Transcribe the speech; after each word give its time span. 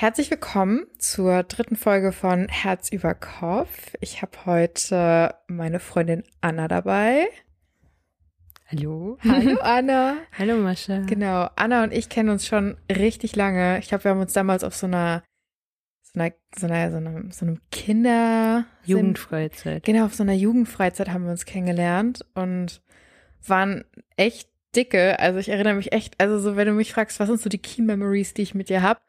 Herzlich 0.00 0.30
willkommen 0.30 0.86
zur 1.00 1.42
dritten 1.42 1.74
Folge 1.74 2.12
von 2.12 2.46
Herz 2.46 2.92
über 2.92 3.14
Kopf. 3.14 3.94
Ich 4.00 4.22
habe 4.22 4.46
heute 4.46 5.34
meine 5.48 5.80
Freundin 5.80 6.22
Anna 6.40 6.68
dabei. 6.68 7.26
Hallo. 8.68 9.18
Hallo 9.28 9.58
Anna. 9.60 10.18
Hallo 10.38 10.56
Mascha. 10.58 11.00
Genau, 11.00 11.48
Anna 11.56 11.82
und 11.82 11.92
ich 11.92 12.08
kennen 12.08 12.28
uns 12.28 12.46
schon 12.46 12.76
richtig 12.88 13.34
lange. 13.34 13.80
Ich 13.80 13.88
glaube, 13.88 14.04
wir 14.04 14.12
haben 14.12 14.20
uns 14.20 14.32
damals 14.32 14.62
auf 14.62 14.76
so 14.76 14.86
einer 14.86 15.24
so 16.02 16.20
einer 16.20 16.32
so 16.56 16.66
einer 16.68 16.90
so 16.92 16.96
einem, 16.98 17.32
so 17.32 17.44
einem 17.44 17.60
Kinder 17.72 18.66
Jugendfreizeit. 18.84 19.82
Genau, 19.82 20.04
auf 20.04 20.14
so 20.14 20.22
einer 20.22 20.32
Jugendfreizeit 20.32 21.08
haben 21.08 21.24
wir 21.24 21.32
uns 21.32 21.44
kennengelernt 21.44 22.24
und 22.34 22.82
waren 23.44 23.84
echt 24.16 24.48
dicke. 24.76 25.18
Also 25.18 25.40
ich 25.40 25.48
erinnere 25.48 25.74
mich 25.74 25.90
echt, 25.90 26.20
also 26.20 26.38
so 26.38 26.54
wenn 26.54 26.68
du 26.68 26.74
mich 26.74 26.92
fragst, 26.92 27.18
was 27.18 27.26
sind 27.26 27.40
so 27.40 27.48
die 27.48 27.58
Key 27.58 27.82
Memories, 27.82 28.32
die 28.32 28.42
ich 28.42 28.54
mit 28.54 28.68
dir 28.68 28.82
habe, 28.82 29.00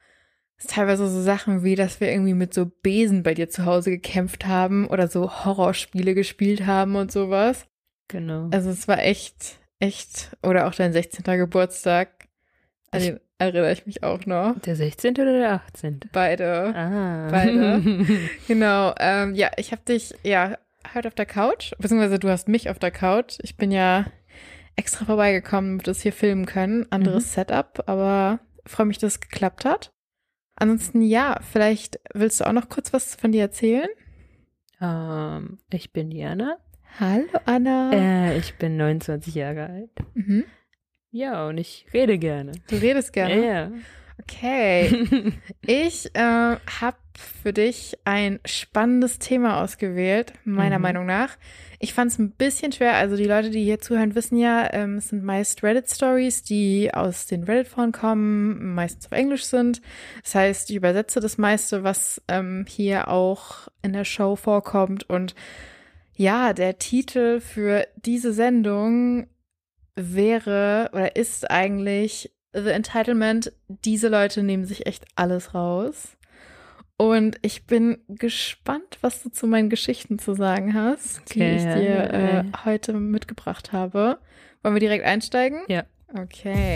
teilweise 0.68 1.08
so 1.08 1.22
Sachen 1.22 1.64
wie, 1.64 1.76
dass 1.76 2.00
wir 2.02 2.12
irgendwie 2.12 2.34
mit 2.34 2.54
so 2.54 2.66
Besen 2.66 3.24
bei 3.24 3.34
dir 3.34 3.50
zu 3.50 3.66
Hause 3.66 3.92
gekämpft 3.92 4.46
haben 4.46 4.88
oder 4.88 5.08
so 5.08 5.46
Horrorspiele 5.46 6.14
gespielt 6.14 6.66
haben 6.66 6.96
und 6.96 7.12
sowas. 7.12 7.66
Genau. 8.08 8.50
Also 8.52 8.70
es 8.70 8.88
war 8.88 9.00
echt, 9.00 9.60
echt, 9.80 10.36
oder 10.44 10.68
auch 10.68 10.76
dein 10.76 10.94
16. 10.94 11.24
Geburtstag. 11.38 12.28
An 12.92 13.02
den 13.02 13.20
erinnere 13.38 13.72
ich 13.72 13.86
mich 13.86 14.04
auch 14.04 14.26
noch. 14.26 14.60
Der 14.60 14.76
16. 14.76 15.14
oder 15.14 15.32
der 15.32 15.54
18.? 15.54 16.02
Beide. 16.12 16.76
Ah. 16.76 17.28
Beide. 17.32 17.82
genau. 18.48 18.94
Ähm, 19.00 19.36
ja, 19.36 19.52
ich 19.58 19.72
habe 19.72 19.82
dich 19.88 20.16
ja 20.24 20.58
heute 20.94 21.08
auf 21.08 21.16
der 21.16 21.26
Couch, 21.26 21.72
beziehungsweise 21.78 22.20
du 22.20 22.30
hast 22.30 22.48
mich 22.48 22.70
auf 22.70 22.80
der 22.80 22.92
Couch. 22.92 23.38
Ich 23.42 23.58
bin 23.58 23.72
ja 23.72 24.06
extra 24.76 25.06
vorbeigekommen, 25.06 25.72
damit 25.72 25.88
wir 25.88 25.94
das 25.94 26.02
hier 26.02 26.14
filmen 26.14 26.46
können. 26.46 26.86
Anderes 26.90 27.26
Mhm. 27.26 27.30
Setup, 27.30 27.84
aber 27.86 28.40
freue 28.66 28.88
mich, 28.88 28.98
dass 28.98 29.14
es 29.14 29.20
geklappt 29.22 29.66
hat. 29.66 29.92
Ansonsten 30.60 31.02
ja, 31.02 31.40
vielleicht 31.42 32.00
willst 32.14 32.42
du 32.42 32.48
auch 32.48 32.52
noch 32.52 32.70
kurz 32.70 32.92
was 32.94 33.16
von 33.16 33.32
dir 33.32 33.42
erzählen? 33.42 33.88
ähm, 34.82 35.60
ich 35.72 35.92
bin 35.92 36.10
Diana. 36.10 36.58
Hallo 37.00 37.40
Anna. 37.46 37.92
Äh, 37.94 38.38
ich 38.38 38.56
bin 38.56 38.76
29 38.78 39.36
Jahre 39.36 39.68
alt. 39.68 39.92
Mhm. 40.14 40.44
Ja, 41.12 41.48
und 41.48 41.58
ich 41.58 41.86
rede 41.94 42.18
gerne. 42.18 42.52
Du 42.70 42.76
redest 42.76 43.14
gerne. 43.14 43.46
Ja. 43.46 43.72
Okay. 44.30 45.34
Ich 45.66 46.16
äh, 46.16 46.20
habe 46.20 46.98
für 47.16 47.54
dich 47.54 47.98
ein 48.06 48.40
spannendes 48.46 49.20
Thema 49.20 49.62
ausgewählt, 49.62 50.34
meiner 50.46 50.78
Mhm. 50.78 50.82
Meinung 50.84 51.06
nach. 51.06 51.38
Ich 51.80 51.94
fand 51.94 52.12
es 52.12 52.18
ein 52.18 52.32
bisschen 52.32 52.72
schwer. 52.72 52.96
Also 52.96 53.16
die 53.16 53.26
Leute, 53.26 53.50
die 53.50 53.64
hier 53.64 53.80
zuhören, 53.80 54.16
wissen 54.16 54.38
ja, 54.38 54.68
ähm, 54.74 54.98
es 54.98 55.10
sind 55.10 55.24
meist 55.24 55.62
Reddit-Stories, 55.64 56.44
die 56.44 56.92
aus 56.94 57.28
den 57.28 57.44
Reddit-Foren 57.44 57.92
kommen, 57.92 58.74
meistens 58.74 59.08
auf 59.08 59.12
Englisch 59.12 59.44
sind. 59.46 59.82
Das 60.24 60.36
heißt, 60.36 60.70
ich 60.70 60.76
übersetze 60.76 61.20
das 61.20 61.38
meiste, 61.38 61.84
was 61.84 62.22
ähm, 62.28 62.66
hier 62.68 63.10
auch 63.10 63.68
in 63.82 63.94
der 63.94 64.06
Show 64.06 64.36
vorkommt. 64.36 65.10
Und 65.10 65.36
ja, 66.16 66.54
der 66.54 66.80
Titel 66.80 67.40
für 67.42 67.86
diese 67.96 68.34
Sendung 68.34 69.28
wäre 69.96 70.90
oder 70.94 71.16
ist 71.16 71.50
eigentlich 71.52 72.32
The 72.54 72.70
Entitlement. 72.70 73.52
Diese 73.68 74.08
Leute 74.08 74.44
nehmen 74.44 74.66
sich 74.66 74.86
echt 74.86 75.06
alles 75.16 75.54
raus. 75.54 76.18
Und 76.98 77.38
ich 77.44 77.66
bin 77.66 78.00
gespannt, 78.10 78.98
was 79.02 79.24
du 79.24 79.30
zu 79.30 79.48
meinen 79.48 79.70
Geschichten 79.70 80.20
zu 80.20 80.34
sagen 80.34 80.74
hast, 80.74 81.34
die 81.34 81.40
Okay, 81.40 81.56
ich 81.56 81.64
ja, 81.64 81.76
dir 81.76 82.14
äh, 82.14 82.44
heute 82.66 82.94
mitgebracht 82.94 83.72
habe. 83.72 84.20
Wollen 84.64 84.76
wir 84.76 84.82
direkt 84.82 85.06
einsteigen? 85.06 85.62
Ja. 85.70 85.84
Okay. 86.14 86.76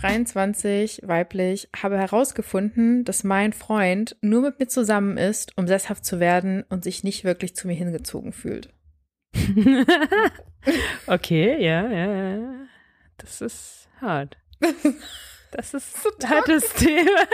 23, 0.00 1.02
weiblich, 1.04 1.68
habe 1.76 1.98
herausgefunden, 1.98 3.04
dass 3.04 3.22
mein 3.24 3.52
Freund 3.52 4.16
nur 4.22 4.42
mit 4.42 4.58
mir 4.58 4.66
zusammen 4.68 5.18
ist, 5.18 5.56
um 5.58 5.66
sesshaft 5.66 6.04
zu 6.04 6.20
werden 6.20 6.64
und 6.68 6.84
sich 6.84 7.04
nicht 7.04 7.24
wirklich 7.24 7.54
zu 7.54 7.66
mir 7.66 7.74
hingezogen 7.74 8.32
fühlt. 8.32 8.72
okay, 11.06 11.62
ja, 11.62 11.88
ja, 11.90 12.36
ja. 12.36 12.52
Das 13.18 13.40
ist 13.40 13.88
hart. 14.00 14.38
Das 15.50 15.74
ist 15.74 15.96
So 16.02 16.10
ein 16.22 16.30
hartes 16.30 16.72
Thema. 16.72 17.26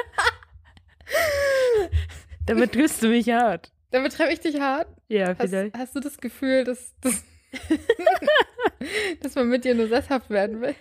Damit 2.47 2.73
triffst 2.73 3.03
du 3.03 3.09
mich 3.09 3.29
hart. 3.31 3.73
Damit 3.93 4.13
treffe 4.13 4.33
ich 4.33 4.41
dich 4.41 4.61
hart. 4.61 4.89
Ja, 5.09 5.29
Hast, 5.39 5.51
vielleicht. 5.51 5.77
hast 5.77 5.95
du 5.95 6.01
das 6.01 6.19
Gefühl, 6.19 6.65
dass, 6.65 6.95
dass, 7.01 7.23
dass 9.23 9.35
man 9.37 9.49
mit 9.49 9.65
dir 9.65 9.75
nur 9.75 9.87
sesshaft 9.87 10.31
werden 10.31 10.61
will? 10.61 10.75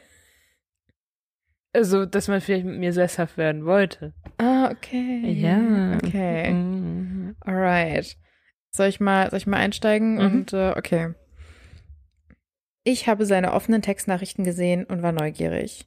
Also, 1.75 2.05
dass 2.05 2.29
man 2.29 2.39
vielleicht 2.39 2.65
mit 2.65 2.79
mir 2.79 2.93
sesshaft 2.93 3.37
werden 3.37 3.65
wollte. 3.65 4.13
Ah, 4.37 4.71
okay. 4.71 5.29
Ja. 5.29 5.97
Okay. 5.97 6.51
Mhm. 6.51 7.35
Alright. 7.41 8.17
Soll 8.71 8.87
ich 8.87 9.01
mal, 9.01 9.29
soll 9.29 9.37
ich 9.37 9.47
mal 9.47 9.57
einsteigen? 9.57 10.13
Mhm. 10.13 10.19
Und 10.19 10.53
äh, 10.53 10.73
okay. 10.77 11.13
Ich 12.85 13.09
habe 13.09 13.25
seine 13.25 13.51
offenen 13.51 13.81
Textnachrichten 13.81 14.45
gesehen 14.45 14.85
und 14.85 15.01
war 15.01 15.11
neugierig. 15.11 15.85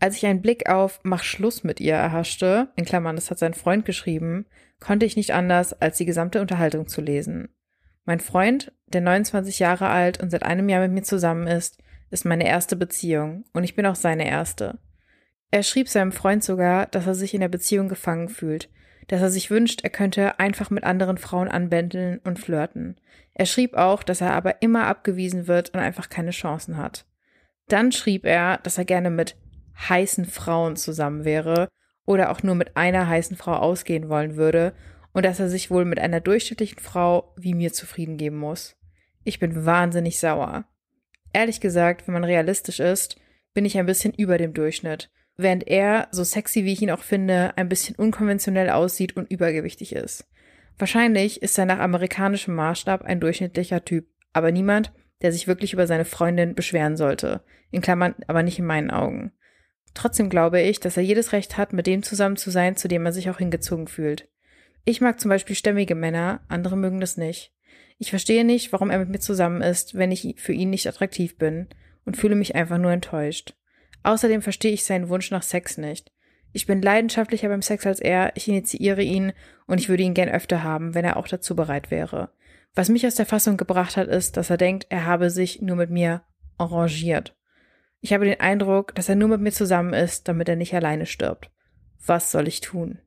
Als 0.00 0.16
ich 0.16 0.24
einen 0.24 0.40
Blick 0.40 0.70
auf 0.70 1.00
Mach 1.02 1.22
Schluss 1.22 1.64
mit 1.64 1.80
ihr 1.80 1.94
erhaschte, 1.94 2.68
in 2.76 2.86
Klammern, 2.86 3.16
das 3.16 3.30
hat 3.30 3.38
sein 3.38 3.54
Freund 3.54 3.84
geschrieben, 3.84 4.46
konnte 4.80 5.04
ich 5.04 5.16
nicht 5.16 5.34
anders, 5.34 5.78
als 5.82 5.98
die 5.98 6.06
gesamte 6.06 6.40
Unterhaltung 6.40 6.86
zu 6.86 7.02
lesen. 7.02 7.48
Mein 8.06 8.20
Freund, 8.20 8.72
der 8.86 9.02
29 9.02 9.58
Jahre 9.58 9.88
alt 9.88 10.18
und 10.22 10.30
seit 10.30 10.44
einem 10.44 10.68
Jahr 10.70 10.80
mit 10.80 10.92
mir 10.92 11.02
zusammen 11.02 11.46
ist, 11.46 11.82
ist 12.10 12.24
meine 12.24 12.46
erste 12.46 12.76
Beziehung 12.76 13.44
und 13.52 13.64
ich 13.64 13.74
bin 13.74 13.84
auch 13.84 13.96
seine 13.96 14.26
erste. 14.26 14.78
Er 15.50 15.62
schrieb 15.62 15.88
seinem 15.88 16.12
Freund 16.12 16.42
sogar, 16.42 16.86
dass 16.86 17.06
er 17.06 17.14
sich 17.14 17.34
in 17.34 17.40
der 17.40 17.48
Beziehung 17.48 17.88
gefangen 17.88 18.28
fühlt, 18.28 18.68
dass 19.08 19.22
er 19.22 19.30
sich 19.30 19.50
wünscht, 19.50 19.82
er 19.84 19.90
könnte 19.90 20.38
einfach 20.38 20.70
mit 20.70 20.84
anderen 20.84 21.18
Frauen 21.18 21.48
anbändeln 21.48 22.18
und 22.24 22.38
flirten. 22.38 22.96
Er 23.34 23.46
schrieb 23.46 23.74
auch, 23.74 24.02
dass 24.02 24.20
er 24.20 24.32
aber 24.32 24.62
immer 24.62 24.86
abgewiesen 24.86 25.46
wird 25.46 25.70
und 25.70 25.80
einfach 25.80 26.08
keine 26.08 26.30
Chancen 26.30 26.76
hat. 26.76 27.06
Dann 27.68 27.92
schrieb 27.92 28.24
er, 28.24 28.58
dass 28.58 28.78
er 28.78 28.84
gerne 28.84 29.10
mit 29.10 29.36
heißen 29.88 30.24
Frauen 30.24 30.76
zusammen 30.76 31.24
wäre 31.24 31.68
oder 32.04 32.30
auch 32.30 32.42
nur 32.42 32.54
mit 32.54 32.76
einer 32.76 33.06
heißen 33.06 33.36
Frau 33.36 33.54
ausgehen 33.54 34.08
wollen 34.08 34.36
würde 34.36 34.74
und 35.12 35.24
dass 35.24 35.40
er 35.40 35.48
sich 35.48 35.70
wohl 35.70 35.84
mit 35.84 35.98
einer 35.98 36.20
durchschnittlichen 36.20 36.78
Frau 36.78 37.34
wie 37.36 37.54
mir 37.54 37.72
zufrieden 37.72 38.16
geben 38.16 38.38
muss. 38.38 38.76
Ich 39.24 39.38
bin 39.38 39.66
wahnsinnig 39.66 40.18
sauer. 40.18 40.64
Ehrlich 41.32 41.60
gesagt, 41.60 42.06
wenn 42.06 42.14
man 42.14 42.24
realistisch 42.24 42.80
ist, 42.80 43.16
bin 43.52 43.64
ich 43.64 43.76
ein 43.78 43.86
bisschen 43.86 44.14
über 44.14 44.38
dem 44.38 44.54
Durchschnitt, 44.54 45.10
während 45.36 45.66
er, 45.66 46.08
so 46.10 46.24
sexy 46.24 46.64
wie 46.64 46.72
ich 46.72 46.82
ihn 46.82 46.90
auch 46.90 47.02
finde, 47.02 47.56
ein 47.56 47.68
bisschen 47.68 47.96
unkonventionell 47.96 48.70
aussieht 48.70 49.16
und 49.16 49.30
übergewichtig 49.30 49.94
ist. 49.94 50.26
Wahrscheinlich 50.78 51.42
ist 51.42 51.58
er 51.58 51.66
nach 51.66 51.78
amerikanischem 51.78 52.54
Maßstab 52.54 53.02
ein 53.02 53.20
durchschnittlicher 53.20 53.84
Typ, 53.84 54.06
aber 54.32 54.52
niemand, 54.52 54.92
der 55.22 55.32
sich 55.32 55.46
wirklich 55.46 55.72
über 55.72 55.86
seine 55.86 56.04
Freundin 56.04 56.54
beschweren 56.54 56.96
sollte. 56.96 57.42
In 57.70 57.80
Klammern, 57.80 58.14
aber 58.26 58.42
nicht 58.42 58.58
in 58.58 58.66
meinen 58.66 58.90
Augen. 58.90 59.32
Trotzdem 59.94 60.28
glaube 60.28 60.60
ich, 60.60 60.78
dass 60.78 60.98
er 60.98 61.02
jedes 61.02 61.32
Recht 61.32 61.56
hat, 61.56 61.72
mit 61.72 61.86
dem 61.86 62.02
zusammen 62.02 62.36
zu 62.36 62.50
sein, 62.50 62.76
zu 62.76 62.86
dem 62.86 63.06
er 63.06 63.12
sich 63.12 63.30
auch 63.30 63.38
hingezogen 63.38 63.88
fühlt. 63.88 64.28
Ich 64.84 65.00
mag 65.00 65.18
zum 65.18 65.30
Beispiel 65.30 65.56
stämmige 65.56 65.94
Männer, 65.94 66.40
andere 66.48 66.76
mögen 66.76 67.00
das 67.00 67.16
nicht. 67.16 67.52
Ich 67.98 68.10
verstehe 68.10 68.44
nicht, 68.44 68.72
warum 68.72 68.90
er 68.90 68.98
mit 68.98 69.08
mir 69.08 69.20
zusammen 69.20 69.62
ist, 69.62 69.94
wenn 69.94 70.12
ich 70.12 70.34
für 70.36 70.52
ihn 70.52 70.68
nicht 70.68 70.86
attraktiv 70.86 71.38
bin 71.38 71.66
und 72.04 72.16
fühle 72.16 72.36
mich 72.36 72.54
einfach 72.54 72.78
nur 72.78 72.92
enttäuscht. 72.92 73.54
Außerdem 74.06 74.40
verstehe 74.40 74.70
ich 74.70 74.84
seinen 74.84 75.08
Wunsch 75.08 75.32
nach 75.32 75.42
Sex 75.42 75.78
nicht. 75.78 76.12
Ich 76.52 76.66
bin 76.66 76.80
leidenschaftlicher 76.80 77.48
beim 77.48 77.60
Sex 77.60 77.84
als 77.86 77.98
er, 77.98 78.30
ich 78.36 78.46
initiiere 78.46 79.02
ihn 79.02 79.32
und 79.66 79.80
ich 79.80 79.88
würde 79.88 80.04
ihn 80.04 80.14
gern 80.14 80.28
öfter 80.28 80.62
haben, 80.62 80.94
wenn 80.94 81.04
er 81.04 81.16
auch 81.16 81.26
dazu 81.26 81.56
bereit 81.56 81.90
wäre. 81.90 82.30
Was 82.76 82.88
mich 82.88 83.04
aus 83.04 83.16
der 83.16 83.26
Fassung 83.26 83.56
gebracht 83.56 83.96
hat, 83.96 84.06
ist, 84.06 84.36
dass 84.36 84.48
er 84.48 84.58
denkt, 84.58 84.86
er 84.90 85.06
habe 85.06 85.28
sich 85.28 85.60
nur 85.60 85.74
mit 85.74 85.90
mir 85.90 86.22
arrangiert. 86.56 87.34
Ich 88.00 88.12
habe 88.12 88.26
den 88.26 88.38
Eindruck, 88.38 88.94
dass 88.94 89.08
er 89.08 89.16
nur 89.16 89.26
mit 89.26 89.40
mir 89.40 89.50
zusammen 89.50 89.92
ist, 89.92 90.28
damit 90.28 90.48
er 90.48 90.54
nicht 90.54 90.72
alleine 90.72 91.06
stirbt. 91.06 91.50
Was 92.06 92.30
soll 92.30 92.46
ich 92.46 92.60
tun? 92.60 93.00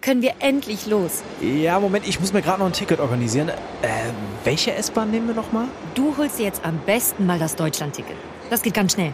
Können 0.00 0.22
wir 0.22 0.32
endlich 0.38 0.86
los? 0.86 1.22
Ja, 1.42 1.78
Moment, 1.78 2.08
ich 2.08 2.20
muss 2.20 2.32
mir 2.32 2.40
gerade 2.40 2.60
noch 2.60 2.66
ein 2.66 2.72
Ticket 2.72 3.00
organisieren. 3.00 3.50
Äh, 3.50 3.52
welche 4.44 4.72
S-Bahn 4.72 5.10
nehmen 5.10 5.28
wir 5.28 5.34
nochmal? 5.34 5.66
Du 5.94 6.16
holst 6.16 6.38
dir 6.38 6.44
jetzt 6.44 6.64
am 6.64 6.80
besten 6.86 7.26
mal 7.26 7.38
das 7.38 7.54
Deutschlandticket. 7.54 8.16
Das 8.50 8.62
geht 8.62 8.74
ganz 8.74 8.94
schnell. 8.94 9.12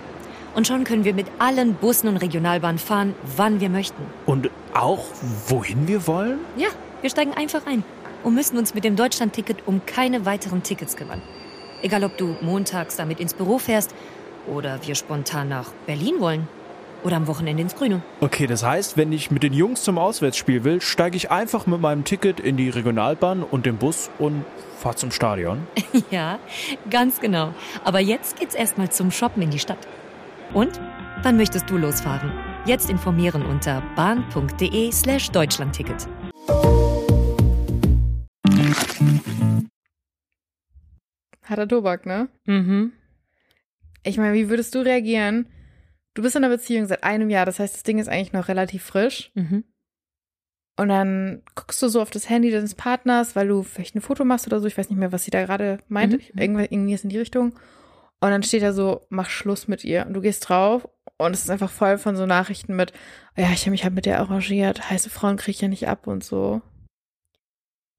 Und 0.55 0.69
schon 0.69 0.85
können 0.85 1.05
wir 1.05 1.15
mit 1.15 1.27
allen 1.41 1.75
Bussen 1.75 2.09
und 2.09 2.19
Regionalbahnen 2.19 2.79
fahren, 2.79 3.15
wann 3.37 3.61
wir 3.61 3.69
möchten. 3.69 4.03
Und 4.25 4.51
auch, 4.73 5.05
wohin 5.49 5.89
wir 5.89 6.07
wollen? 6.07 6.39
Ja, 6.57 6.69
wir 7.01 7.11
steigen 7.11 7.35
einfach 7.35 7.67
ein 7.67 7.83
und 8.23 8.35
müssen 8.35 8.57
uns 8.57 8.75
mit 8.75 8.85
dem 8.85 8.95
Deutschlandticket 8.95 9.67
um 9.67 9.85
keine 9.85 10.25
weiteren 10.25 10.63
Tickets 10.63 10.97
kümmern. 10.97 11.21
Egal, 11.83 12.05
ob 12.05 12.17
du 12.17 12.37
montags 12.41 12.97
damit 12.97 13.19
ins 13.21 13.35
Büro 13.35 13.59
fährst 13.59 13.95
oder 14.47 14.79
wir 14.87 14.95
spontan 14.95 15.49
nach 15.49 15.71
Berlin 15.87 16.15
wollen. 16.21 16.49
Oder 17.05 17.17
am 17.17 17.27
Wochenende 17.27 17.63
ins 17.63 17.77
Grüne. 17.77 18.03
Okay, 18.21 18.47
das 18.47 18.65
heißt, 18.65 18.97
wenn 18.97 19.13
ich 19.13 19.31
mit 19.31 19.43
den 19.43 19.53
Jungs 19.53 19.83
zum 19.83 19.99
Auswärtsspiel 19.99 20.65
will, 20.65 20.81
steige 20.81 21.17
ich 21.17 21.31
einfach 21.31 21.67
mit 21.67 21.81
meinem 21.81 22.05
Ticket 22.05 22.41
in 22.41 22.57
die 22.57 22.71
Regionalbahn 22.71 23.43
und 23.43 23.67
den 23.67 23.77
Bus 23.77 24.11
und 24.19 24.45
fahre 24.79 24.97
zum 24.97 25.11
Stadion. 25.11 25.67
Ja, 26.11 26.39
ganz 26.91 27.21
genau. 27.21 27.55
Aber 27.85 28.01
jetzt 28.01 28.39
geht's 28.39 28.55
erstmal 28.55 28.91
zum 28.91 29.11
Shoppen 29.11 29.43
in 29.43 29.51
die 29.51 29.59
Stadt. 29.59 29.79
Und? 30.53 30.81
Wann 31.23 31.37
möchtest 31.37 31.71
du 31.71 31.77
losfahren? 31.79 32.33
Jetzt 32.67 32.91
informieren 32.91 33.45
unter 33.47 33.83
bahn.de 33.97 34.91
slash 34.93 35.31
Deutschlandticket. 35.31 36.09
Harter 41.43 41.69
Tobak, 41.69 42.07
ne? 42.07 42.29
Mhm. 42.47 42.93
Ich 44.03 44.19
meine, 44.19 44.35
wie 44.35 44.49
würdest 44.49 44.75
du 44.75 44.81
reagieren? 44.81 45.47
Du 46.15 46.23
bist 46.23 46.37
in 46.37 46.45
einer 46.45 46.55
Beziehung 46.55 46.87
seit 46.87 47.03
einem 47.03 47.29
Jahr, 47.29 47.45
das 47.45 47.59
heißt, 47.59 47.75
das 47.75 47.83
Ding 47.83 47.99
ist 47.99 48.09
eigentlich 48.09 48.33
noch 48.33 48.49
relativ 48.49 48.85
frisch. 48.85 49.33
Mhm. 49.35 49.65
Und 50.77 50.89
dann 50.89 51.43
guckst 51.55 51.81
du 51.83 51.89
so 51.89 52.01
auf 52.01 52.11
das 52.11 52.29
Handy 52.29 52.51
deines 52.51 52.75
Partners, 52.75 53.37
weil 53.37 53.49
du 53.49 53.63
vielleicht 53.63 53.95
ein 53.95 54.01
Foto 54.01 54.25
machst 54.25 54.47
oder 54.47 54.61
so. 54.61 54.67
Ich 54.67 54.77
weiß 54.77 54.91
nicht 54.91 54.99
mehr, 54.99 55.13
was 55.13 55.25
sie 55.25 55.31
da 55.31 55.45
gerade 55.45 55.79
meinte. 55.89 56.17
Mhm. 56.17 56.23
Irgendwie, 56.37 56.65
irgendwie 56.71 56.95
ist 56.95 57.05
in 57.05 57.11
die 57.11 57.19
Richtung. 57.19 57.55
Und 58.21 58.31
dann 58.31 58.43
steht 58.43 58.63
da 58.63 58.73
so, 58.73 59.07
mach 59.09 59.29
Schluss 59.29 59.69
mit 59.69 59.85
ihr. 59.85 60.07
Und 60.07 60.15
du 60.15 60.21
gehst 60.21 60.49
drauf 60.49 60.89
und 61.19 61.33
es 61.33 61.43
ist 61.43 61.51
einfach 61.51 61.71
voll 61.71 61.99
von 61.99 62.17
so 62.17 62.27
Nachrichten 62.27 62.75
mit, 62.75 62.93
ja, 63.37 63.51
ich 63.53 63.63
habe 63.63 63.71
mich 63.73 63.85
halt 63.85 63.95
mit 63.95 64.07
der 64.07 64.19
arrangiert. 64.19 64.91
Heiße 64.91 65.11
Frauen 65.11 65.37
krieg 65.37 65.55
ich 65.55 65.61
ja 65.61 65.69
nicht 65.69 65.89
ab 65.89 66.07
und 66.07 66.25
so. 66.25 66.63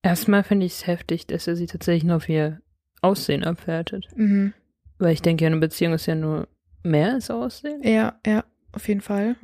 Erstmal 0.01 0.43
finde 0.43 0.65
ich 0.65 0.73
es 0.73 0.87
heftig, 0.87 1.27
dass 1.27 1.47
er 1.47 1.55
sie 1.55 1.67
tatsächlich 1.67 2.03
nur 2.03 2.17
auf 2.17 2.29
ihr 2.29 2.61
Aussehen 3.01 3.43
abwertet. 3.43 4.07
Mhm. 4.15 4.53
Weil 4.97 5.13
ich 5.13 5.21
denke, 5.21 5.45
eine 5.45 5.57
Beziehung 5.57 5.93
ist 5.93 6.05
ja 6.05 6.15
nur 6.15 6.47
mehr 6.85 7.13
als 7.13 7.29
Aussehen. 7.29 7.81
Ja, 7.83 8.19
ja, 8.25 8.43
auf 8.71 8.87
jeden 8.87 9.01
Fall. 9.01 9.35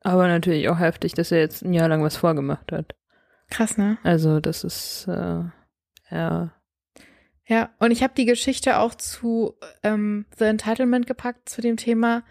Aber 0.00 0.28
natürlich 0.28 0.68
auch 0.68 0.78
heftig, 0.78 1.14
dass 1.14 1.32
er 1.32 1.40
jetzt 1.40 1.62
ein 1.62 1.72
Jahr 1.72 1.88
lang 1.88 2.02
was 2.02 2.16
vorgemacht 2.16 2.72
hat. 2.72 2.94
Krass, 3.50 3.78
ne? 3.78 3.98
Also, 4.02 4.40
das 4.40 4.64
ist, 4.64 5.06
äh, 5.08 5.42
ja. 6.10 6.52
Ja, 7.46 7.70
und 7.78 7.90
ich 7.90 8.02
habe 8.02 8.12
die 8.16 8.26
Geschichte 8.26 8.78
auch 8.78 8.94
zu 8.94 9.54
ähm, 9.82 10.26
The 10.36 10.44
Entitlement 10.44 11.06
gepackt 11.06 11.48
zu 11.48 11.62
dem 11.62 11.78
Thema, 11.78 12.22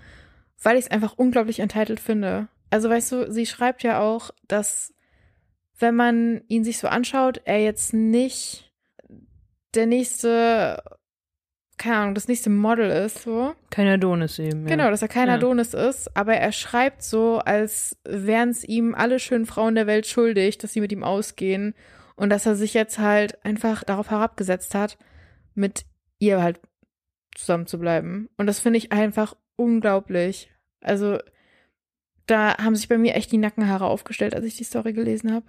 weil 0.62 0.78
ich 0.78 0.86
es 0.86 0.92
einfach 0.92 1.18
unglaublich 1.18 1.60
entitled 1.60 2.00
finde. 2.00 2.50
Also 2.70 2.90
weißt 2.90 3.12
du, 3.12 3.32
sie 3.32 3.46
schreibt 3.46 3.82
ja 3.84 4.00
auch, 4.00 4.30
dass 4.48 4.94
wenn 5.80 5.96
man 5.96 6.42
ihn 6.48 6.64
sich 6.64 6.78
so 6.78 6.88
anschaut, 6.88 7.42
er 7.46 7.64
jetzt 7.64 7.94
nicht 7.94 8.72
der 9.74 9.86
nächste, 9.86 10.84
keine 11.78 11.98
Ahnung, 11.98 12.16
das 12.16 12.28
nächste 12.28 12.50
Model 12.50 12.90
ist, 12.90 13.22
so. 13.24 13.54
Kein 13.70 13.88
Adonis 13.88 14.40
eben. 14.40 14.64
Ja. 14.64 14.76
Genau, 14.76 14.90
dass 14.90 15.02
er 15.02 15.08
kein 15.08 15.28
Ja. 15.28 15.36
Adonis 15.36 15.74
ist, 15.74 16.16
aber 16.18 16.36
er 16.36 16.52
schreibt 16.52 17.04
so, 17.04 17.40
als 17.40 17.98
wären 18.04 18.50
es 18.50 18.64
ihm 18.64 18.96
alle 18.96 19.20
schönen 19.20 19.46
Frauen 19.46 19.76
der 19.76 19.88
Welt 19.88 20.08
schuldig, 20.08 20.58
dass 20.58 20.74
sie 20.74 20.82
mit 20.82 20.92
ihm 20.92 21.04
ausgehen 21.04 21.76
und 22.16 22.30
dass 22.30 22.46
er 22.46 22.56
sich 22.56 22.74
jetzt 22.74 22.98
halt 22.98 23.44
einfach 23.46 23.84
darauf 23.84 24.10
herabgesetzt 24.10 24.74
hat, 24.74 24.98
mit 25.54 25.86
ihr 26.20 26.42
halt 26.42 26.60
zusammen 27.36 27.68
zu 27.68 27.78
bleiben. 27.78 28.30
Und 28.38 28.48
das 28.48 28.60
finde 28.60 28.78
ich 28.78 28.92
einfach 28.92 29.36
unglaublich. 29.56 30.52
Also 30.82 31.20
da 32.26 32.58
haben 32.58 32.76
sich 32.76 32.88
bei 32.90 32.98
mir 32.98 33.16
echt 33.16 33.32
die 33.32 33.38
Nackenhaare 33.38 33.86
aufgestellt, 33.86 34.36
als 34.36 34.46
ich 34.46 34.58
die 34.58 34.64
Story 34.64 34.94
gelesen 34.94 35.32
habe. 35.32 35.46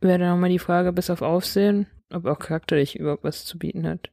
Wäre 0.00 0.18
dann 0.18 0.30
nochmal 0.30 0.50
die 0.50 0.58
Frage, 0.60 0.92
bis 0.92 1.10
auf 1.10 1.20
Aufsehen, 1.20 1.86
ob 2.12 2.26
auch 2.26 2.38
charakterlich 2.38 2.98
überhaupt 2.98 3.24
was 3.24 3.44
zu 3.44 3.58
bieten 3.58 3.86
hat. 3.88 4.10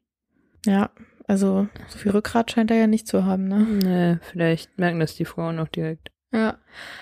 Ja, 0.67 0.91
also 1.27 1.67
so 1.87 1.97
viel 1.97 2.11
Rückgrat 2.11 2.51
scheint 2.51 2.69
er 2.71 2.77
ja 2.77 2.87
nicht 2.87 3.07
zu 3.07 3.25
haben, 3.25 3.47
ne? 3.47 3.59
Nee, 3.65 4.17
vielleicht 4.31 4.77
merken 4.77 4.99
das 4.99 5.15
die 5.15 5.25
Frauen 5.25 5.59
auch 5.59 5.67
direkt. 5.67 6.09
Ja. 6.31 6.57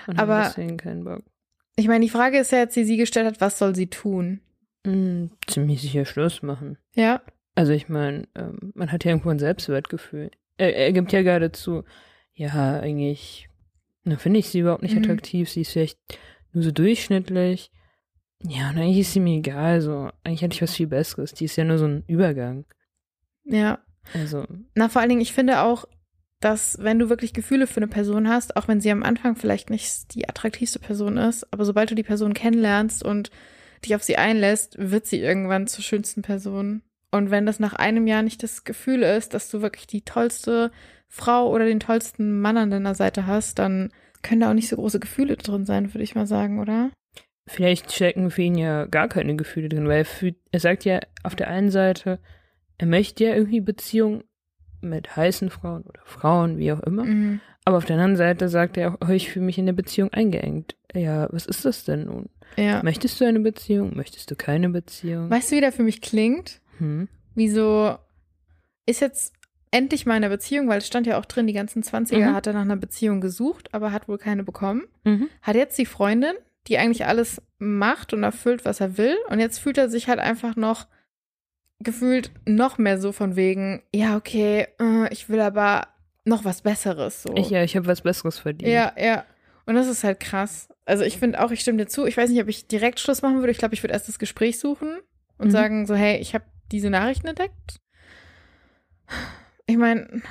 Und 0.06 0.18
Aber- 0.18 0.36
haben 0.38 0.44
deswegen 0.48 0.76
keinen 0.76 1.04
Bock. 1.04 1.22
Ich 1.76 1.88
meine, 1.88 2.04
die 2.04 2.10
Frage 2.10 2.38
ist 2.38 2.52
ja 2.52 2.58
jetzt, 2.58 2.74
die 2.76 2.84
sie 2.84 2.96
gestellt 2.96 3.26
hat, 3.26 3.40
was 3.40 3.58
soll 3.58 3.74
sie 3.74 3.88
tun? 3.88 4.40
Mm, 4.86 5.26
ziemlich 5.46 5.82
sicher 5.82 6.04
Schluss 6.06 6.42
machen. 6.42 6.78
Ja, 6.94 7.20
Also 7.58 7.72
ich 7.72 7.88
meine, 7.88 8.28
ähm, 8.34 8.72
man 8.74 8.92
hat 8.92 9.04
ja 9.04 9.10
irgendwo 9.10 9.30
ein 9.30 9.38
Selbstwertgefühl. 9.38 10.30
Er, 10.58 10.74
er 10.76 10.92
gibt 10.92 11.12
ja 11.12 11.22
gerade 11.22 11.52
zu, 11.52 11.84
ja, 12.34 12.80
eigentlich, 12.80 13.48
na, 14.04 14.16
finde 14.16 14.38
ich 14.40 14.48
sie 14.48 14.60
überhaupt 14.60 14.82
nicht 14.82 14.94
Mhm. 14.94 15.02
attraktiv. 15.02 15.48
Sie 15.50 15.62
ist 15.62 15.72
vielleicht 15.72 15.98
nur 16.52 16.62
so 16.62 16.70
durchschnittlich. 16.70 17.70
Ja, 18.42 18.68
und 18.70 18.76
eigentlich 18.78 18.98
ist 19.00 19.12
sie 19.14 19.20
mir 19.20 19.38
egal. 19.38 19.80
So, 19.80 20.10
eigentlich 20.22 20.42
hatte 20.44 20.54
ich 20.54 20.62
was 20.62 20.74
viel 20.74 20.86
Besseres. 20.86 21.32
Die 21.32 21.46
ist 21.46 21.56
ja 21.56 21.64
nur 21.64 21.78
so 21.78 21.86
ein 21.86 22.04
Übergang. 22.06 22.64
Ja. 23.46 23.78
Also, 24.14 24.46
Na, 24.74 24.88
vor 24.88 25.00
allen 25.00 25.08
Dingen, 25.08 25.20
ich 25.20 25.32
finde 25.32 25.60
auch, 25.60 25.86
dass 26.40 26.78
wenn 26.80 26.98
du 26.98 27.08
wirklich 27.08 27.32
Gefühle 27.32 27.66
für 27.66 27.78
eine 27.78 27.88
Person 27.88 28.28
hast, 28.28 28.56
auch 28.56 28.68
wenn 28.68 28.80
sie 28.80 28.90
am 28.90 29.02
Anfang 29.02 29.36
vielleicht 29.36 29.70
nicht 29.70 30.14
die 30.14 30.28
attraktivste 30.28 30.78
Person 30.78 31.16
ist, 31.16 31.52
aber 31.52 31.64
sobald 31.64 31.90
du 31.90 31.94
die 31.94 32.02
Person 32.02 32.34
kennenlernst 32.34 33.02
und 33.02 33.30
dich 33.84 33.94
auf 33.94 34.02
sie 34.02 34.16
einlässt, 34.16 34.76
wird 34.78 35.06
sie 35.06 35.20
irgendwann 35.20 35.66
zur 35.66 35.82
schönsten 35.82 36.22
Person. 36.22 36.82
Und 37.10 37.30
wenn 37.30 37.46
das 37.46 37.58
nach 37.58 37.72
einem 37.72 38.06
Jahr 38.06 38.22
nicht 38.22 38.42
das 38.42 38.64
Gefühl 38.64 39.02
ist, 39.02 39.32
dass 39.32 39.50
du 39.50 39.62
wirklich 39.62 39.86
die 39.86 40.02
tollste 40.02 40.70
Frau 41.08 41.50
oder 41.50 41.64
den 41.64 41.80
tollsten 41.80 42.40
Mann 42.40 42.56
an 42.56 42.70
deiner 42.70 42.94
Seite 42.94 43.26
hast, 43.26 43.58
dann 43.58 43.90
können 44.22 44.40
da 44.40 44.50
auch 44.50 44.54
nicht 44.54 44.68
so 44.68 44.76
große 44.76 45.00
Gefühle 45.00 45.36
drin 45.36 45.64
sein, 45.64 45.94
würde 45.94 46.04
ich 46.04 46.14
mal 46.14 46.26
sagen, 46.26 46.60
oder? 46.60 46.90
vielleicht 47.46 47.92
stecken 47.92 48.30
für 48.30 48.42
ihn 48.42 48.56
ja 48.56 48.86
gar 48.86 49.08
keine 49.08 49.36
Gefühle 49.36 49.68
drin, 49.68 49.86
weil 49.86 49.98
er, 49.98 50.04
fühlt, 50.04 50.36
er 50.50 50.60
sagt 50.60 50.84
ja 50.84 51.00
auf 51.22 51.36
der 51.36 51.48
einen 51.48 51.70
Seite, 51.70 52.18
er 52.78 52.86
möchte 52.86 53.24
ja 53.24 53.34
irgendwie 53.34 53.60
Beziehung 53.60 54.24
mit 54.80 55.16
heißen 55.16 55.50
Frauen 55.50 55.82
oder 55.82 56.00
Frauen, 56.04 56.58
wie 56.58 56.72
auch 56.72 56.80
immer. 56.80 57.04
Mhm. 57.04 57.40
Aber 57.64 57.78
auf 57.78 57.84
der 57.84 57.96
anderen 57.96 58.16
Seite 58.16 58.48
sagt 58.48 58.76
er 58.76 58.92
auch, 58.92 58.96
oh, 59.08 59.10
ich 59.10 59.30
fühle 59.30 59.46
mich 59.46 59.58
in 59.58 59.66
der 59.66 59.72
Beziehung 59.72 60.12
eingeengt. 60.12 60.76
Ja, 60.94 61.28
was 61.32 61.46
ist 61.46 61.64
das 61.64 61.84
denn 61.84 62.04
nun? 62.04 62.28
Ja. 62.56 62.82
Möchtest 62.82 63.20
du 63.20 63.24
eine 63.24 63.40
Beziehung? 63.40 63.96
Möchtest 63.96 64.30
du 64.30 64.36
keine 64.36 64.68
Beziehung? 64.68 65.28
Weißt 65.30 65.50
du, 65.50 65.56
wie 65.56 65.60
der 65.60 65.72
für 65.72 65.82
mich 65.82 66.00
klingt? 66.00 66.60
Hm? 66.78 67.08
wie 67.34 67.48
so, 67.50 67.96
ist 68.86 69.00
jetzt 69.00 69.34
endlich 69.70 70.06
mal 70.06 70.16
in 70.16 70.24
einer 70.24 70.34
Beziehung, 70.34 70.68
weil 70.68 70.78
es 70.78 70.86
stand 70.86 71.06
ja 71.06 71.18
auch 71.18 71.24
drin, 71.26 71.46
die 71.46 71.52
ganzen 71.52 71.82
20er 71.82 72.30
Mhm. 72.30 72.34
hat 72.34 72.46
er 72.46 72.54
nach 72.54 72.62
einer 72.62 72.76
Beziehung 72.76 73.20
gesucht, 73.20 73.74
aber 73.74 73.92
hat 73.92 74.08
wohl 74.08 74.16
keine 74.18 74.42
bekommen. 74.42 74.84
Mhm. 75.04 75.28
Hat 75.42 75.54
jetzt 75.56 75.76
die 75.78 75.84
Freundin, 75.86 76.32
die 76.66 76.78
eigentlich 76.78 77.04
alles 77.06 77.42
macht 77.58 78.12
und 78.14 78.22
erfüllt, 78.22 78.64
was 78.64 78.80
er 78.80 78.96
will. 78.96 79.16
Und 79.28 79.38
jetzt 79.38 79.58
fühlt 79.58 79.76
er 79.76 79.88
sich 79.90 80.08
halt 80.08 80.18
einfach 80.18 80.56
noch 80.56 80.86
gefühlt 81.80 82.30
noch 82.46 82.78
mehr 82.78 82.98
so 82.98 83.12
von 83.12 83.36
wegen, 83.36 83.82
ja, 83.94 84.16
okay, 84.16 84.66
äh, 84.80 85.12
ich 85.12 85.28
will 85.28 85.40
aber 85.40 85.88
noch 86.24 86.44
was 86.44 86.62
Besseres. 86.62 87.22
So. 87.22 87.34
Ich, 87.36 87.50
ja, 87.50 87.62
ich 87.62 87.76
habe 87.76 87.86
was 87.86 88.00
Besseres 88.02 88.38
verdient. 88.38 88.72
Ja, 88.72 88.92
ja. 88.98 89.24
Und 89.66 89.74
das 89.74 89.86
ist 89.88 90.04
halt 90.04 90.20
krass. 90.20 90.68
Also 90.84 91.02
ich 91.04 91.18
finde 91.18 91.42
auch, 91.44 91.50
ich 91.50 91.60
stimme 91.60 91.78
dir 91.78 91.86
zu. 91.88 92.06
Ich 92.06 92.16
weiß 92.16 92.30
nicht, 92.30 92.40
ob 92.40 92.48
ich 92.48 92.66
direkt 92.68 93.00
Schluss 93.00 93.22
machen 93.22 93.38
würde. 93.40 93.50
Ich 93.50 93.58
glaube, 93.58 93.74
ich 93.74 93.82
würde 93.82 93.92
erst 93.94 94.08
das 94.08 94.18
Gespräch 94.18 94.58
suchen 94.58 94.98
und 95.38 95.48
Mhm. 95.48 95.52
sagen 95.52 95.86
so, 95.86 95.94
hey, 95.94 96.18
ich 96.18 96.34
habe 96.34 96.44
diese 96.72 96.90
Nachrichten 96.90 97.26
entdeckt. 97.28 97.80
Ich 99.66 99.76
meine, 99.76 100.22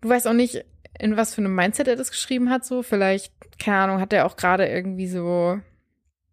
du 0.00 0.08
weißt 0.08 0.26
auch 0.28 0.32
nicht, 0.34 0.64
in 0.98 1.16
was 1.16 1.34
für 1.34 1.40
einem 1.40 1.54
Mindset 1.54 1.88
er 1.88 1.96
das 1.96 2.10
geschrieben 2.10 2.50
hat. 2.50 2.64
So 2.64 2.82
vielleicht, 2.82 3.32
keine 3.58 3.78
Ahnung, 3.78 4.00
hat 4.00 4.12
er 4.12 4.26
auch 4.26 4.36
gerade 4.36 4.66
irgendwie 4.68 5.08
so 5.08 5.58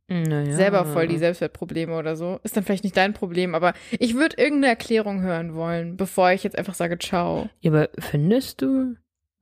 Naja. 0.09 0.55
selber 0.55 0.85
voll 0.85 1.07
die 1.07 1.17
Selbstwertprobleme 1.17 1.95
oder 1.95 2.15
so. 2.15 2.39
Ist 2.43 2.57
dann 2.57 2.63
vielleicht 2.63 2.83
nicht 2.83 2.97
dein 2.97 3.13
Problem, 3.13 3.55
aber 3.55 3.73
ich 3.91 4.15
würde 4.15 4.37
irgendeine 4.37 4.67
Erklärung 4.67 5.21
hören 5.21 5.53
wollen, 5.53 5.97
bevor 5.97 6.31
ich 6.31 6.43
jetzt 6.43 6.57
einfach 6.57 6.73
sage, 6.73 6.97
ciao. 6.97 7.49
Ja, 7.61 7.71
aber 7.71 7.89
findest 7.99 8.61
du? 8.61 8.95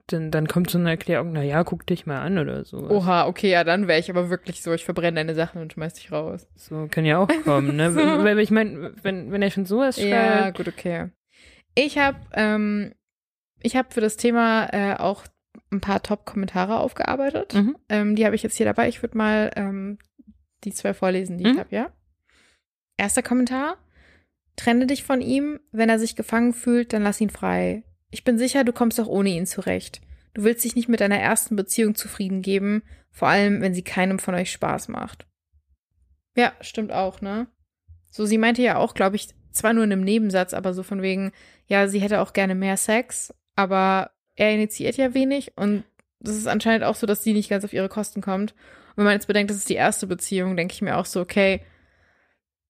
Dann, 0.09 0.31
dann 0.31 0.47
kommt 0.47 0.69
so 0.69 0.77
eine 0.77 0.91
Erklärung, 0.91 1.33
naja, 1.33 1.65
guck 1.65 1.85
dich 1.85 2.05
mal 2.05 2.21
an 2.21 2.37
oder 2.37 2.63
so. 2.63 2.77
Oha, 2.77 3.27
okay, 3.27 3.51
ja, 3.51 3.65
dann 3.65 3.89
wäre 3.89 3.99
ich 3.99 4.09
aber 4.09 4.29
wirklich 4.29 4.61
so, 4.61 4.71
ich 4.71 4.85
verbrenne 4.85 5.15
deine 5.15 5.35
Sachen 5.35 5.61
und 5.61 5.73
schmeiß 5.73 5.95
dich 5.95 6.13
raus. 6.13 6.47
So 6.55 6.87
kann 6.89 7.03
ja 7.03 7.17
auch 7.17 7.29
kommen, 7.43 7.75
ne? 7.75 7.91
So. 7.91 7.99
Weil 7.99 8.39
ich 8.39 8.49
meine, 8.49 8.93
wenn, 9.03 9.31
wenn 9.33 9.41
er 9.41 9.51
schon 9.51 9.65
sowas 9.65 9.97
Ja, 9.97 10.43
schreibt, 10.43 10.57
gut, 10.57 10.67
okay. 10.69 11.09
Ich 11.75 11.97
habe 11.97 12.17
ähm, 12.33 12.93
ich 13.61 13.75
habe 13.75 13.89
für 13.91 14.01
das 14.01 14.17
Thema 14.17 14.69
äh, 14.71 14.95
auch 14.97 15.23
ein 15.71 15.81
paar 15.81 16.01
Top-Kommentare 16.01 16.79
aufgearbeitet. 16.79 17.53
Mhm. 17.53 17.75
Ähm, 17.89 18.15
die 18.15 18.25
habe 18.25 18.35
ich 18.35 18.43
jetzt 18.43 18.55
hier 18.55 18.65
dabei. 18.65 18.87
Ich 18.87 19.01
würde 19.01 19.17
mal 19.17 19.51
ähm, 19.55 19.97
die 20.63 20.73
zwei 20.73 20.93
vorlesen, 20.93 21.37
die 21.37 21.45
ich 21.47 21.53
Mhm. 21.53 21.59
habe, 21.59 21.75
ja. 21.75 21.91
Erster 22.97 23.21
Kommentar. 23.23 23.77
Trenne 24.55 24.87
dich 24.87 25.03
von 25.03 25.21
ihm. 25.21 25.59
Wenn 25.71 25.89
er 25.89 25.99
sich 25.99 26.15
gefangen 26.15 26.53
fühlt, 26.53 26.93
dann 26.93 27.03
lass 27.03 27.21
ihn 27.21 27.29
frei. 27.29 27.83
Ich 28.09 28.23
bin 28.23 28.37
sicher, 28.37 28.63
du 28.63 28.73
kommst 28.73 28.99
auch 28.99 29.07
ohne 29.07 29.29
ihn 29.29 29.45
zurecht. 29.45 30.01
Du 30.33 30.43
willst 30.43 30.63
dich 30.63 30.75
nicht 30.75 30.89
mit 30.89 30.99
deiner 30.99 31.19
ersten 31.19 31.55
Beziehung 31.55 31.95
zufrieden 31.95 32.41
geben, 32.41 32.83
vor 33.11 33.27
allem 33.27 33.61
wenn 33.61 33.73
sie 33.73 33.83
keinem 33.83 34.19
von 34.19 34.33
euch 34.35 34.51
Spaß 34.51 34.87
macht. 34.87 35.27
Ja, 36.35 36.53
stimmt 36.61 36.91
auch, 36.91 37.21
ne? 37.21 37.47
So, 38.11 38.25
sie 38.25 38.37
meinte 38.37 38.61
ja 38.61 38.77
auch, 38.77 38.93
glaube 38.93 39.15
ich, 39.15 39.29
zwar 39.51 39.73
nur 39.73 39.83
in 39.83 39.91
einem 39.91 40.03
Nebensatz, 40.03 40.53
aber 40.53 40.73
so 40.73 40.83
von 40.83 41.01
wegen, 41.01 41.31
ja, 41.65 41.87
sie 41.87 41.99
hätte 41.99 42.21
auch 42.21 42.33
gerne 42.33 42.55
mehr 42.55 42.77
Sex, 42.77 43.33
aber 43.55 44.11
er 44.35 44.53
initiiert 44.53 44.97
ja 44.97 45.13
wenig 45.15 45.57
und 45.57 45.83
das 46.19 46.35
ist 46.35 46.47
anscheinend 46.47 46.83
auch 46.83 46.95
so, 46.95 47.05
dass 47.07 47.23
sie 47.23 47.33
nicht 47.33 47.49
ganz 47.49 47.63
auf 47.63 47.73
ihre 47.73 47.89
Kosten 47.89 48.21
kommt. 48.21 48.51
Und 48.51 48.97
wenn 48.97 49.05
man 49.05 49.13
jetzt 49.13 49.27
bedenkt, 49.27 49.51
das 49.51 49.57
ist 49.57 49.69
die 49.69 49.75
erste 49.75 50.07
Beziehung, 50.07 50.55
denke 50.57 50.73
ich 50.73 50.81
mir 50.81 50.97
auch 50.97 51.05
so, 51.05 51.21
okay, 51.21 51.61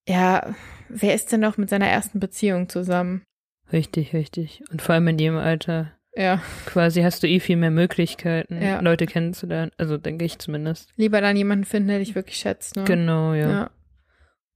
ja, 0.07 0.55
wer 0.89 1.13
ist 1.15 1.31
denn 1.31 1.41
noch 1.41 1.57
mit 1.57 1.69
seiner 1.69 1.87
ersten 1.87 2.19
Beziehung 2.19 2.69
zusammen? 2.69 3.23
Richtig, 3.71 4.13
richtig. 4.13 4.63
Und 4.71 4.81
vor 4.81 4.95
allem 4.95 5.07
in 5.09 5.17
dem 5.17 5.35
Alter. 5.37 5.91
Ja. 6.15 6.41
quasi 6.65 7.03
hast 7.03 7.21
du 7.21 7.27
eh 7.27 7.39
viel 7.39 7.57
mehr 7.57 7.69
Möglichkeiten, 7.69 8.59
Ja. 8.59 8.79
Leute 8.79 9.05
kennenzulernen. 9.05 9.71
Also 9.77 9.97
denke 9.97 10.25
ich 10.25 10.39
zumindest. 10.39 10.91
Lieber 10.95 11.21
dann 11.21 11.37
jemanden 11.37 11.63
finden, 11.65 11.89
der 11.89 11.99
dich 11.99 12.15
wirklich 12.15 12.37
schätzt, 12.37 12.75
ne? 12.75 12.85
Genau, 12.85 13.35
ja. 13.35 13.49
Ja. 13.49 13.69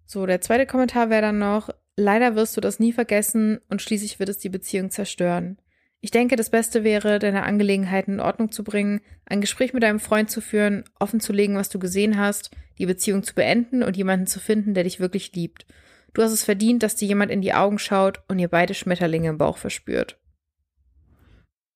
So, 0.05 0.25
der 0.25 0.41
zweite 0.41 0.65
Kommentar 0.65 1.11
wäre 1.11 1.21
dann 1.21 1.37
noch, 1.37 1.69
leider 1.95 2.35
wirst 2.35 2.57
du 2.57 2.61
das 2.61 2.79
nie 2.79 2.91
vergessen 2.93 3.59
und 3.69 3.81
schließlich 3.81 4.17
wird 4.19 4.29
es 4.29 4.39
die 4.39 4.49
Beziehung 4.49 4.89
zerstören. 4.89 5.59
Ich 6.03 6.09
denke, 6.11 6.35
das 6.35 6.49
Beste 6.49 6.83
wäre, 6.83 7.19
deine 7.19 7.43
Angelegenheiten 7.43 8.15
in 8.15 8.19
Ordnung 8.19 8.51
zu 8.51 8.63
bringen, 8.63 9.01
ein 9.25 9.39
Gespräch 9.39 9.71
mit 9.73 9.83
deinem 9.83 9.99
Freund 9.99 10.31
zu 10.31 10.41
führen, 10.41 10.83
offen 10.99 11.19
zu 11.19 11.31
legen, 11.31 11.55
was 11.55 11.69
du 11.69 11.77
gesehen 11.77 12.17
hast, 12.17 12.49
die 12.79 12.87
Beziehung 12.87 13.21
zu 13.23 13.35
beenden 13.35 13.83
und 13.83 13.95
jemanden 13.95 14.25
zu 14.25 14.39
finden, 14.39 14.73
der 14.73 14.83
dich 14.83 14.99
wirklich 14.99 15.33
liebt. 15.35 15.67
Du 16.13 16.23
hast 16.23 16.31
es 16.31 16.43
verdient, 16.43 16.81
dass 16.83 16.95
dir 16.95 17.07
jemand 17.07 17.31
in 17.31 17.41
die 17.41 17.53
Augen 17.53 17.77
schaut 17.77 18.21
und 18.27 18.39
ihr 18.39 18.47
beide 18.47 18.73
Schmetterlinge 18.73 19.29
im 19.29 19.37
Bauch 19.37 19.57
verspürt. 19.57 20.19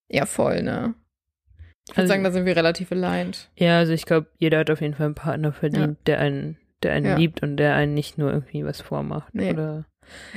Ja, 0.10 0.26
voll, 0.26 0.64
ne? 0.64 0.96
Ich 1.88 1.92
würde 1.92 2.02
Also- 2.02 2.08
sagen, 2.14 2.24
da 2.24 2.32
sind 2.32 2.46
wir 2.46 2.56
relativ 2.56 2.92
aligned. 2.92 3.50
Ja, 3.56 3.78
also 3.78 3.94
ich 3.94 4.06
glaube, 4.06 4.28
jeder 4.38 4.60
hat 4.60 4.72
auf 4.72 4.82
jeden 4.82 4.96
Fall 4.96 5.06
einen 5.06 5.16
Partner 5.16 5.54
verdient, 5.54 6.00
der 6.08 6.20
einen, 6.20 6.58
der 6.82 6.94
einen 6.94 7.06
Ja. 7.06 7.16
liebt 7.16 7.44
und 7.44 7.58
der 7.58 7.76
einen 7.76 7.94
nicht 7.94 8.18
nur 8.18 8.32
irgendwie 8.32 8.66
was 8.66 8.82
vormacht. 8.82 9.34
Nee. 9.36 9.52
Oder 9.52 9.86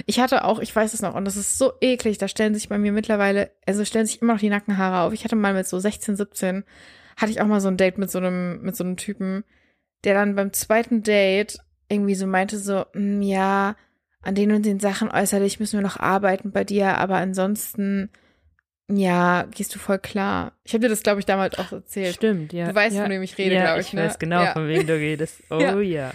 Ich 0.07 0.21
hatte 0.21 0.45
auch, 0.45 0.59
ich 0.61 0.75
weiß 0.75 0.95
es 0.95 1.03
noch, 1.03 1.15
und 1.15 1.25
das 1.25 1.37
ist 1.37 1.59
so 1.59 1.73
eklig, 1.81 2.19
da 2.19 2.29
stellen 2.29 2.55
sich 2.55 2.69
bei 2.69 2.79
mir 2.79 2.93
mittlerweile, 2.93 3.51
also 3.67 3.85
stellen 3.85 4.07
sich 4.07 4.21
immer 4.23 4.33
noch 4.35 4.41
die 4.41 4.49
Nackenhaare 4.51 5.07
auf. 5.07 5.13
Ich 5.13 5.25
hatte 5.25 5.37
mal 5.37 5.55
mit 5.55 5.67
so 5.67 5.79
16, 5.79 6.17
17, 6.17 6.65
hatte 7.17 7.33
ich 7.33 7.41
auch 7.41 7.47
mal 7.47 7.61
so 7.61 7.69
ein 7.69 7.77
Date 7.77 7.99
mit 7.99 8.11
so 8.11 8.19
einem, 8.19 8.61
mit 8.63 8.77
so 8.77 8.85
einem 8.85 8.97
Typen, 8.97 9.45
der 10.05 10.15
dann 10.15 10.35
beim 10.37 10.53
zweiten 10.53 11.03
Date 11.03 11.59
irgendwie 11.89 12.15
so 12.15 12.27
meinte 12.27 12.59
so, 12.59 12.85
"Mm, 12.95 13.23
ja, 13.23 13.77
an 14.23 14.35
den 14.35 14.53
und 14.53 14.67
den 14.67 14.79
Sachen 14.81 15.11
äußerlich 15.11 15.59
müssen 15.61 15.79
wir 15.79 15.83
noch 15.83 15.99
arbeiten 15.99 16.51
bei 16.53 16.65
dir, 16.65 16.99
aber 16.99 17.17
ansonsten, 17.17 18.11
ja, 18.91 19.45
gehst 19.55 19.75
du 19.75 19.79
voll 19.79 19.99
klar. 19.99 20.53
Ich 20.65 20.73
habe 20.75 20.83
dir 20.83 20.89
das, 20.89 21.03
glaube 21.03 21.21
ich, 21.21 21.27
damals 21.27 21.59
auch 21.59 21.73
erzählt. 21.73 22.15
Stimmt, 22.15 22.53
ja. 22.53 22.69
Du 22.69 22.75
weißt, 22.75 22.97
ja. 22.97 23.03
von 23.03 23.11
wem 23.13 23.23
ich 23.23 23.37
rede, 23.39 23.55
ja, 23.55 23.63
glaube 23.65 23.81
ich, 23.81 23.89
ich 23.89 23.93
ne? 23.95 24.05
weiß 24.05 24.19
genau, 24.19 24.43
Ja. 24.43 24.53
von 24.53 24.67
wem 24.69 24.87
du 24.87 24.95
redest. 24.95 25.43
Oh 25.51 25.59
Ja. 25.61 25.81
ja. 25.81 26.11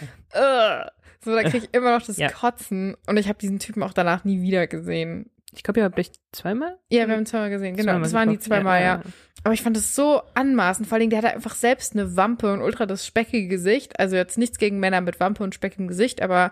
So, 1.24 1.34
da 1.34 1.44
kriege 1.44 1.66
ich 1.66 1.74
immer 1.74 1.98
noch 1.98 2.06
das 2.06 2.18
Ja. 2.18 2.30
Kotzen 2.30 2.96
und 3.08 3.18
ich 3.18 3.28
habe 3.28 3.40
diesen 3.40 3.60
Typen 3.60 3.84
auch 3.84 3.94
danach 3.94 4.24
nie 4.24 4.42
wieder 4.42 4.68
gesehen. 4.68 5.30
Ich 5.56 5.64
glaube, 5.64 5.80
ihr 5.80 5.84
habt 5.84 6.00
euch 6.00 6.12
zweimal? 6.32 6.80
Ja, 6.90 7.08
wir 7.08 7.16
haben 7.16 7.26
zweimal 7.26 7.50
gesehen, 7.50 7.76
genau. 7.76 7.92
Zweimal 7.92 8.02
das 8.04 8.14
waren 8.14 8.30
die 8.30 8.40
zweimal, 8.40 8.82
ja. 8.82 9.02
Aber 9.44 9.54
ich 9.54 9.62
fand 9.62 9.78
es 9.78 9.94
so 9.96 10.22
anmaßend. 10.34 10.88
Vor 10.88 10.98
allem, 10.98 11.10
der 11.10 11.20
hatte 11.20 11.34
einfach 11.34 11.56
selbst 11.56 11.94
eine 11.94 12.16
Wampe 12.16 12.52
und 12.52 12.62
ultra 12.62 12.86
das 12.86 13.06
speckige 13.06 13.48
Gesicht. 13.48 14.00
Also 14.00 14.16
jetzt 14.16 14.38
nichts 14.38 14.58
gegen 14.58 14.80
Männer 14.80 15.02
mit 15.02 15.20
Wampe 15.20 15.44
und 15.44 15.54
speckigem 15.54 15.88
Gesicht, 15.88 16.22
aber 16.22 16.52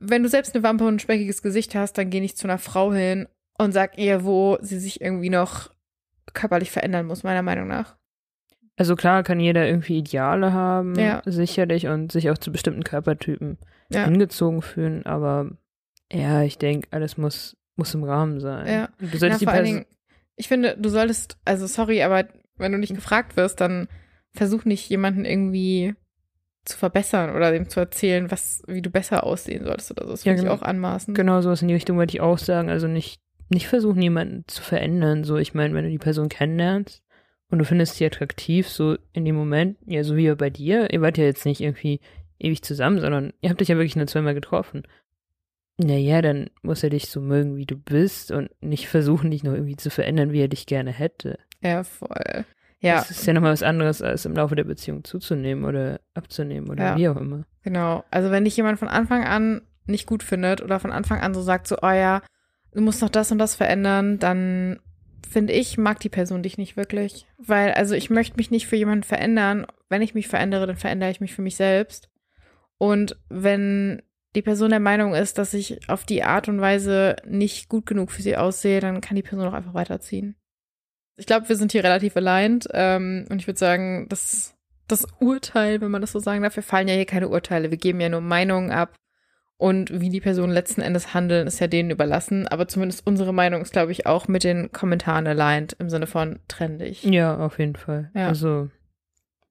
wenn 0.00 0.22
du 0.22 0.28
selbst 0.28 0.54
eine 0.54 0.62
Wampe 0.62 0.84
und 0.84 0.96
ein 0.96 1.00
speckiges 1.00 1.42
Gesicht 1.42 1.74
hast, 1.74 1.98
dann 1.98 2.10
geh 2.10 2.20
nicht 2.20 2.38
zu 2.38 2.46
einer 2.46 2.58
Frau 2.58 2.92
hin 2.92 3.28
und 3.58 3.72
sag 3.72 3.98
ihr, 3.98 4.24
wo 4.24 4.58
sie 4.60 4.78
sich 4.78 5.00
irgendwie 5.00 5.30
noch 5.30 5.70
körperlich 6.32 6.70
verändern 6.70 7.06
muss, 7.06 7.24
meiner 7.24 7.42
Meinung 7.42 7.68
nach. 7.68 7.97
Also 8.78 8.94
klar 8.94 9.24
kann 9.24 9.40
jeder 9.40 9.66
irgendwie 9.66 9.98
Ideale 9.98 10.52
haben, 10.52 10.94
Ja. 10.98 11.20
sicherlich, 11.26 11.88
und 11.88 12.12
sich 12.12 12.30
auch 12.30 12.38
zu 12.38 12.52
bestimmten 12.52 12.84
Körpertypen 12.84 13.58
Ja. 13.90 14.04
hingezogen 14.04 14.62
fühlen, 14.62 15.04
aber 15.04 15.50
ja, 16.12 16.42
ich 16.42 16.58
denke, 16.58 16.86
alles 16.92 17.18
muss, 17.18 17.56
muss 17.76 17.92
im 17.94 18.04
Rahmen 18.04 18.38
sein. 18.40 18.66
Ja. 18.72 18.88
Du 19.00 19.18
solltest 19.18 19.40
die 19.40 19.44
vor 19.46 19.52
allen. 19.54 19.64
Dingen, 19.64 19.86
ich 20.36 20.46
finde, 20.48 20.76
du 20.78 20.88
solltest, 20.88 21.36
also 21.44 21.66
sorry, 21.66 22.02
aber 22.02 22.28
wenn 22.56 22.70
du 22.72 22.78
nicht 22.78 22.94
gefragt 22.94 23.36
wirst, 23.36 23.60
dann 23.60 23.88
versuch 24.32 24.64
nicht 24.64 24.88
jemanden 24.88 25.24
irgendwie 25.24 25.94
zu 26.64 26.78
verbessern 26.78 27.34
oder 27.34 27.50
dem 27.50 27.68
zu 27.68 27.80
erzählen, 27.80 28.30
was, 28.30 28.62
wie 28.68 28.82
du 28.82 28.90
besser 28.90 29.24
aussehen 29.24 29.64
solltest 29.64 29.90
oder 29.90 30.04
so. 30.04 30.10
Das 30.12 30.24
Ja, 30.24 30.30
finde 30.32 30.42
ich 30.44 30.48
genau. 30.48 30.60
auch 30.60 30.66
anmaßend. 30.66 31.16
Genau 31.16 31.40
sowas 31.40 31.62
in 31.62 31.68
die 31.68 31.74
Richtung 31.74 31.96
wollte 31.96 32.14
ich 32.16 32.20
auch 32.20 32.38
sagen. 32.38 32.68
Also 32.70 32.86
nicht, 32.86 33.20
nicht 33.48 33.66
versuchen, 33.66 34.00
jemanden 34.02 34.44
zu 34.46 34.62
verändern. 34.62 35.24
So, 35.24 35.36
ich 35.38 35.54
meine, 35.54 35.74
wenn 35.74 35.84
du 35.84 35.90
die 35.90 35.98
Person 35.98 36.28
kennenlernst 36.28 37.02
und 37.50 37.58
du 37.58 37.64
findest 37.64 37.96
sie 37.96 38.04
attraktiv, 38.06 38.68
so 38.68 38.96
in 39.12 39.24
dem 39.24 39.34
Moment, 39.36 39.78
ja, 39.86 40.04
so 40.04 40.16
wie 40.16 40.32
bei 40.34 40.50
dir, 40.50 40.92
ihr 40.92 41.00
wart 41.00 41.18
ja 41.18 41.24
jetzt 41.24 41.46
nicht 41.46 41.60
irgendwie 41.60 42.00
ewig 42.38 42.62
zusammen, 42.62 43.00
sondern 43.00 43.32
ihr 43.40 43.50
habt 43.50 43.60
euch 43.62 43.68
ja 43.68 43.76
wirklich 43.76 43.96
nur 43.96 44.06
zweimal 44.06 44.34
getroffen. 44.34 44.82
Naja, 45.80 46.22
dann 46.22 46.50
muss 46.62 46.82
er 46.82 46.90
dich 46.90 47.06
so 47.08 47.20
mögen, 47.20 47.56
wie 47.56 47.66
du 47.66 47.76
bist 47.76 48.32
und 48.32 48.50
nicht 48.60 48.88
versuchen, 48.88 49.30
dich 49.30 49.44
noch 49.44 49.52
irgendwie 49.52 49.76
zu 49.76 49.90
verändern, 49.90 50.32
wie 50.32 50.40
er 50.40 50.48
dich 50.48 50.66
gerne 50.66 50.90
hätte. 50.90 51.38
Ja, 51.62 51.84
voll. 51.84 52.44
Ja, 52.80 52.96
Das 52.96 53.10
ist 53.10 53.26
ja 53.26 53.32
nochmal 53.32 53.52
was 53.52 53.62
anderes, 53.62 54.02
als 54.02 54.24
im 54.24 54.34
Laufe 54.34 54.54
der 54.56 54.64
Beziehung 54.64 55.04
zuzunehmen 55.04 55.64
oder 55.64 56.00
abzunehmen 56.14 56.68
oder 56.70 56.84
Ja. 56.84 56.96
wie 56.96 57.08
auch 57.08 57.16
immer. 57.16 57.44
genau. 57.62 58.04
Also 58.10 58.30
wenn 58.30 58.44
dich 58.44 58.56
jemand 58.56 58.78
von 58.78 58.88
Anfang 58.88 59.24
an 59.24 59.62
nicht 59.86 60.06
gut 60.06 60.22
findet 60.22 60.62
oder 60.62 60.78
von 60.80 60.92
Anfang 60.92 61.20
an 61.20 61.32
so 61.34 61.42
sagt, 61.42 61.66
so, 61.68 61.76
oh 61.80 61.90
ja, 61.90 62.22
du 62.72 62.80
musst 62.80 63.00
noch 63.00 63.08
das 63.08 63.32
und 63.32 63.38
das 63.38 63.54
verändern, 63.56 64.18
dann 64.18 64.80
finde 65.28 65.52
ich, 65.52 65.78
mag 65.78 66.00
die 66.00 66.08
Person 66.08 66.42
dich 66.42 66.58
nicht 66.58 66.76
wirklich. 66.76 67.26
Weil, 67.38 67.72
also 67.72 67.94
ich 67.94 68.10
möchte 68.10 68.36
mich 68.36 68.50
nicht 68.50 68.66
für 68.66 68.76
jemanden 68.76 69.04
verändern. 69.04 69.66
Wenn 69.88 70.02
ich 70.02 70.14
mich 70.14 70.28
verändere, 70.28 70.66
dann 70.66 70.76
verändere 70.76 71.10
ich 71.10 71.20
mich 71.20 71.34
für 71.34 71.42
mich 71.42 71.56
selbst. 71.56 72.10
Und 72.78 73.16
wenn 73.28 74.02
die 74.34 74.42
Person 74.42 74.70
der 74.70 74.80
Meinung 74.80 75.14
ist, 75.14 75.38
dass 75.38 75.54
ich 75.54 75.88
auf 75.88 76.04
die 76.04 76.22
Art 76.22 76.48
und 76.48 76.60
Weise 76.60 77.16
nicht 77.26 77.68
gut 77.68 77.86
genug 77.86 78.12
für 78.12 78.22
sie 78.22 78.36
aussehe, 78.36 78.80
dann 78.80 79.00
kann 79.00 79.16
die 79.16 79.22
Person 79.22 79.46
auch 79.48 79.54
einfach 79.54 79.74
weiterziehen. 79.74 80.36
Ich 81.16 81.26
glaube, 81.26 81.48
wir 81.48 81.56
sind 81.56 81.72
hier 81.72 81.82
relativ 81.82 82.16
aligned. 82.16 82.68
Ähm, 82.72 83.26
und 83.30 83.40
ich 83.40 83.46
würde 83.46 83.58
sagen, 83.58 84.06
das, 84.08 84.54
das 84.86 85.06
Urteil, 85.18 85.80
wenn 85.80 85.90
man 85.90 86.00
das 86.00 86.12
so 86.12 86.20
sagen 86.20 86.42
darf, 86.42 86.56
wir 86.56 86.62
fallen 86.62 86.88
ja 86.88 86.94
hier 86.94 87.06
keine 87.06 87.28
Urteile. 87.28 87.70
Wir 87.70 87.78
geben 87.78 88.00
ja 88.00 88.08
nur 88.08 88.20
Meinungen 88.20 88.70
ab. 88.70 88.94
Und 89.60 90.00
wie 90.00 90.08
die 90.08 90.20
Personen 90.20 90.52
letzten 90.52 90.80
Endes 90.82 91.14
handeln, 91.14 91.48
ist 91.48 91.58
ja 91.58 91.66
denen 91.66 91.90
überlassen. 91.90 92.46
Aber 92.46 92.68
zumindest 92.68 93.04
unsere 93.06 93.34
Meinung 93.34 93.60
ist, 93.60 93.72
glaube 93.72 93.90
ich, 93.92 94.06
auch 94.06 94.28
mit 94.28 94.44
den 94.44 94.70
Kommentaren 94.70 95.26
aligned 95.26 95.74
im 95.80 95.90
Sinne 95.90 96.06
von 96.06 96.38
trenn 96.46 96.78
dich. 96.78 97.02
Ja, 97.02 97.36
auf 97.38 97.58
jeden 97.58 97.74
Fall. 97.74 98.10
Ja. 98.14 98.28
Also 98.28 98.70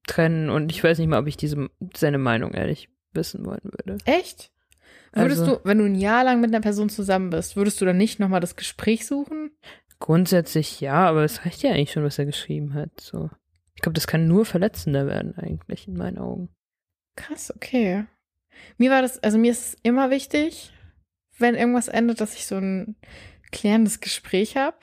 trennen 0.07 0.49
und 0.49 0.71
ich 0.71 0.81
weiß 0.83 0.97
nicht 0.99 1.09
mal, 1.09 1.19
ob 1.19 1.27
ich 1.27 1.35
diese 1.35 1.67
seine 1.95 2.17
Meinung 2.17 2.53
ehrlich 2.53 2.89
wissen 3.11 3.45
wollen 3.45 3.59
würde. 3.63 3.97
Echt? 4.05 4.49
Würdest 5.11 5.41
Also- 5.41 5.55
du, 5.57 5.61
wenn 5.65 5.79
du 5.79 5.83
ein 5.85 5.95
Jahr 5.95 6.23
lang 6.23 6.39
mit 6.39 6.51
einer 6.53 6.61
Person 6.61 6.87
zusammen 6.89 7.29
bist, 7.29 7.57
würdest 7.57 7.81
du 7.81 7.85
dann 7.85 7.97
nicht 7.97 8.17
nochmal 8.19 8.39
das 8.39 8.55
Gespräch 8.55 9.05
suchen? 9.05 9.51
Grundsätzlich 9.99 10.79
ja, 10.79 11.05
aber 11.07 11.23
es 11.25 11.43
reicht 11.45 11.63
ja 11.63 11.71
eigentlich 11.71 11.91
schon, 11.91 12.03
was 12.03 12.17
er 12.19 12.25
geschrieben 12.25 12.73
hat. 12.75 13.01
So. 13.01 13.29
Ich 13.75 13.81
glaube, 13.81 13.95
das 13.95 14.07
kann 14.07 14.27
nur 14.27 14.45
verletzender 14.45 15.05
werden 15.07 15.35
eigentlich 15.37 15.87
in 15.87 15.97
meinen 15.97 16.17
Augen. 16.17 16.49
Krass, 17.17 17.53
okay. 17.53 18.05
Mir 18.77 18.91
war 18.91 19.01
das, 19.01 19.21
also 19.23 19.37
mir 19.37 19.51
ist 19.51 19.73
es 19.73 19.77
immer 19.83 20.09
wichtig, 20.09 20.71
wenn 21.37 21.55
irgendwas 21.55 21.87
endet, 21.87 22.21
dass 22.21 22.35
ich 22.35 22.45
so 22.47 22.55
ein 22.57 22.95
klärendes 23.51 23.99
Gespräch 23.99 24.57
habe. 24.57 24.77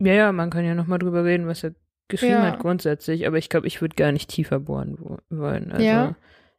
Ja, 0.00 0.12
ja, 0.12 0.32
man 0.32 0.50
kann 0.50 0.64
ja 0.64 0.74
nochmal 0.74 0.98
drüber 0.98 1.24
reden, 1.24 1.46
was 1.46 1.64
er 1.64 1.74
geschrieben 2.08 2.32
Ja. 2.34 2.52
hat 2.52 2.60
grundsätzlich, 2.60 3.26
aber 3.26 3.36
ich 3.38 3.48
glaube, 3.48 3.66
ich 3.66 3.80
würde 3.80 3.96
gar 3.96 4.12
nicht 4.12 4.30
tiefer 4.30 4.60
bohren 4.60 4.96
wo- 4.98 5.18
wollen. 5.30 5.72
Also 5.72 5.84
Ja? 5.84 6.16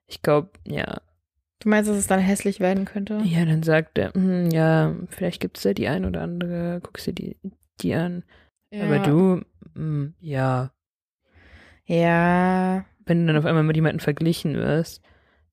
ich 0.07 0.21
glaube, 0.21 0.51
ja. 0.67 1.01
Du 1.59 1.69
meinst, 1.69 1.89
dass 1.89 1.97
es 1.97 2.07
dann 2.07 2.19
hässlich 2.19 2.59
werden 2.59 2.85
könnte? 2.85 3.19
Ja, 3.23 3.43
dann 3.45 3.63
sagt 3.63 3.97
er, 3.97 4.13
hm, 4.13 4.49
ja, 4.51 4.95
vielleicht 5.09 5.41
gibt 5.41 5.57
es 5.57 5.63
da 5.63 5.73
die 5.73 5.87
ein 5.87 6.05
oder 6.05 6.21
andere, 6.21 6.79
guckst 6.83 7.07
dir 7.07 7.13
die, 7.13 7.37
die 7.81 7.93
an. 7.95 8.23
Ja. 8.71 8.83
Aber 8.85 8.99
du, 8.99 9.41
hm, 9.75 10.13
ja, 10.21 10.71
Ja. 11.85 12.85
wenn 13.05 13.21
du 13.21 13.27
dann 13.33 13.37
auf 13.37 13.45
einmal 13.45 13.63
mit 13.63 13.75
jemandem 13.75 13.99
verglichen 13.99 14.55
wirst, 14.55 15.01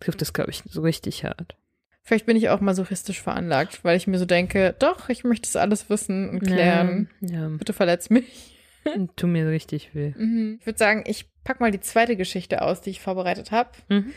trifft 0.01 0.21
das, 0.21 0.33
glaube 0.33 0.51
ich, 0.51 0.63
so 0.69 0.83
richtig 0.83 1.25
hart. 1.25 1.57
Vielleicht 2.03 2.27
bin 2.27 2.37
ich 2.37 2.51
auch 2.51 2.61
masochistisch 2.61 3.21
veranlagt, 3.21 3.83
weil 3.85 3.97
ich 3.97 4.07
mir 4.07 4.19
so 4.19 4.27
denke, 4.27 4.77
doch, 4.79 5.09
ich 5.09 5.25
möchte 5.25 5.49
das 5.49 5.57
alles 5.57 5.91
wissen 5.91 6.29
und 6.31 6.41
klären. 6.41 7.11
Ja, 7.21 7.49
Bitte 7.49 7.73
verletz 7.73 8.11
mich. 8.11 8.57
ja. 8.85 8.93
tu 9.17 9.27
mir 9.27 9.49
richtig 9.49 9.95
weh. 9.95 10.13
Mhm. 10.17 10.59
Ich 10.61 10.67
würde 10.67 10.79
sagen, 10.79 11.03
ich 11.07 11.27
pack 11.43 11.59
mal 11.61 11.73
die 11.73 11.81
zweite 11.81 12.17
Geschichte 12.17 12.63
aus, 12.63 12.81
die 12.81 12.91
ich 12.91 13.01
vorbereitet 13.01 13.51
habe. 13.51 13.71
Mhm. 13.89 14.13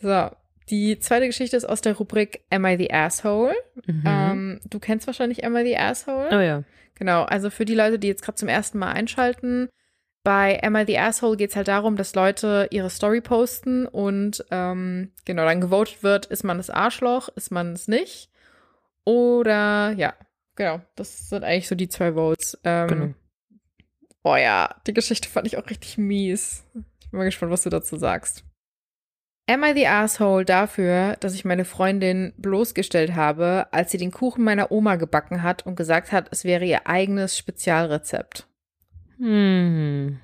So, 0.00 0.30
die 0.68 0.98
zweite 0.98 1.26
Geschichte 1.26 1.56
ist 1.56 1.64
aus 1.64 1.80
der 1.80 1.96
Rubrik 1.96 2.40
Am 2.50 2.66
I 2.66 2.76
the 2.76 2.92
Asshole? 2.92 3.54
Mhm. 3.86 4.02
Ähm, 4.04 4.60
du 4.68 4.78
kennst 4.78 5.06
wahrscheinlich 5.06 5.44
Am 5.44 5.56
I 5.56 5.64
the 5.64 5.78
Asshole? 5.78 6.28
oh 6.30 6.40
ja. 6.40 6.64
Genau, 6.96 7.22
also 7.22 7.48
für 7.48 7.64
die 7.64 7.74
Leute, 7.74 7.98
die 7.98 8.08
jetzt 8.08 8.22
gerade 8.22 8.36
zum 8.36 8.48
ersten 8.48 8.78
Mal 8.78 8.92
einschalten, 8.92 9.70
bei 10.24 10.62
Am 10.62 10.76
I 10.76 10.84
the 10.86 10.98
Asshole 10.98 11.36
geht 11.36 11.50
es 11.50 11.56
halt 11.56 11.68
darum, 11.68 11.96
dass 11.96 12.14
Leute 12.14 12.68
ihre 12.70 12.90
Story 12.90 13.20
posten 13.20 13.86
und 13.86 14.44
ähm, 14.50 15.12
genau 15.24 15.44
dann 15.44 15.60
gewotet 15.60 16.02
wird, 16.02 16.26
ist 16.26 16.44
man 16.44 16.58
das 16.58 16.70
Arschloch, 16.70 17.28
ist 17.30 17.50
man 17.50 17.72
es 17.72 17.88
nicht? 17.88 18.30
Oder 19.04 19.92
ja, 19.96 20.14
genau, 20.54 20.80
das 20.94 21.28
sind 21.28 21.44
eigentlich 21.44 21.68
so 21.68 21.74
die 21.74 21.88
zwei 21.88 22.12
Votes. 22.12 22.58
Ähm, 22.64 22.88
Genau. 22.88 23.14
Oh 24.24 24.36
ja, 24.36 24.76
die 24.86 24.94
Geschichte 24.94 25.28
fand 25.28 25.48
ich 25.48 25.58
auch 25.58 25.68
richtig 25.68 25.98
mies. 25.98 26.64
Ich 27.00 27.10
bin 27.10 27.18
mal 27.18 27.24
gespannt, 27.24 27.50
was 27.50 27.64
du 27.64 27.70
dazu 27.70 27.96
sagst. 27.96 28.44
Am 29.48 29.64
I 29.64 29.72
the 29.74 29.88
asshole 29.88 30.44
dafür, 30.44 31.16
dass 31.18 31.34
ich 31.34 31.44
meine 31.44 31.64
Freundin 31.64 32.32
bloßgestellt 32.36 33.16
habe, 33.16 33.66
als 33.72 33.90
sie 33.90 33.98
den 33.98 34.12
Kuchen 34.12 34.44
meiner 34.44 34.70
Oma 34.70 34.94
gebacken 34.94 35.42
hat 35.42 35.66
und 35.66 35.74
gesagt 35.74 36.12
hat, 36.12 36.28
es 36.30 36.44
wäre 36.44 36.64
ihr 36.64 36.86
eigenes 36.86 37.36
Spezialrezept? 37.36 38.46
Hm. 39.22 40.18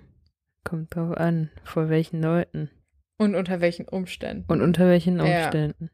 Kommt 0.64 0.94
drauf 0.94 1.16
an, 1.16 1.50
vor 1.62 1.88
welchen 1.88 2.20
Leuten 2.20 2.68
Und 3.16 3.36
unter 3.36 3.60
welchen 3.60 3.86
Umständen? 3.86 4.44
und 4.48 4.60
unter 4.60 4.88
welchen 4.88 5.18
Ja. 5.24 5.44
Umständen. 5.44 5.90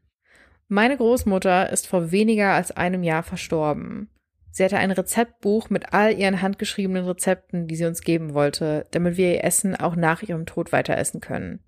Meine 0.67 0.97
Großmutter 0.97 1.69
ist 1.69 1.85
vor 1.85 2.11
weniger 2.11 2.53
als 2.53 2.71
einem 2.71 3.03
Jahr 3.03 3.21
verstorben. 3.21 4.09
Sie 4.49 4.63
hatte 4.63 4.77
ein 4.77 4.89
Rezeptbuch 4.89 5.69
mit 5.69 5.93
all 5.93 6.17
ihren 6.17 6.41
handgeschriebenen 6.41 7.05
Rezepten, 7.05 7.67
die 7.67 7.75
sie 7.75 7.85
uns 7.85 8.01
geben 8.01 8.33
wollte, 8.33 8.87
damit 8.89 9.17
wir 9.17 9.33
ihr 9.35 9.43
Essen 9.43 9.75
auch 9.75 9.95
nach 9.95 10.23
ihrem 10.23 10.47
Tod 10.47 10.71
weiter 10.71 10.97
essen 10.97 11.21
können. 11.21 11.59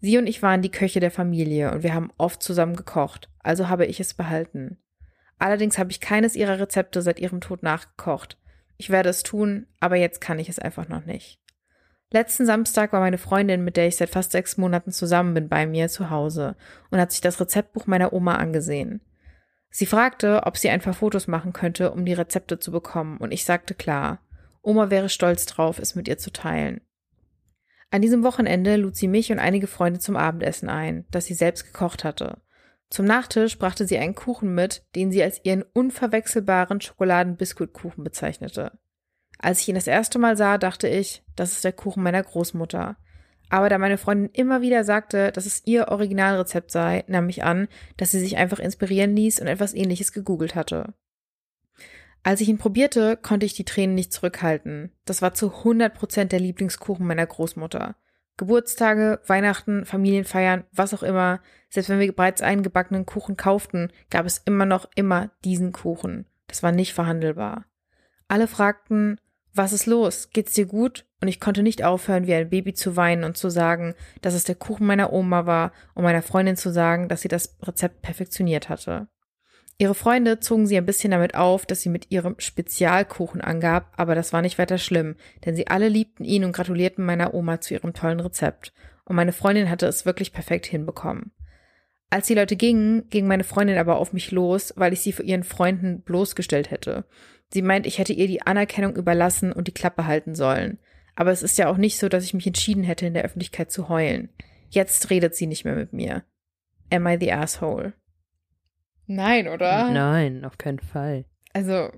Sie 0.00 0.16
und 0.16 0.26
ich 0.26 0.40
waren 0.42 0.62
die 0.62 0.70
Köche 0.70 1.00
der 1.00 1.10
Familie 1.10 1.70
und 1.72 1.82
wir 1.82 1.92
haben 1.92 2.10
oft 2.16 2.42
zusammen 2.42 2.76
gekocht, 2.76 3.28
also 3.40 3.68
habe 3.68 3.84
ich 3.84 4.00
es 4.00 4.14
behalten. 4.14 4.78
Allerdings 5.38 5.76
habe 5.78 5.90
ich 5.90 6.00
keines 6.00 6.34
ihrer 6.34 6.58
Rezepte 6.58 7.02
seit 7.02 7.18
ihrem 7.20 7.40
Tod 7.42 7.62
nachgekocht. 7.62 8.37
Ich 8.78 8.90
werde 8.90 9.10
es 9.10 9.22
tun, 9.22 9.66
aber 9.80 9.96
jetzt 9.96 10.20
kann 10.20 10.38
ich 10.38 10.48
es 10.48 10.58
einfach 10.58 10.88
noch 10.88 11.04
nicht. 11.04 11.40
Letzten 12.10 12.46
Samstag 12.46 12.92
war 12.92 13.00
meine 13.00 13.18
Freundin, 13.18 13.64
mit 13.64 13.76
der 13.76 13.86
ich 13.86 13.96
seit 13.96 14.08
fast 14.08 14.32
sechs 14.32 14.56
Monaten 14.56 14.92
zusammen 14.92 15.34
bin, 15.34 15.48
bei 15.48 15.66
mir 15.66 15.88
zu 15.88 16.08
Hause 16.08 16.56
und 16.90 16.98
hat 16.98 17.12
sich 17.12 17.20
das 17.20 17.38
Rezeptbuch 17.38 17.86
meiner 17.86 18.14
Oma 18.14 18.36
angesehen. 18.36 19.02
Sie 19.68 19.84
fragte, 19.84 20.44
ob 20.44 20.56
sie 20.56 20.70
ein 20.70 20.80
paar 20.80 20.94
Fotos 20.94 21.26
machen 21.26 21.52
könnte, 21.52 21.90
um 21.90 22.06
die 22.06 22.14
Rezepte 22.14 22.58
zu 22.58 22.72
bekommen, 22.72 23.18
und 23.18 23.32
ich 23.32 23.44
sagte 23.44 23.74
klar. 23.74 24.20
Oma 24.62 24.90
wäre 24.90 25.08
stolz 25.08 25.44
drauf, 25.44 25.78
es 25.78 25.94
mit 25.94 26.08
ihr 26.08 26.18
zu 26.18 26.32
teilen. 26.32 26.80
An 27.90 28.02
diesem 28.02 28.22
Wochenende 28.22 28.76
lud 28.76 28.96
sie 28.96 29.08
mich 29.08 29.30
und 29.30 29.38
einige 29.38 29.66
Freunde 29.66 30.00
zum 30.00 30.16
Abendessen 30.16 30.68
ein, 30.68 31.06
das 31.10 31.26
sie 31.26 31.34
selbst 31.34 31.64
gekocht 31.64 32.04
hatte. 32.04 32.40
Zum 32.90 33.04
Nachtisch 33.04 33.58
brachte 33.58 33.86
sie 33.86 33.98
einen 33.98 34.14
Kuchen 34.14 34.54
mit, 34.54 34.82
den 34.94 35.12
sie 35.12 35.22
als 35.22 35.44
ihren 35.44 35.62
unverwechselbaren 35.62 36.80
Schokoladenbiskuitkuchen 36.80 38.02
bezeichnete. 38.02 38.78
Als 39.38 39.60
ich 39.60 39.68
ihn 39.68 39.74
das 39.74 39.86
erste 39.86 40.18
Mal 40.18 40.36
sah, 40.36 40.58
dachte 40.58 40.88
ich, 40.88 41.22
das 41.36 41.52
ist 41.52 41.64
der 41.64 41.72
Kuchen 41.72 42.02
meiner 42.02 42.22
Großmutter. 42.22 42.96
Aber 43.50 43.68
da 43.68 43.78
meine 43.78 43.98
Freundin 43.98 44.30
immer 44.32 44.60
wieder 44.60 44.84
sagte, 44.84 45.32
dass 45.32 45.46
es 45.46 45.62
ihr 45.64 45.88
Originalrezept 45.88 46.70
sei, 46.70 47.04
nahm 47.06 47.28
ich 47.28 47.44
an, 47.44 47.68
dass 47.96 48.10
sie 48.10 48.20
sich 48.20 48.36
einfach 48.36 48.58
inspirieren 48.58 49.14
ließ 49.14 49.40
und 49.40 49.46
etwas 49.46 49.74
ähnliches 49.74 50.12
gegoogelt 50.12 50.54
hatte. 50.54 50.94
Als 52.22 52.40
ich 52.40 52.48
ihn 52.48 52.58
probierte, 52.58 53.16
konnte 53.16 53.46
ich 53.46 53.54
die 53.54 53.64
Tränen 53.64 53.94
nicht 53.94 54.12
zurückhalten. 54.12 54.92
Das 55.04 55.22
war 55.22 55.34
zu 55.34 55.50
100 55.58 55.94
Prozent 55.94 56.32
der 56.32 56.40
Lieblingskuchen 56.40 57.06
meiner 57.06 57.26
Großmutter. 57.26 57.96
Geburtstage, 58.38 59.20
Weihnachten, 59.26 59.84
Familienfeiern, 59.84 60.64
was 60.72 60.94
auch 60.94 61.02
immer, 61.02 61.40
selbst 61.68 61.90
wenn 61.90 61.98
wir 61.98 62.14
bereits 62.14 62.40
einen 62.40 62.62
gebackenen 62.62 63.04
Kuchen 63.04 63.36
kauften, 63.36 63.92
gab 64.10 64.24
es 64.24 64.38
immer 64.38 64.64
noch 64.64 64.88
immer 64.94 65.30
diesen 65.44 65.72
Kuchen. 65.72 66.24
Das 66.46 66.62
war 66.62 66.72
nicht 66.72 66.94
verhandelbar. 66.94 67.66
Alle 68.28 68.46
fragten, 68.46 69.20
was 69.52 69.72
ist 69.72 69.86
los? 69.86 70.30
Geht's 70.30 70.54
dir 70.54 70.66
gut? 70.66 71.04
Und 71.20 71.28
ich 71.28 71.40
konnte 71.40 71.64
nicht 71.64 71.82
aufhören, 71.82 72.26
wie 72.28 72.34
ein 72.34 72.48
Baby 72.48 72.74
zu 72.74 72.94
weinen 72.96 73.24
und 73.24 73.36
zu 73.36 73.50
sagen, 73.50 73.94
dass 74.22 74.34
es 74.34 74.44
der 74.44 74.54
Kuchen 74.54 74.86
meiner 74.86 75.12
Oma 75.12 75.46
war, 75.46 75.72
um 75.94 76.04
meiner 76.04 76.22
Freundin 76.22 76.56
zu 76.56 76.70
sagen, 76.70 77.08
dass 77.08 77.22
sie 77.22 77.28
das 77.28 77.58
Rezept 77.62 78.02
perfektioniert 78.02 78.68
hatte. 78.68 79.08
Ihre 79.80 79.94
Freunde 79.94 80.40
zogen 80.40 80.66
sie 80.66 80.76
ein 80.76 80.86
bisschen 80.86 81.12
damit 81.12 81.36
auf, 81.36 81.64
dass 81.64 81.82
sie 81.82 81.88
mit 81.88 82.10
ihrem 82.10 82.34
Spezialkuchen 82.38 83.40
angab, 83.40 83.92
aber 83.96 84.16
das 84.16 84.32
war 84.32 84.42
nicht 84.42 84.58
weiter 84.58 84.76
schlimm, 84.76 85.14
denn 85.44 85.54
sie 85.54 85.68
alle 85.68 85.88
liebten 85.88 86.24
ihn 86.24 86.44
und 86.44 86.52
gratulierten 86.52 87.04
meiner 87.04 87.32
Oma 87.32 87.60
zu 87.60 87.74
ihrem 87.74 87.92
tollen 87.92 88.18
Rezept. 88.18 88.72
Und 89.04 89.14
meine 89.14 89.32
Freundin 89.32 89.70
hatte 89.70 89.86
es 89.86 90.04
wirklich 90.04 90.32
perfekt 90.32 90.66
hinbekommen. 90.66 91.30
Als 92.10 92.26
die 92.26 92.34
Leute 92.34 92.56
gingen, 92.56 93.08
ging 93.10 93.28
meine 93.28 93.44
Freundin 93.44 93.78
aber 93.78 93.98
auf 93.98 94.12
mich 94.12 94.32
los, 94.32 94.72
weil 94.76 94.92
ich 94.92 95.00
sie 95.00 95.12
für 95.12 95.22
ihren 95.22 95.44
Freunden 95.44 96.02
bloßgestellt 96.02 96.72
hätte. 96.72 97.04
Sie 97.52 97.62
meint, 97.62 97.86
ich 97.86 97.98
hätte 97.98 98.12
ihr 98.12 98.26
die 98.26 98.42
Anerkennung 98.42 98.96
überlassen 98.96 99.52
und 99.52 99.68
die 99.68 99.72
Klappe 99.72 100.06
halten 100.06 100.34
sollen. 100.34 100.78
Aber 101.14 101.30
es 101.30 101.42
ist 101.42 101.56
ja 101.56 101.68
auch 101.68 101.76
nicht 101.76 101.98
so, 101.98 102.08
dass 102.08 102.24
ich 102.24 102.34
mich 102.34 102.46
entschieden 102.46 102.82
hätte, 102.82 103.06
in 103.06 103.14
der 103.14 103.24
Öffentlichkeit 103.24 103.70
zu 103.70 103.88
heulen. 103.88 104.30
Jetzt 104.70 105.10
redet 105.10 105.36
sie 105.36 105.46
nicht 105.46 105.64
mehr 105.64 105.76
mit 105.76 105.92
mir. 105.92 106.24
Am 106.90 107.06
I 107.06 107.16
the 107.20 107.32
asshole? 107.32 107.92
Nein, 109.08 109.48
oder? 109.48 109.90
Nein, 109.90 110.44
auf 110.44 110.58
keinen 110.58 110.78
Fall. 110.78 111.24
Also, 111.52 111.90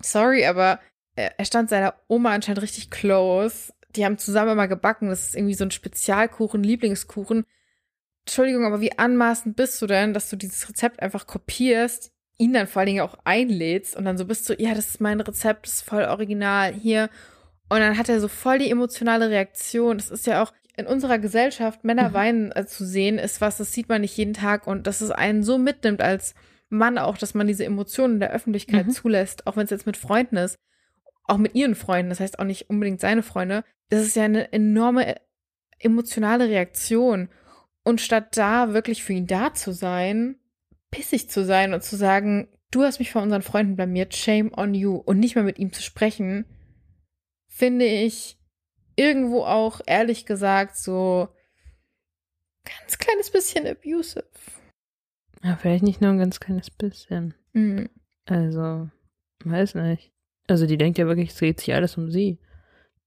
sorry, 0.00 0.46
aber 0.46 0.80
er 1.16 1.44
stand 1.44 1.68
seiner 1.70 1.94
Oma 2.08 2.30
anscheinend 2.30 2.62
richtig 2.62 2.90
close. 2.90 3.72
Die 3.90 4.04
haben 4.04 4.18
zusammen 4.18 4.52
immer 4.52 4.68
gebacken. 4.68 5.08
Das 5.08 5.28
ist 5.28 5.36
irgendwie 5.36 5.54
so 5.54 5.64
ein 5.64 5.70
Spezialkuchen, 5.70 6.62
Lieblingskuchen. 6.62 7.44
Entschuldigung, 8.26 8.64
aber 8.64 8.80
wie 8.80 8.96
anmaßend 8.96 9.56
bist 9.56 9.80
du 9.82 9.86
denn, 9.86 10.14
dass 10.14 10.30
du 10.30 10.36
dieses 10.36 10.68
Rezept 10.68 11.00
einfach 11.00 11.26
kopierst, 11.26 12.12
ihn 12.38 12.52
dann 12.52 12.66
vor 12.66 12.80
allen 12.80 12.88
Dingen 12.88 13.00
auch 13.00 13.18
einlädst 13.24 13.96
und 13.96 14.04
dann 14.04 14.18
so 14.18 14.24
bist 14.24 14.48
du, 14.48 14.54
ja, 14.60 14.74
das 14.74 14.88
ist 14.88 15.00
mein 15.00 15.20
Rezept, 15.20 15.66
das 15.66 15.74
ist 15.74 15.82
voll 15.82 16.04
original, 16.04 16.72
hier. 16.72 17.08
Und 17.68 17.80
dann 17.80 17.96
hat 17.96 18.08
er 18.08 18.20
so 18.20 18.28
voll 18.28 18.58
die 18.58 18.70
emotionale 18.70 19.30
Reaktion. 19.30 19.98
Das 19.98 20.10
ist 20.10 20.26
ja 20.26 20.42
auch 20.42 20.52
in 20.76 20.86
unserer 20.86 21.18
Gesellschaft, 21.18 21.84
Männer 21.84 22.10
mhm. 22.10 22.14
weinen 22.14 22.52
äh, 22.52 22.66
zu 22.66 22.84
sehen, 22.84 23.18
ist 23.18 23.40
was, 23.40 23.56
das 23.56 23.72
sieht 23.72 23.88
man 23.88 24.02
nicht 24.02 24.16
jeden 24.16 24.34
Tag 24.34 24.66
und 24.66 24.86
dass 24.86 25.00
es 25.00 25.10
einen 25.10 25.42
so 25.42 25.58
mitnimmt 25.58 26.02
als 26.02 26.34
Mann 26.68 26.98
auch, 26.98 27.16
dass 27.16 27.34
man 27.34 27.46
diese 27.46 27.64
Emotionen 27.64 28.14
in 28.14 28.20
der 28.20 28.32
Öffentlichkeit 28.32 28.86
mhm. 28.86 28.90
zulässt, 28.90 29.46
auch 29.46 29.56
wenn 29.56 29.64
es 29.64 29.70
jetzt 29.70 29.86
mit 29.86 29.96
Freunden 29.96 30.36
ist, 30.36 30.58
auch 31.24 31.38
mit 31.38 31.54
ihren 31.54 31.74
Freunden, 31.74 32.10
das 32.10 32.20
heißt 32.20 32.38
auch 32.38 32.44
nicht 32.44 32.68
unbedingt 32.68 33.00
seine 33.00 33.22
Freunde. 33.22 33.64
Das 33.88 34.02
ist 34.02 34.16
ja 34.16 34.24
eine 34.24 34.52
enorme 34.52 35.06
äh, 35.06 35.20
emotionale 35.78 36.48
Reaktion. 36.48 37.28
Und 37.84 38.00
statt 38.00 38.36
da 38.36 38.72
wirklich 38.74 39.04
für 39.04 39.12
ihn 39.12 39.28
da 39.28 39.54
zu 39.54 39.72
sein, 39.72 40.36
pissig 40.90 41.30
zu 41.30 41.44
sein 41.44 41.72
und 41.72 41.84
zu 41.84 41.96
sagen, 41.96 42.48
du 42.70 42.82
hast 42.82 42.98
mich 42.98 43.12
vor 43.12 43.22
unseren 43.22 43.42
Freunden 43.42 43.76
blamiert, 43.76 44.14
shame 44.16 44.52
on 44.56 44.74
you 44.74 44.96
und 44.96 45.20
nicht 45.20 45.36
mehr 45.36 45.44
mit 45.44 45.58
ihm 45.58 45.72
zu 45.72 45.82
sprechen, 45.82 46.46
finde 47.46 47.86
ich 47.86 48.38
irgendwo 48.96 49.44
auch 49.44 49.80
ehrlich 49.86 50.26
gesagt 50.26 50.76
so 50.76 51.28
ganz 52.64 52.98
kleines 52.98 53.30
bisschen 53.30 53.66
abusive. 53.66 54.24
Ja, 55.42 55.56
vielleicht 55.56 55.84
nicht 55.84 56.00
nur 56.00 56.10
ein 56.10 56.18
ganz 56.18 56.40
kleines 56.40 56.70
bisschen. 56.70 57.34
Mhm. 57.52 57.88
Also, 58.24 58.88
weiß 59.44 59.76
nicht. 59.76 60.10
Also 60.48 60.66
die 60.66 60.78
denkt 60.78 60.98
ja 60.98 61.06
wirklich, 61.06 61.30
es 61.30 61.36
dreht 61.36 61.60
sich 61.60 61.74
alles 61.74 61.96
um 61.96 62.10
sie. 62.10 62.38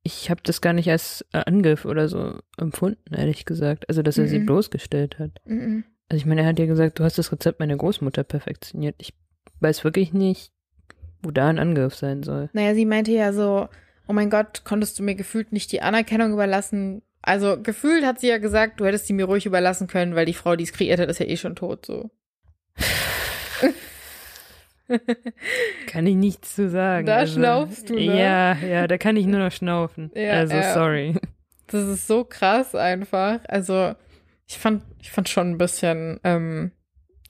Ich 0.03 0.29
habe 0.29 0.41
das 0.43 0.61
gar 0.61 0.73
nicht 0.73 0.89
als 0.89 1.25
Angriff 1.33 1.85
oder 1.85 2.07
so 2.07 2.39
empfunden, 2.57 3.13
ehrlich 3.13 3.45
gesagt. 3.45 3.89
Also, 3.89 4.01
dass 4.01 4.17
er 4.17 4.25
mhm. 4.25 4.29
sie 4.29 4.39
bloßgestellt 4.39 5.19
hat. 5.19 5.41
Mhm. 5.45 5.83
Also 6.07 6.21
ich 6.21 6.25
meine, 6.25 6.41
er 6.41 6.47
hat 6.47 6.59
ja 6.59 6.65
gesagt, 6.65 6.99
du 6.99 7.03
hast 7.03 7.17
das 7.17 7.31
Rezept 7.31 7.59
meiner 7.59 7.75
Großmutter 7.75 8.23
perfektioniert. 8.23 8.95
Ich 8.97 9.13
weiß 9.59 9.83
wirklich 9.83 10.13
nicht, 10.13 10.51
wo 11.21 11.31
da 11.31 11.49
ein 11.49 11.59
Angriff 11.59 11.95
sein 11.95 12.23
soll. 12.23 12.49
Naja, 12.53 12.73
sie 12.73 12.85
meinte 12.85 13.11
ja 13.11 13.31
so, 13.33 13.67
oh 14.09 14.13
mein 14.13 14.31
Gott, 14.31 14.63
konntest 14.65 14.99
du 14.99 15.03
mir 15.03 15.15
gefühlt 15.15 15.53
nicht 15.53 15.71
die 15.71 15.81
Anerkennung 15.81 16.33
überlassen. 16.33 17.03
Also 17.21 17.61
gefühlt 17.61 18.03
hat 18.03 18.19
sie 18.19 18.27
ja 18.27 18.39
gesagt, 18.39 18.79
du 18.79 18.85
hättest 18.85 19.05
sie 19.05 19.13
mir 19.13 19.25
ruhig 19.25 19.45
überlassen 19.45 19.87
können, 19.87 20.15
weil 20.15 20.25
die 20.25 20.33
Frau, 20.33 20.55
die 20.55 20.63
es 20.63 20.73
kreiert 20.73 20.99
hat, 20.99 21.09
ist 21.09 21.19
ja 21.19 21.27
eh 21.27 21.37
schon 21.37 21.55
tot, 21.55 21.85
so. 21.85 22.09
kann 25.85 26.07
ich 26.07 26.15
nichts 26.15 26.55
zu 26.55 26.69
sagen. 26.69 27.05
Da 27.05 27.17
also, 27.17 27.39
schnaufst 27.39 27.91
du, 27.91 27.93
ne? 27.93 28.19
Ja, 28.19 28.55
ja, 28.55 28.87
da 28.87 28.97
kann 28.97 29.15
ich 29.15 29.27
nur 29.27 29.39
noch 29.39 29.51
schnaufen. 29.51 30.09
Ja, 30.15 30.31
also, 30.31 30.55
ja. 30.55 30.73
sorry. 30.73 31.15
Das 31.67 31.87
ist 31.87 32.07
so 32.07 32.23
krass 32.23 32.73
einfach. 32.73 33.41
Also, 33.47 33.93
ich 34.47 34.57
fand, 34.57 34.81
ich 34.99 35.11
fand 35.11 35.29
schon 35.29 35.51
ein 35.51 35.59
bisschen 35.59 36.19
ähm, 36.23 36.71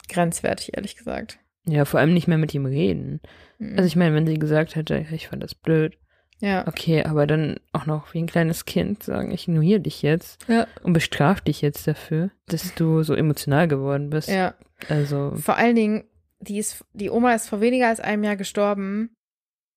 grenzwertig, 0.08 0.78
ehrlich 0.78 0.96
gesagt. 0.96 1.39
Ja, 1.65 1.84
vor 1.84 2.00
allem 2.00 2.13
nicht 2.13 2.30
mehr 2.30 2.38
mit 2.38 2.54
ihm 2.54 2.65
reden. 2.65 3.20
Mhm. 3.58 3.78
Also 3.78 3.88
ich 3.88 3.98
meine, 3.98 4.15
wenn 4.15 4.26
sie 4.26 4.39
gesagt 4.39 4.78
hätte, 4.78 5.06
ich 5.12 5.28
fand 5.28 5.44
das 5.44 5.56
blöd. 5.56 5.98
Ja. 6.41 6.67
Okay, 6.67 7.04
aber 7.04 7.28
dann 7.28 7.60
auch 7.73 7.86
noch 7.86 8.13
wie 8.13 8.19
ein 8.19 8.28
kleines 8.28 8.65
Kind 8.65 9.04
sagen, 9.04 9.32
ich 9.32 9.47
ignoriere 9.47 9.82
dich 9.82 10.02
jetzt 10.02 10.47
ja. 10.47 10.67
und 10.84 10.93
bestrafe 10.93 11.43
dich 11.43 11.62
jetzt 11.62 11.86
dafür, 11.88 12.32
dass 12.47 12.73
du 12.75 13.04
so 13.04 13.13
emotional 13.13 13.67
geworden 13.67 14.10
bist. 14.10 14.30
Ja. 14.30 14.56
Also. 14.88 15.34
Vor 15.36 15.58
allen 15.58 15.75
Dingen, 15.75 16.04
die 16.39 16.58
ist, 16.58 16.86
die 16.93 17.10
Oma 17.10 17.34
ist 17.34 17.49
vor 17.49 17.60
weniger 17.60 17.88
als 17.88 17.99
einem 17.99 18.23
Jahr 18.23 18.38
gestorben 18.38 19.12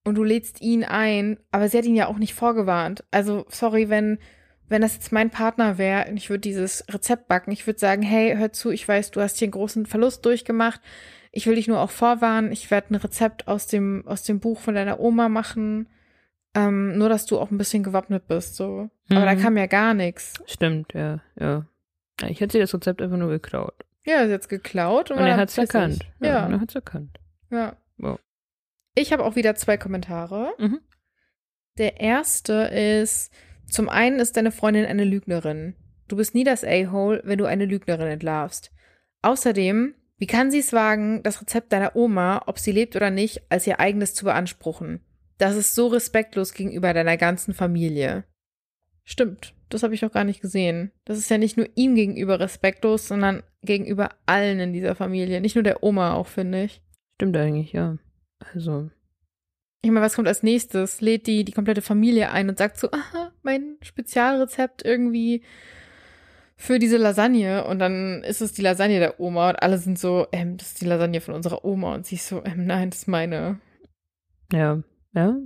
und 0.05 0.14
du 0.14 0.22
lädst 0.22 0.61
ihn 0.61 0.85
ein, 0.85 1.38
aber 1.51 1.68
sie 1.68 1.79
hat 1.79 1.85
ihn 1.85 1.96
ja 1.96 2.07
auch 2.07 2.18
nicht 2.18 2.35
vorgewarnt. 2.35 3.05
Also, 3.11 3.44
sorry, 3.48 3.88
wenn 3.88 4.18
wenn 4.72 4.83
das 4.83 4.94
jetzt 4.94 5.12
mein 5.12 5.31
Partner 5.31 5.79
wäre 5.79 6.11
und 6.11 6.16
ich 6.16 6.31
würde 6.31 6.40
dieses 6.40 6.85
Rezept 6.90 7.29
backen, 7.29 7.53
ich 7.53 7.66
würde 7.66 7.79
sagen, 7.79 8.03
hey, 8.03 8.35
hör 8.37 8.53
zu, 8.53 8.70
ich 8.70 8.88
weiß, 8.88 9.12
du 9.12 9.20
hast 9.20 9.38
hier 9.38 9.46
einen 9.46 9.53
großen 9.53 9.87
Verlust 9.87 10.25
durchgemacht. 10.25 10.81
Ich 11.31 11.46
will 11.46 11.55
dich 11.55 11.68
nur 11.68 11.81
auch 11.81 11.90
vorwarnen. 11.90 12.51
Ich 12.53 12.70
werde 12.70 12.90
ein 12.90 12.96
Rezept 12.96 13.48
aus 13.48 13.66
dem, 13.66 14.03
aus 14.07 14.22
dem 14.22 14.40
Buch 14.40 14.59
von 14.59 14.75
deiner 14.75 14.98
Oma 14.98 15.29
machen. 15.29 15.88
Ähm, 16.55 16.99
nur, 16.99 17.09
dass 17.09 17.27
du 17.27 17.38
auch 17.38 17.51
ein 17.51 17.59
bisschen 17.59 17.83
gewappnet 17.83 18.27
bist, 18.29 18.57
so. 18.57 18.91
Mhm. 19.09 19.17
Aber 19.17 19.27
da 19.27 19.35
mhm. 19.35 19.41
kam 19.41 19.57
ja 19.57 19.67
gar 19.67 19.95
nichts. 19.95 20.35
Stimmt, 20.47 20.93
ja, 20.95 21.21
ja. 21.38 21.67
Ich 22.29 22.41
hätte 22.41 22.53
sie 22.53 22.59
das 22.59 22.75
Rezept 22.75 23.01
einfach 23.01 23.17
nur 23.17 23.31
geklaut. 23.31 23.75
Ja, 24.05 24.27
sie 24.27 24.35
hat's 24.35 24.49
geklaut. 24.49 25.11
Und, 25.11 25.19
und 25.19 25.25
er 25.25 25.37
hat's 25.37 25.57
erkannt. 25.57 26.07
Ja, 26.21 26.29
ja. 26.29 26.49
er 26.49 26.61
hat's 26.61 26.75
erkannt. 26.75 27.19
Ja. 27.51 27.77
Wow. 27.99 28.19
Ich 28.95 29.12
habe 29.12 29.25
auch 29.25 29.37
wieder 29.37 29.55
zwei 29.55 29.77
Kommentare. 29.77 30.53
Mhm. 30.59 30.81
Der 31.79 32.01
erste 32.01 32.53
ist, 32.53 33.33
zum 33.69 33.88
einen 33.88 34.19
ist 34.19 34.37
deine 34.37 34.53
Freundin 34.53 34.85
eine 34.85 35.05
Lügnerin. 35.05 35.75
Du 36.09 36.17
bist 36.17 36.35
nie 36.35 36.45
das 36.45 36.65
A-Hole, 36.65 37.23
wenn 37.25 37.38
du 37.38 37.47
eine 37.47 37.65
Lügnerin 37.65 38.09
entlarvst. 38.09 38.71
Außerdem, 39.23 39.95
wie 40.19 40.27
kann 40.27 40.51
sie 40.51 40.59
es 40.59 40.73
wagen, 40.73 41.23
das 41.23 41.41
Rezept 41.41 41.73
deiner 41.73 41.97
Oma, 41.97 42.43
ob 42.47 42.59
sie 42.59 42.73
lebt 42.73 42.97
oder 42.97 43.11
nicht, 43.11 43.51
als 43.51 43.67
ihr 43.67 43.81
eigenes 43.81 44.15
zu 44.15 44.25
beanspruchen? 44.27 45.01
Das 45.38 45.57
ist 45.57 45.75
so 45.75 45.88
respektlos 45.88 46.55
gegenüber 46.55 46.92
deiner 46.95 47.16
ganzen 47.16 47.55
Familie. 47.55 48.25
Stimmt, 49.05 49.55
das 49.68 49.83
habe 49.83 49.95
ich 49.95 50.03
noch 50.03 50.12
gar 50.12 50.25
nicht 50.25 50.40
gesehen. 50.40 50.92
Das 51.05 51.18
ist 51.18 51.31
ja 51.31 51.38
nicht 51.38 51.57
nur 51.57 51.68
ihm 51.75 51.95
gegenüber 51.95 52.38
respektlos, 52.38 53.09
sondern 53.09 53.42
gegenüber 53.62 54.11
allen 54.27 54.61
in 54.61 54.73
dieser 54.73 54.95
Familie. 54.95 55.40
Nicht 55.40 55.57
nur 55.57 55.64
der 55.64 55.83
Oma 55.83 56.14
auch, 56.14 56.29
finde 56.29 56.64
ich. 56.64 56.83
Stimmt 57.16 57.37
eigentlich, 57.37 57.73
ja. 57.73 57.99
Also, 58.55 58.90
Ich 59.83 59.90
meine, 59.90 60.05
was 60.05 60.14
kommt 60.14 60.29
als 60.29 60.42
nächstes? 60.42 61.01
Lädt 61.01 61.27
die 61.27 61.45
die 61.45 61.53
komplette 61.53 61.83
Familie 61.83 62.31
ein 62.31 62.49
und 62.49 62.59
sagt 62.59 62.79
so, 62.79 62.90
aha, 62.90 63.33
mein 63.42 63.77
Spezialrezept 63.83 64.85
irgendwie 64.85 65.42
für 66.57 66.79
diese 66.79 66.97
Lasagne 66.97 67.64
und 67.64 67.81
dann 67.81 68.23
ist 68.23 68.40
es 68.40 68.53
die 68.53 68.62
Lasagne 68.62 69.01
der 69.01 69.18
Oma 69.18 69.51
und 69.51 69.62
alle 69.62 69.79
sind 69.79 69.99
so, 69.99 70.29
ähm, 70.31 70.57
das 70.59 70.68
ist 70.68 70.81
die 70.81 70.87
Lasagne 70.87 71.21
von 71.21 71.35
unserer 71.35 71.64
Oma 71.64 71.95
und 71.95 72.07
sie 72.07 72.14
ist 72.16 72.29
so, 72.29 72.45
ähm, 72.45 72.66
nein, 72.66 72.90
das 72.90 73.01
ist 73.01 73.09
meine. 73.09 73.59
Ja. 74.53 74.83
Ja. 75.14 75.37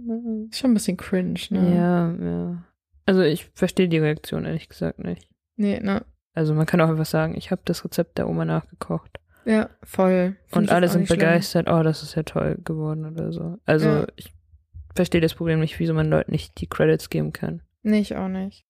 Ist 0.50 0.58
schon 0.58 0.70
ein 0.70 0.74
bisschen 0.74 0.96
cringe, 0.96 1.40
ne? 1.50 1.74
Ja, 1.76 2.12
ja. 2.24 2.64
Also 3.06 3.22
ich 3.22 3.46
verstehe 3.54 3.88
die 3.88 3.98
Reaktion 3.98 4.44
ehrlich 4.44 4.68
gesagt 4.68 4.98
nicht. 4.98 5.28
Nee, 5.56 5.80
ne? 5.80 6.04
Also 6.34 6.54
man 6.54 6.66
kann 6.66 6.80
auch 6.80 6.88
einfach 6.88 7.06
sagen, 7.06 7.34
ich 7.36 7.50
habe 7.50 7.62
das 7.64 7.84
Rezept 7.84 8.18
der 8.18 8.28
Oma 8.28 8.44
nachgekocht. 8.44 9.18
Ja, 9.44 9.70
voll. 9.82 10.36
Find 10.46 10.56
Und 10.56 10.70
alle 10.72 10.88
sind 10.88 11.00
nicht 11.02 11.08
schlimm. 11.08 11.20
begeistert, 11.20 11.68
oh, 11.70 11.82
das 11.82 12.02
ist 12.02 12.14
ja 12.16 12.24
toll 12.24 12.58
geworden 12.64 13.06
oder 13.06 13.32
so. 13.32 13.58
Also 13.64 13.88
Ja. 13.88 14.06
ich 14.16 14.32
verstehe 14.94 15.20
das 15.20 15.34
Problem 15.34 15.60
nicht, 15.60 15.78
wieso 15.78 15.94
man 15.94 16.10
Leuten 16.10 16.32
nicht 16.32 16.60
die 16.60 16.66
Credits 16.66 17.10
geben 17.10 17.32
kann. 17.32 17.62
Nee, 17.82 18.00
ich 18.00 18.16
auch 18.16 18.28
nicht. 18.28 18.64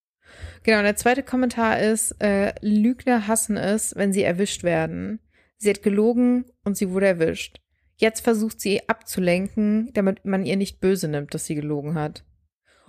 Genau, 0.64 0.78
und 0.78 0.84
der 0.84 0.96
zweite 0.96 1.22
Kommentar 1.22 1.78
ist, 1.80 2.12
äh, 2.22 2.52
Lügner 2.60 3.26
hassen 3.26 3.56
es, 3.56 3.94
wenn 3.96 4.12
sie 4.12 4.22
erwischt 4.22 4.64
werden. 4.64 5.20
Sie 5.56 5.70
hat 5.70 5.82
gelogen 5.82 6.44
und 6.64 6.76
sie 6.76 6.90
wurde 6.90 7.06
erwischt. 7.06 7.60
Jetzt 7.96 8.20
versucht 8.20 8.60
sie 8.60 8.88
abzulenken, 8.88 9.90
damit 9.94 10.24
man 10.24 10.44
ihr 10.44 10.56
nicht 10.56 10.80
böse 10.80 11.08
nimmt, 11.08 11.32
dass 11.32 11.46
sie 11.46 11.54
gelogen 11.54 11.94
hat. 11.94 12.24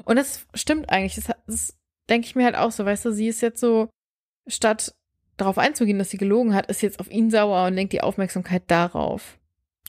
Und 0.03 0.17
das 0.17 0.45
stimmt 0.53 0.89
eigentlich. 0.89 1.15
Das, 1.15 1.35
das 1.47 1.77
denke 2.09 2.27
ich 2.27 2.35
mir 2.35 2.45
halt 2.45 2.55
auch 2.55 2.71
so, 2.71 2.85
weißt 2.85 3.05
du, 3.05 3.11
sie 3.11 3.27
ist 3.27 3.41
jetzt 3.41 3.59
so, 3.59 3.89
statt 4.47 4.93
darauf 5.37 5.57
einzugehen, 5.57 5.99
dass 5.99 6.09
sie 6.09 6.17
gelogen 6.17 6.53
hat, 6.53 6.67
ist 6.67 6.81
jetzt 6.81 6.99
auf 6.99 7.11
ihn 7.11 7.29
sauer 7.29 7.67
und 7.67 7.75
lenkt 7.75 7.93
die 7.93 8.01
Aufmerksamkeit 8.01 8.63
darauf. 8.67 9.37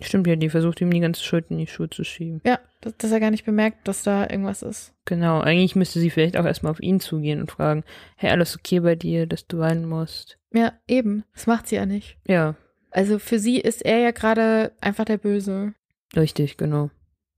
Stimmt 0.00 0.28
ja, 0.28 0.36
die 0.36 0.50
versucht 0.50 0.80
ihm 0.80 0.92
die 0.92 1.00
ganze 1.00 1.24
Schuld 1.24 1.46
in 1.50 1.58
die 1.58 1.66
Schuhe 1.66 1.90
zu 1.90 2.04
schieben. 2.04 2.40
Ja, 2.46 2.60
dass, 2.80 2.96
dass 2.98 3.10
er 3.10 3.18
gar 3.18 3.32
nicht 3.32 3.44
bemerkt, 3.44 3.88
dass 3.88 4.04
da 4.04 4.22
irgendwas 4.30 4.62
ist. 4.62 4.94
Genau, 5.06 5.40
eigentlich 5.40 5.74
müsste 5.74 5.98
sie 5.98 6.10
vielleicht 6.10 6.36
auch 6.36 6.44
erstmal 6.44 6.70
auf 6.70 6.80
ihn 6.80 7.00
zugehen 7.00 7.40
und 7.40 7.50
fragen, 7.50 7.82
hey, 8.16 8.30
alles 8.30 8.56
okay 8.56 8.78
bei 8.80 8.94
dir, 8.94 9.26
dass 9.26 9.48
du 9.48 9.58
weinen 9.58 9.88
musst? 9.88 10.38
Ja, 10.52 10.74
eben. 10.86 11.24
Das 11.34 11.48
macht 11.48 11.66
sie 11.66 11.76
ja 11.76 11.86
nicht. 11.86 12.16
Ja, 12.28 12.54
Also 12.90 13.18
für 13.18 13.38
sie 13.38 13.58
ist 13.60 13.84
er 13.84 13.98
ja 13.98 14.10
gerade 14.10 14.72
einfach 14.80 15.04
der 15.04 15.18
Böse. 15.18 15.74
richtig, 16.16 16.56
genau. 16.56 16.90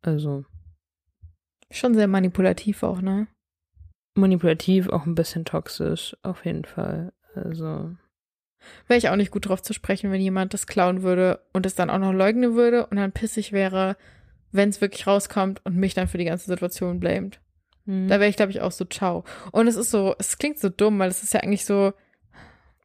Also 0.02 0.44
Schon 1.70 1.94
sehr 1.94 2.08
manipulativ 2.08 2.82
auch, 2.82 3.00
ne? 3.00 3.28
manipulativ, 4.14 4.88
auch 4.88 5.06
ein 5.06 5.14
bisschen 5.14 5.44
toxisch, 5.44 6.16
auf 6.22 6.44
jeden 6.44 6.64
Fall. 6.64 7.12
Also, 7.34 7.94
Wäre 8.86 8.98
ich 8.98 9.08
auch 9.08 9.16
nicht 9.16 9.30
gut 9.30 9.48
drauf 9.48 9.62
zu 9.62 9.72
sprechen, 9.72 10.12
wenn 10.12 10.20
jemand 10.20 10.52
das 10.52 10.66
klauen 10.66 11.02
würde 11.02 11.40
und 11.52 11.64
es 11.64 11.74
dann 11.74 11.90
auch 11.90 11.98
noch 11.98 12.12
leugnen 12.12 12.54
würde 12.54 12.86
und 12.86 12.96
dann 12.96 13.12
pissig 13.12 13.52
wäre, 13.52 13.96
wenn 14.52 14.68
es 14.68 14.80
wirklich 14.80 15.06
rauskommt 15.06 15.64
und 15.64 15.76
mich 15.76 15.94
dann 15.94 16.08
für 16.08 16.18
die 16.18 16.24
ganze 16.24 16.46
Situation 16.46 17.00
blamet. 17.00 17.40
hm. 17.86 18.08
Da 18.08 18.20
wäre 18.20 18.28
ich, 18.28 18.36
glaube 18.36 18.52
ich, 18.52 18.60
auch 18.60 18.72
so 18.72 18.84
ciao. 18.84 19.24
Und 19.52 19.68
es 19.68 19.76
ist 19.76 19.90
so, 19.90 20.14
es 20.18 20.38
klingt 20.38 20.58
so 20.58 20.68
dumm, 20.68 20.98
weil 20.98 21.08
es 21.08 21.22
ist 21.22 21.32
ja 21.32 21.40
eigentlich 21.40 21.64
so, 21.64 21.92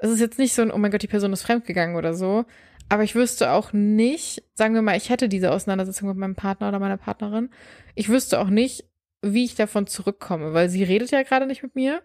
es 0.05 0.11
ist 0.11 0.19
jetzt 0.19 0.39
nicht 0.39 0.53
so 0.53 0.61
ein, 0.61 0.71
oh 0.71 0.77
mein 0.77 0.91
Gott, 0.91 1.01
die 1.01 1.07
Person 1.07 1.33
ist 1.33 1.43
fremdgegangen 1.43 1.95
oder 1.95 2.13
so. 2.13 2.45
Aber 2.89 3.03
ich 3.03 3.15
wüsste 3.15 3.51
auch 3.51 3.73
nicht, 3.73 4.43
sagen 4.53 4.75
wir 4.75 4.81
mal, 4.81 4.95
ich 4.95 5.09
hätte 5.09 5.27
diese 5.27 5.51
Auseinandersetzung 5.51 6.07
mit 6.07 6.17
meinem 6.17 6.35
Partner 6.35 6.69
oder 6.69 6.79
meiner 6.79 6.97
Partnerin. 6.97 7.49
Ich 7.95 8.09
wüsste 8.09 8.39
auch 8.39 8.49
nicht, 8.49 8.85
wie 9.21 9.43
ich 9.43 9.55
davon 9.55 9.87
zurückkomme, 9.87 10.53
weil 10.53 10.69
sie 10.69 10.83
redet 10.83 11.11
ja 11.11 11.23
gerade 11.23 11.47
nicht 11.47 11.63
mit 11.63 11.75
mir. 11.75 12.03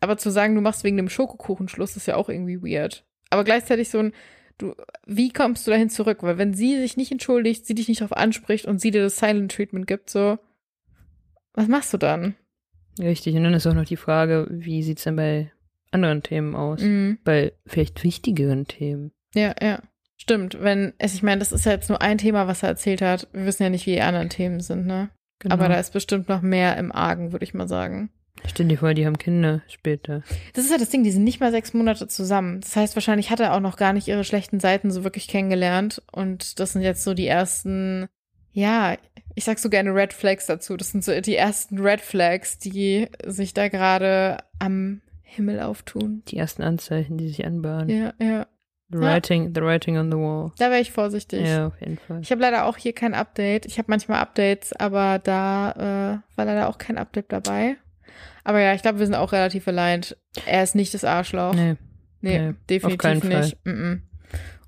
Aber 0.00 0.16
zu 0.16 0.30
sagen, 0.30 0.54
du 0.54 0.60
machst 0.60 0.84
wegen 0.84 0.96
dem 0.96 1.08
Schokokuchen 1.08 1.68
Schluss, 1.68 1.96
ist 1.96 2.06
ja 2.06 2.16
auch 2.16 2.28
irgendwie 2.28 2.62
weird. 2.62 3.04
Aber 3.30 3.42
gleichzeitig 3.42 3.88
so 3.88 3.98
ein, 3.98 4.12
du, 4.58 4.74
wie 5.06 5.32
kommst 5.32 5.66
du 5.66 5.72
dahin 5.72 5.90
zurück? 5.90 6.22
Weil 6.22 6.38
wenn 6.38 6.54
sie 6.54 6.76
sich 6.76 6.96
nicht 6.96 7.10
entschuldigt, 7.10 7.66
sie 7.66 7.74
dich 7.74 7.88
nicht 7.88 8.02
darauf 8.02 8.16
anspricht 8.16 8.66
und 8.66 8.80
sie 8.80 8.92
dir 8.92 9.02
das 9.02 9.18
Silent 9.18 9.52
Treatment 9.52 9.88
gibt, 9.88 10.10
so, 10.10 10.38
was 11.54 11.66
machst 11.66 11.92
du 11.92 11.98
dann? 11.98 12.36
richtig. 12.98 13.34
Und 13.34 13.44
dann 13.44 13.54
ist 13.54 13.66
auch 13.66 13.74
noch 13.74 13.84
die 13.84 13.96
Frage, 13.96 14.46
wie 14.50 14.82
sieht's 14.82 15.04
denn 15.04 15.16
bei 15.16 15.52
anderen 15.96 16.22
Themen 16.22 16.54
aus? 16.54 16.80
Mhm. 16.80 17.18
Bei 17.24 17.52
vielleicht 17.66 18.04
wichtigeren 18.04 18.66
Themen. 18.66 19.12
Ja, 19.34 19.54
ja. 19.60 19.80
Stimmt, 20.16 20.60
wenn 20.60 20.94
es, 20.98 21.14
ich 21.14 21.22
meine, 21.22 21.38
das 21.40 21.52
ist 21.52 21.66
ja 21.66 21.72
jetzt 21.72 21.88
nur 21.88 22.00
ein 22.00 22.18
Thema, 22.18 22.46
was 22.46 22.62
er 22.62 22.70
erzählt 22.70 23.02
hat. 23.02 23.28
Wir 23.32 23.44
wissen 23.44 23.62
ja 23.62 23.70
nicht, 23.70 23.86
wie 23.86 23.92
die 23.92 24.00
anderen 24.00 24.30
Themen 24.30 24.60
sind, 24.60 24.86
ne? 24.86 25.10
Genau. 25.38 25.54
Aber 25.54 25.68
da 25.68 25.78
ist 25.78 25.92
bestimmt 25.92 26.28
noch 26.28 26.40
mehr 26.40 26.76
im 26.78 26.90
Argen, 26.90 27.32
würde 27.32 27.44
ich 27.44 27.52
mal 27.52 27.68
sagen. 27.68 28.10
Stell 28.44 28.66
dir 28.66 28.78
vor, 28.78 28.94
die 28.94 29.06
haben 29.06 29.18
Kinder 29.18 29.62
später. 29.68 30.22
Das 30.54 30.64
ist 30.64 30.70
ja 30.70 30.78
das 30.78 30.90
Ding, 30.90 31.02
die 31.02 31.10
sind 31.10 31.24
nicht 31.24 31.40
mal 31.40 31.50
sechs 31.50 31.74
Monate 31.74 32.06
zusammen. 32.08 32.60
Das 32.60 32.76
heißt, 32.76 32.96
wahrscheinlich 32.96 33.30
hat 33.30 33.40
er 33.40 33.54
auch 33.54 33.60
noch 33.60 33.76
gar 33.76 33.92
nicht 33.92 34.08
ihre 34.08 34.24
schlechten 34.24 34.60
Seiten 34.60 34.90
so 34.90 35.04
wirklich 35.04 35.28
kennengelernt. 35.28 36.02
Und 36.12 36.60
das 36.60 36.72
sind 36.72 36.82
jetzt 36.82 37.02
so 37.02 37.14
die 37.14 37.26
ersten, 37.26 38.08
ja, 38.52 38.96
ich 39.34 39.44
sag 39.44 39.58
so 39.58 39.68
gerne 39.68 39.94
Red 39.94 40.12
Flags 40.12 40.46
dazu. 40.46 40.76
Das 40.76 40.90
sind 40.90 41.04
so 41.04 41.20
die 41.20 41.36
ersten 41.36 41.78
Red 41.78 42.00
Flags, 42.00 42.58
die 42.58 43.08
sich 43.24 43.52
da 43.52 43.68
gerade 43.68 44.38
am 44.58 45.02
Himmel 45.36 45.60
auftun. 45.60 46.22
Die 46.28 46.36
ersten 46.36 46.62
Anzeichen, 46.62 47.16
die 47.18 47.28
sich 47.28 47.44
anbahnen. 47.46 47.88
Ja, 47.88 48.12
ja. 48.20 48.46
The, 48.88 48.98
Ja. 48.98 49.00
writing, 49.14 49.52
the 49.54 49.60
writing 49.62 49.98
on 49.98 50.10
the 50.12 50.16
wall. 50.16 50.52
Da 50.58 50.70
wäre 50.70 50.80
ich 50.80 50.92
vorsichtig. 50.92 51.46
Ja, 51.46 51.66
auf 51.68 51.80
jeden 51.80 51.98
Fall. 51.98 52.20
Ich 52.22 52.30
habe 52.30 52.40
leider 52.40 52.66
auch 52.66 52.76
hier 52.76 52.92
kein 52.92 53.14
Update. 53.14 53.66
Ich 53.66 53.78
habe 53.78 53.86
manchmal 53.90 54.20
Updates, 54.20 54.72
aber 54.72 55.18
da 55.18 55.72
äh, 55.72 56.36
war 56.38 56.44
leider 56.44 56.68
auch 56.68 56.78
kein 56.78 56.96
Update 56.98 57.32
dabei. 57.32 57.76
Aber 58.44 58.60
ja, 58.60 58.74
ich 58.74 58.82
glaube, 58.82 59.00
wir 59.00 59.06
sind 59.06 59.16
auch 59.16 59.32
relativ 59.32 59.66
aligned. 59.66 60.16
Er 60.46 60.62
ist 60.62 60.76
nicht 60.76 60.94
das 60.94 61.04
Arschloch. 61.04 61.52
Nee. 61.54 61.76
nee, 62.20 62.38
nee, 62.38 62.54
definitiv 62.70 62.84
auf 62.84 62.98
keinen 62.98 63.22
Fall. 63.22 63.40
nicht. 63.40 63.58
Mm 63.66 63.70
-mm. 63.70 64.00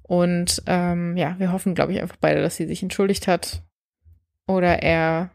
Und 0.02 0.62
ähm, 0.66 1.16
ja, 1.16 1.36
wir 1.38 1.52
hoffen, 1.52 1.74
glaube 1.76 1.92
ich, 1.92 2.00
einfach 2.02 2.16
beide, 2.16 2.40
dass 2.42 2.56
sie 2.56 2.66
sich 2.66 2.82
entschuldigt 2.82 3.28
hat. 3.28 3.62
Oder 4.48 4.82
er, 4.82 5.30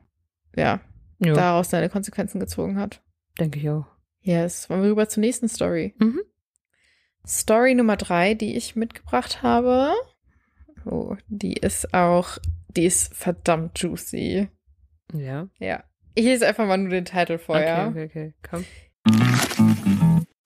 ja, 0.58 0.82
Ja, 1.19 1.34
daraus 1.34 1.69
seine 1.69 1.88
Konsequenzen 1.89 2.39
gezogen 2.41 2.78
hat. 2.78 3.02
denke 3.39 3.60
ich 3.60 3.69
auch. 3.69 3.86
Yes. 4.23 4.69
Wollen 4.69 4.81
wir 4.81 4.89
rüber 4.89 5.07
zur 5.07 5.21
nächsten 5.21 5.47
Story? 5.47 5.93
Mhm. 5.99 6.21
Story 7.25 7.75
Nummer 7.75 7.97
drei, 7.97 8.33
die 8.33 8.55
ich 8.55 8.75
mitgebracht 8.75 9.43
habe. 9.43 9.93
Oh, 10.86 11.15
die 11.27 11.53
ist 11.53 11.93
auch, 11.93 12.38
die 12.75 12.86
ist 12.86 13.13
verdammt 13.13 13.79
juicy. 13.79 14.49
Ja. 15.13 15.47
Ja. 15.59 15.83
Ich 16.15 16.25
lese 16.25 16.47
einfach 16.47 16.67
mal 16.67 16.77
nur 16.77 16.89
den 16.89 17.05
Titel 17.05 17.38
vor, 17.38 17.59
ja. 17.59 17.88
Okay, 17.88 18.05
okay, 18.05 18.33
okay. 18.43 18.49
Komm. 18.49 18.65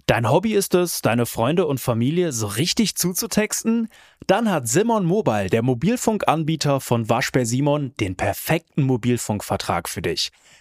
Dein 0.06 0.30
Hobby 0.30 0.54
ist 0.54 0.74
es, 0.74 1.02
deine 1.02 1.26
Freunde 1.26 1.68
und 1.68 1.80
Familie 1.80 2.32
so 2.32 2.48
richtig 2.48 2.96
zuzutexten? 2.96 3.90
Dann 4.26 4.50
hat 4.50 4.68
Simon 4.68 5.06
Mobile, 5.06 5.50
der 5.50 5.64
Mobilfunkanbieter 5.64 6.80
von 6.80 7.10
Waschbär 7.10 7.46
Simon, 7.46 7.94
den 8.00 8.16
perfekten 8.16 8.84
Mobilfunkvertrag 8.84 9.90
für 9.90 10.02
dich. 10.02 10.32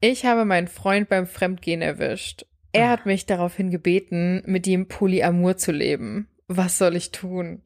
Ich 0.00 0.24
habe 0.24 0.44
meinen 0.44 0.68
Freund 0.68 1.08
beim 1.08 1.26
Fremdgehen 1.26 1.82
erwischt. 1.82 2.46
Er 2.72 2.90
hat 2.90 3.06
mich 3.06 3.26
daraufhin 3.26 3.70
gebeten, 3.70 4.42
mit 4.46 4.66
ihm 4.66 4.86
Polyamor 4.86 5.56
zu 5.56 5.72
leben. 5.72 6.28
Was 6.46 6.78
soll 6.78 6.94
ich 6.96 7.10
tun? 7.10 7.62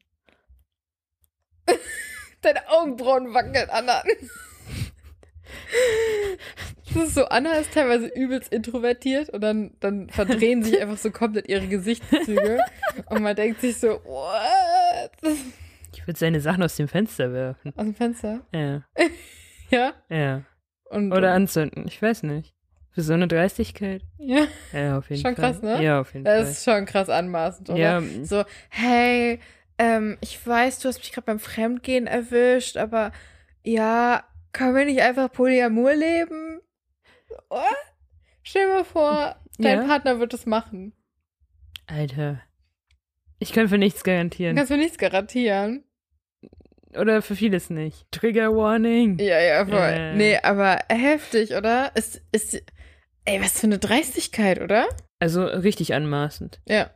Deine 2.42 2.68
Augenbrauen 2.68 3.34
wackeln, 3.34 3.68
Anna. 3.68 4.02
Das 6.94 7.08
ist 7.08 7.14
so, 7.14 7.26
Anna 7.26 7.52
ist 7.54 7.72
teilweise 7.72 8.06
übelst 8.06 8.52
introvertiert 8.52 9.28
und 9.30 9.40
dann, 9.40 9.76
dann 9.80 10.08
verdrehen 10.08 10.62
sich 10.62 10.80
einfach 10.80 10.98
so 10.98 11.10
komplett 11.10 11.48
ihre 11.48 11.66
Gesichtszüge 11.66 12.60
und 13.10 13.22
man 13.22 13.36
denkt 13.36 13.60
sich 13.60 13.76
so, 13.78 14.00
what? 14.04 15.36
Ich 15.94 16.06
würde 16.06 16.18
seine 16.18 16.40
Sachen 16.40 16.62
aus 16.62 16.76
dem 16.76 16.88
Fenster 16.88 17.32
werfen. 17.32 17.72
Aus 17.76 17.84
dem 17.84 17.94
Fenster? 17.94 18.46
Ja. 18.52 18.84
Ja? 19.70 19.94
Ja. 20.10 20.42
Und, 20.92 21.12
Oder 21.12 21.32
anzünden. 21.32 21.86
Ich 21.88 22.00
weiß 22.02 22.22
nicht. 22.24 22.54
Für 22.90 23.00
so 23.02 23.14
eine 23.14 23.26
Dreistigkeit? 23.26 24.02
Ja. 24.18 24.46
Ja, 24.72 24.98
auf 24.98 25.08
jeden 25.08 25.22
Schon 25.22 25.34
Fall. 25.34 25.52
krass, 25.52 25.62
ne? 25.62 25.82
Ja, 25.82 26.00
auf 26.00 26.12
jeden 26.12 26.24
Das 26.24 26.42
Fall. 26.42 26.50
ist 26.52 26.64
schon 26.64 26.84
krass 26.86 27.08
anmaßend, 27.08 27.70
oder? 27.70 27.78
Ja, 27.78 28.02
So, 28.22 28.44
hey, 28.68 29.40
ähm, 29.78 30.18
ich 30.20 30.46
weiß, 30.46 30.80
du 30.80 30.88
hast 30.88 30.98
mich 30.98 31.10
gerade 31.12 31.24
beim 31.24 31.38
Fremdgehen 31.40 32.06
erwischt, 32.06 32.76
aber 32.76 33.10
ja, 33.64 34.24
können 34.52 34.74
wir 34.74 34.84
nicht 34.84 35.00
einfach 35.00 35.32
Polyamor 35.32 35.94
leben? 35.94 36.60
Oh? 37.48 37.58
Stell 38.42 38.66
dir 38.66 38.74
mal 38.74 38.84
vor, 38.84 39.36
dein 39.58 39.78
Ja. 39.80 39.86
Partner 39.86 40.20
wird 40.20 40.34
es 40.34 40.44
machen. 40.44 40.92
Alter. 41.86 42.42
Ich 43.38 43.52
kann 43.52 43.68
für 43.70 43.78
nichts 43.78 44.02
Du 44.02 44.10
garantieren. 44.10 44.54
kannst 44.56 44.70
mir 44.70 44.76
nichts 44.76 44.98
garantieren. 44.98 45.84
Oder 46.96 47.22
für 47.22 47.36
vieles 47.36 47.70
nicht. 47.70 48.06
Trigger 48.10 48.54
Warning. 48.54 49.18
Ja, 49.18 49.40
ja, 49.40 49.64
voll. 49.64 49.74
Ja. 49.76 50.14
Nee, 50.14 50.38
aber 50.42 50.80
heftig, 50.90 51.54
oder? 51.54 51.90
Ist, 51.96 52.20
ist, 52.32 52.62
ey, 53.24 53.40
was 53.40 53.58
für 53.60 53.66
eine 53.66 53.78
Dreistigkeit, 53.78 54.60
oder? 54.60 54.86
Also 55.18 55.44
richtig 55.44 55.94
anmaßend. 55.94 56.60
Ja, 56.68 56.90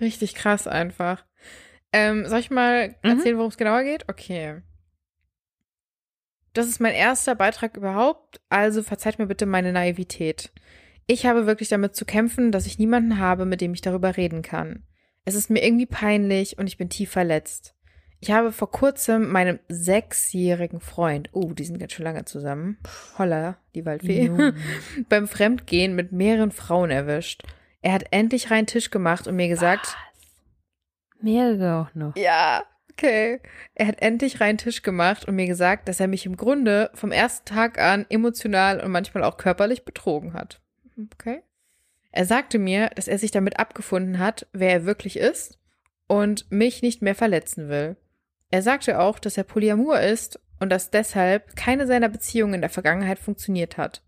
richtig 0.00 0.34
krass 0.34 0.66
einfach. 0.66 1.24
Ähm, 1.92 2.26
soll 2.26 2.40
ich 2.40 2.50
mal 2.50 2.88
Mhm. 3.02 3.10
erzählen, 3.10 3.36
worum 3.38 3.48
es 3.50 3.56
genauer 3.56 3.82
geht? 3.84 4.04
Okay. 4.08 4.60
Das 6.52 6.66
ist 6.66 6.80
mein 6.80 6.94
erster 6.94 7.34
Beitrag 7.34 7.76
überhaupt, 7.76 8.40
also 8.48 8.82
verzeiht 8.82 9.18
mir 9.18 9.26
bitte 9.26 9.46
meine 9.46 9.72
Naivität. 9.72 10.50
Ich 11.06 11.24
habe 11.24 11.46
wirklich 11.46 11.68
damit 11.68 11.94
zu 11.94 12.04
kämpfen, 12.04 12.52
dass 12.52 12.66
ich 12.66 12.78
niemanden 12.78 13.18
habe, 13.18 13.44
mit 13.46 13.60
dem 13.60 13.72
ich 13.74 13.80
darüber 13.80 14.16
reden 14.16 14.42
kann. 14.42 14.82
Es 15.24 15.34
ist 15.34 15.50
mir 15.50 15.64
irgendwie 15.64 15.86
peinlich 15.86 16.58
und 16.58 16.66
ich 16.66 16.76
bin 16.76 16.88
tief 16.90 17.10
verletzt. 17.10 17.74
Ich 18.20 18.30
habe 18.32 18.50
vor 18.50 18.70
kurzem 18.70 19.30
meinem 19.30 19.60
sechsjährigen 19.68 20.80
Freund, 20.80 21.28
oh, 21.32 21.52
die 21.52 21.64
sind 21.64 21.78
ganz 21.78 21.92
schön 21.92 22.04
lange 22.04 22.24
zusammen, 22.24 22.78
holla, 23.16 23.58
die 23.74 23.86
Waldfee, 23.86 24.26
Jo. 24.26 24.52
beim 25.08 25.28
Fremdgehen 25.28 25.94
mit 25.94 26.10
mehreren 26.10 26.50
Frauen 26.50 26.90
erwischt. 26.90 27.42
Er 27.80 27.92
hat 27.92 28.06
endlich 28.10 28.50
reinen 28.50 28.66
Tisch 28.66 28.90
gemacht 28.90 29.28
und 29.28 29.36
mir 29.36 29.48
gesagt, 29.48 29.96
Mehrere 31.20 31.76
auch 31.76 31.94
noch. 31.94 32.16
ja, 32.16 32.62
okay. 32.92 33.40
Er 33.74 33.86
hat 33.86 34.00
endlich 34.02 34.40
reinen 34.40 34.58
Tisch 34.58 34.82
gemacht 34.82 35.24
und 35.26 35.36
mir 35.36 35.46
gesagt, 35.46 35.88
dass 35.88 36.00
er 36.00 36.08
mich 36.08 36.26
im 36.26 36.36
Grunde 36.36 36.90
vom 36.94 37.12
ersten 37.12 37.44
Tag 37.46 37.78
an 37.78 38.04
emotional 38.08 38.80
und 38.80 38.90
manchmal 38.90 39.22
auch 39.24 39.36
körperlich 39.36 39.84
betrogen 39.84 40.32
hat. 40.32 40.60
Okay. 41.14 41.42
Er 42.10 42.24
sagte 42.24 42.58
mir, 42.58 42.88
dass 42.96 43.06
er 43.06 43.18
sich 43.18 43.30
damit 43.30 43.60
abgefunden 43.60 44.18
hat, 44.18 44.46
wer 44.52 44.70
er 44.72 44.84
wirklich 44.86 45.16
ist 45.18 45.58
und 46.08 46.50
mich 46.50 46.82
nicht 46.82 47.02
mehr 47.02 47.14
verletzen 47.14 47.68
will. 47.68 47.96
Er 48.50 48.62
sagte 48.62 48.98
auch, 48.98 49.18
dass 49.18 49.36
er 49.36 49.44
Polyamor 49.44 50.00
ist 50.00 50.40
und 50.60 50.70
dass 50.70 50.90
deshalb 50.90 51.56
keine 51.56 51.86
seiner 51.86 52.08
Beziehungen 52.08 52.54
in 52.54 52.60
der 52.60 52.70
Vergangenheit 52.70 53.18
funktioniert 53.18 53.76
hat. 53.76 54.02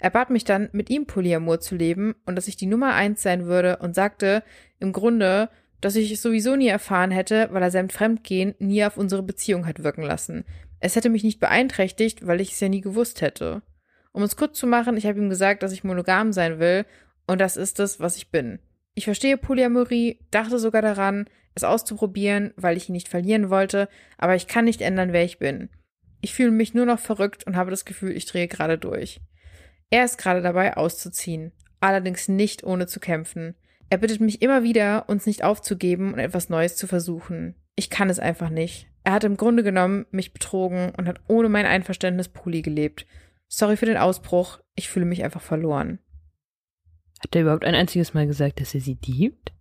Er 0.00 0.10
bat 0.10 0.30
mich 0.30 0.44
dann, 0.44 0.68
mit 0.72 0.90
ihm 0.90 1.06
Polyamor 1.06 1.60
zu 1.60 1.76
leben 1.76 2.16
und 2.26 2.34
dass 2.34 2.48
ich 2.48 2.56
die 2.56 2.66
Nummer 2.66 2.94
eins 2.94 3.22
sein 3.22 3.46
würde 3.46 3.76
und 3.76 3.94
sagte 3.94 4.42
im 4.80 4.92
Grunde, 4.92 5.48
dass 5.80 5.96
ich 5.96 6.10
es 6.10 6.22
sowieso 6.22 6.56
nie 6.56 6.68
erfahren 6.68 7.10
hätte, 7.10 7.48
weil 7.52 7.62
er 7.62 7.70
sein 7.70 7.90
Fremdgehen 7.90 8.54
nie 8.58 8.84
auf 8.84 8.96
unsere 8.96 9.22
Beziehung 9.22 9.66
hat 9.66 9.84
wirken 9.84 10.02
lassen. 10.02 10.44
Es 10.80 10.96
hätte 10.96 11.10
mich 11.10 11.22
nicht 11.22 11.38
beeinträchtigt, 11.38 12.26
weil 12.26 12.40
ich 12.40 12.52
es 12.52 12.60
ja 12.60 12.68
nie 12.68 12.80
gewusst 12.80 13.20
hätte. 13.20 13.62
Um 14.12 14.22
es 14.22 14.36
kurz 14.36 14.58
zu 14.58 14.66
machen, 14.66 14.96
ich 14.96 15.06
habe 15.06 15.18
ihm 15.18 15.28
gesagt, 15.28 15.62
dass 15.62 15.72
ich 15.72 15.84
monogam 15.84 16.32
sein 16.32 16.58
will 16.58 16.84
und 17.26 17.40
das 17.40 17.56
ist 17.56 17.78
es, 17.78 18.00
was 18.00 18.16
ich 18.16 18.30
bin. 18.30 18.58
Ich 18.94 19.04
verstehe 19.04 19.36
Polyamorie, 19.36 20.18
dachte 20.30 20.58
sogar 20.58 20.82
daran, 20.82 21.26
es 21.54 21.64
auszuprobieren, 21.64 22.52
weil 22.56 22.76
ich 22.76 22.88
ihn 22.88 22.92
nicht 22.92 23.08
verlieren 23.08 23.50
wollte, 23.50 23.88
aber 24.18 24.34
ich 24.34 24.46
kann 24.46 24.64
nicht 24.64 24.80
ändern, 24.80 25.12
wer 25.12 25.24
ich 25.24 25.38
bin. 25.38 25.68
Ich 26.20 26.34
fühle 26.34 26.50
mich 26.50 26.74
nur 26.74 26.86
noch 26.86 26.98
verrückt 26.98 27.44
und 27.46 27.56
habe 27.56 27.70
das 27.70 27.84
Gefühl, 27.84 28.16
ich 28.16 28.26
drehe 28.26 28.48
gerade 28.48 28.78
durch. 28.78 29.20
Er 29.90 30.04
ist 30.04 30.18
gerade 30.18 30.40
dabei, 30.40 30.76
auszuziehen, 30.76 31.52
allerdings 31.80 32.28
nicht 32.28 32.64
ohne 32.64 32.86
zu 32.86 33.00
kämpfen. 33.00 33.54
Er 33.90 33.98
bittet 33.98 34.20
mich 34.20 34.40
immer 34.40 34.62
wieder, 34.62 35.08
uns 35.08 35.26
nicht 35.26 35.44
aufzugeben 35.44 36.14
und 36.14 36.18
etwas 36.18 36.48
Neues 36.48 36.76
zu 36.76 36.86
versuchen. 36.86 37.56
Ich 37.76 37.90
kann 37.90 38.08
es 38.08 38.18
einfach 38.18 38.48
nicht. 38.48 38.88
Er 39.04 39.12
hat 39.12 39.24
im 39.24 39.36
Grunde 39.36 39.62
genommen 39.62 40.06
mich 40.10 40.32
betrogen 40.32 40.92
und 40.96 41.08
hat 41.08 41.20
ohne 41.28 41.48
mein 41.48 41.66
Einverständnis 41.66 42.28
Poly 42.28 42.62
gelebt. 42.62 43.06
Sorry 43.48 43.76
für 43.76 43.86
den 43.86 43.96
Ausbruch, 43.96 44.60
ich 44.74 44.88
fühle 44.88 45.04
mich 45.04 45.24
einfach 45.24 45.42
verloren. 45.42 45.98
Hat 47.20 47.34
er 47.34 47.42
überhaupt 47.42 47.64
ein 47.64 47.74
einziges 47.74 48.14
Mal 48.14 48.26
gesagt, 48.26 48.60
dass 48.60 48.74
er 48.74 48.80
sie 48.80 48.98
liebt? 49.04 49.52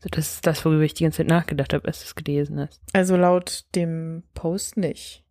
So, 0.00 0.08
das 0.10 0.34
ist 0.34 0.46
das, 0.46 0.64
worüber 0.64 0.82
ich 0.82 0.94
die 0.94 1.04
ganze 1.04 1.18
Zeit 1.18 1.28
nachgedacht 1.28 1.74
habe, 1.74 1.86
als 1.86 2.00
du 2.00 2.04
es 2.06 2.14
gelesen 2.14 2.60
hast. 2.60 2.80
Also 2.92 3.16
laut 3.16 3.64
dem 3.74 4.22
Post 4.34 4.76
nicht. 4.76 5.24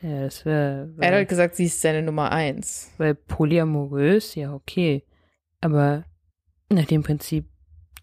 Ja, 0.00 0.22
das 0.22 0.44
wäre. 0.44 0.94
Er 0.98 1.08
hat 1.08 1.14
halt 1.14 1.28
gesagt, 1.28 1.56
sie 1.56 1.66
ist 1.66 1.80
seine 1.80 2.02
Nummer 2.02 2.30
eins. 2.30 2.92
Weil 2.98 3.14
polyamorös, 3.14 4.34
ja, 4.34 4.54
okay. 4.54 5.04
Aber 5.60 6.04
nach 6.70 6.84
dem 6.84 7.02
Prinzip 7.02 7.46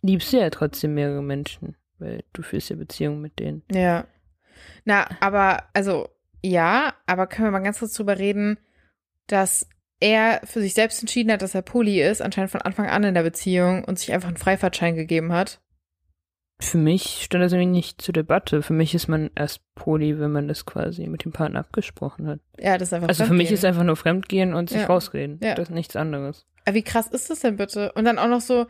liebst 0.02 0.34
du 0.34 0.38
ja 0.38 0.50
trotzdem 0.50 0.96
mehrere 0.96 1.24
Menschen, 1.24 1.76
weil 2.00 2.24
du 2.34 2.42
führst 2.42 2.70
ja 2.70 2.76
Beziehungen 2.76 3.22
mit 3.22 3.40
denen. 3.40 3.64
Ja. 3.72 4.06
Na, 4.86 5.08
aber, 5.22 5.64
also, 5.74 6.10
ja, 6.44 6.94
aber 7.06 7.28
können 7.28 7.48
wir 7.48 7.52
mal 7.52 7.60
ganz 7.60 7.80
kurz 7.80 7.94
drüber 7.94 8.18
reden, 8.18 8.58
dass 9.28 9.68
er 10.00 10.42
für 10.44 10.60
sich 10.60 10.74
selbst 10.74 11.00
entschieden 11.02 11.32
hat, 11.32 11.42
dass 11.42 11.56
er 11.56 11.62
Poly 11.62 12.02
ist, 12.02 12.22
anscheinend 12.22 12.52
von 12.52 12.62
Anfang 12.62 12.88
an 12.88 13.06
in 13.06 13.14
der 13.14 13.24
Beziehung 13.24 13.86
und 13.86 13.98
sich 13.98 14.12
einfach 14.12 14.28
einen 14.28 14.38
Freifahrtschein 14.38 14.96
gegeben 14.96 15.32
hat. 15.32 15.62
Für 16.60 16.78
mich 16.78 17.24
stand 17.24 17.44
das 17.44 17.52
irgendwie 17.52 17.72
nicht 17.72 18.02
zur 18.02 18.14
Debatte. 18.14 18.62
Für 18.62 18.74
mich 18.74 18.94
ist 18.96 19.08
man 19.08 19.32
erst 19.36 19.62
poly, 19.76 20.20
wenn 20.20 20.32
man 20.32 20.48
das 20.48 20.66
quasi 20.66 21.08
mit 21.08 21.26
dem 21.26 21.32
Partner 21.32 21.60
abgesprochen 21.60 22.28
hat. 22.28 22.40
Ja, 22.60 22.78
das 22.78 22.90
ist 22.90 22.94
einfach 22.94 23.10
Also 23.10 23.26
für 23.26 23.34
mich 23.34 23.52
ist 23.52 23.66
einfach 23.66 23.84
nur 23.84 23.96
Fremdgehen 23.98 24.54
und 24.54 24.70
sich 24.70 24.82
Ja. 24.82 24.88
rausreden. 24.88 25.40
Ja. 25.44 25.56
Das 25.56 25.70
ist 25.70 25.76
nichts 25.76 25.96
anderes. 25.96 26.46
Aber 26.66 26.76
wie 26.76 26.84
krass 26.84 27.08
ist 27.08 27.30
das 27.30 27.40
denn 27.42 27.58
bitte? 27.58 27.92
Und 27.94 28.06
dann 28.06 28.18
auch 28.18 28.28
noch 28.28 28.40
so, 28.42 28.68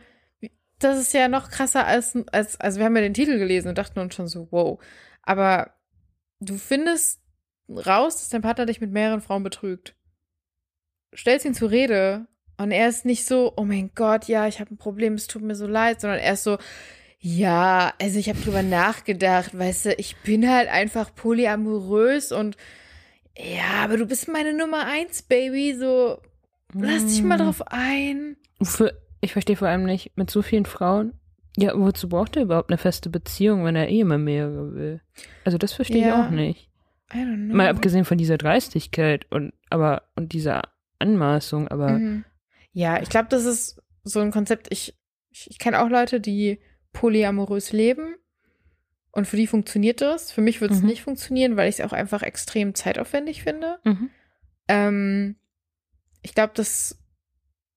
das 0.80 0.98
ist 0.98 1.12
ja 1.14 1.28
noch 1.28 1.50
krasser 1.50 1.86
als, 1.86 2.16
als, 2.32 2.58
also 2.60 2.78
wir 2.78 2.86
haben 2.86 2.96
ja 2.96 3.02
den 3.02 3.14
Titel 3.14 3.38
gelesen 3.38 3.68
und 3.68 3.78
dachten 3.78 4.00
uns 4.00 4.14
schon 4.14 4.26
so, 4.26 4.48
wow. 4.50 4.82
Aber 5.22 5.74
du 6.40 6.56
findest 6.56 7.20
raus, 7.68 8.16
dass 8.16 8.28
dein 8.30 8.42
Partner 8.42 8.66
dich 8.66 8.80
mit 8.80 8.90
mehreren 8.90 9.20
Frauen 9.20 9.42
betrügt. 9.44 9.94
Stellst 11.14 11.46
ihn 11.46 11.54
zur 11.54 11.70
Rede 11.70 12.26
und 12.58 12.72
er 12.72 12.88
ist 12.88 13.04
nicht 13.04 13.24
so, 13.24 13.52
oh 13.56 13.64
mein 13.64 13.92
Gott, 13.94 14.24
ja, 14.26 14.48
ich 14.48 14.58
habe 14.60 14.74
ein 14.74 14.78
Problem, 14.78 15.14
es 15.14 15.28
tut 15.28 15.42
mir 15.42 15.54
so 15.54 15.66
leid, 15.66 16.00
sondern 16.00 16.18
er 16.18 16.32
ist 16.32 16.42
so, 16.44 16.58
ja, 17.26 17.94
also 17.98 18.18
ich 18.18 18.28
habe 18.28 18.38
drüber 18.40 18.62
nachgedacht, 18.62 19.56
weißt 19.58 19.86
du, 19.86 19.94
ich 19.94 20.14
bin 20.24 20.46
halt 20.50 20.68
einfach 20.68 21.14
polyamorös 21.14 22.32
und 22.32 22.58
ja, 23.36 23.82
aber 23.82 23.96
du 23.96 24.04
bist 24.04 24.28
meine 24.28 24.52
Nummer 24.52 24.84
eins, 24.86 25.22
Baby, 25.22 25.74
so, 25.74 26.18
lass 26.74 27.06
dich 27.06 27.22
mal 27.24 27.38
Mm. 27.38 27.40
drauf 27.40 27.62
ein. 27.68 28.36
Für, 28.62 28.92
ich 29.22 29.32
verstehe 29.32 29.56
vor 29.56 29.68
allem 29.68 29.84
nicht, 29.84 30.12
mit 30.16 30.30
so 30.30 30.42
vielen 30.42 30.66
Frauen, 30.66 31.14
ja, 31.56 31.72
wozu 31.74 32.10
braucht 32.10 32.36
er 32.36 32.42
überhaupt 32.42 32.68
eine 32.70 32.76
feste 32.78 33.08
Beziehung, 33.08 33.64
wenn 33.64 33.74
er 33.74 33.88
eh 33.88 34.00
immer 34.00 34.18
mehrere 34.18 34.74
will? 34.74 35.00
Also 35.44 35.56
das 35.56 35.72
verstehe 35.72 36.06
Ja. 36.06 36.20
ich 36.20 36.26
auch 36.26 36.30
nicht. 36.30 36.68
I 37.14 37.18
don't 37.18 37.46
know. 37.46 37.54
Mal 37.56 37.68
abgesehen 37.68 38.04
von 38.04 38.18
dieser 38.18 38.36
Dreistigkeit 38.36 39.26
und 39.30 39.54
aber 39.70 40.02
und 40.14 40.32
dieser 40.34 40.62
Anmaßung, 40.98 41.68
aber 41.68 41.98
Mhm. 41.98 42.24
Ja, 42.72 43.00
ich 43.00 43.08
glaube, 43.08 43.28
das 43.30 43.44
ist 43.46 43.80
so 44.02 44.20
ein 44.20 44.30
Konzept. 44.32 44.66
Ich, 44.70 44.94
ich, 45.30 45.48
ich 45.50 45.58
kenne 45.58 45.80
auch 45.82 45.88
Leute, 45.88 46.20
die 46.20 46.60
polyamorös 46.94 47.72
leben 47.72 48.14
und 49.10 49.26
für 49.28 49.36
die 49.36 49.46
funktioniert 49.46 50.00
das. 50.00 50.32
Für 50.32 50.40
mich 50.40 50.62
würde 50.62 50.72
es 50.74 50.80
Mhm. 50.80 50.86
nicht 50.86 51.02
funktionieren, 51.02 51.56
weil 51.58 51.68
ich 51.68 51.78
es 51.80 51.84
auch 51.84 51.92
einfach 51.92 52.22
extrem 52.22 52.74
zeitaufwendig 52.74 53.42
finde. 53.42 53.78
Mhm. 53.84 54.08
Ähm, 54.68 55.36
ich 56.22 56.34
glaube, 56.34 56.52
das, 56.56 56.98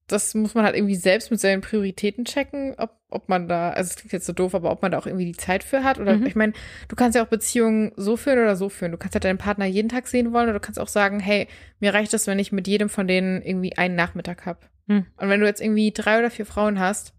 das 0.07 0.33
muss 0.35 0.53
man 0.55 0.63
halt 0.63 0.75
irgendwie 0.75 0.95
selbst 0.95 1.31
mit 1.31 1.39
seinen 1.41 1.59
Prioritäten 1.61 2.23
checken, 2.23 2.75
ob, 2.77 2.91
ob 3.09 3.27
man 3.27 3.49
da, 3.49 3.71
also 3.71 3.89
es 3.89 3.97
klingt 3.97 4.13
jetzt 4.13 4.25
so 4.25 4.31
doof, 4.33 4.55
aber 4.55 4.71
ob 4.71 4.81
man 4.81 4.91
da 4.93 4.97
auch 4.97 5.05
irgendwie 5.05 5.25
die 5.25 5.35
Zeit 5.37 5.63
für 5.65 5.83
hat. 5.83 5.99
Oder 5.99 6.15
Mhm. 6.15 6.25
ich 6.25 6.35
meine, 6.35 6.53
du 6.87 6.95
kannst 6.95 7.15
ja 7.17 7.23
auch 7.23 7.27
Beziehungen 7.27 7.91
so 7.97 8.15
führen 8.15 8.39
oder 8.39 8.55
so 8.55 8.69
führen. 8.69 8.93
Du 8.93 8.97
kannst 8.97 9.15
ja 9.15 9.19
deinen 9.19 9.37
Partner 9.37 9.65
jeden 9.65 9.89
Tag 9.89 10.07
sehen 10.07 10.31
wollen 10.31 10.45
oder 10.45 10.59
du 10.59 10.65
kannst 10.65 10.79
auch 10.79 10.87
sagen, 10.87 11.19
hey, 11.19 11.47
mir 11.81 11.93
reicht 11.93 12.13
es, 12.13 12.25
wenn 12.25 12.39
ich 12.39 12.53
mit 12.53 12.67
jedem 12.67 12.87
von 12.89 13.07
denen 13.07 13.41
irgendwie 13.41 13.77
einen 13.77 13.95
Nachmittag 13.95 14.45
hab. 14.45 14.69
Hm. 14.87 15.05
Und 15.17 15.27
wenn 15.29 15.41
du 15.41 15.45
jetzt 15.45 15.59
irgendwie 15.61 15.91
drei 15.91 16.19
oder 16.19 16.31
vier 16.31 16.45
Frauen 16.45 16.79
hast 16.79 17.13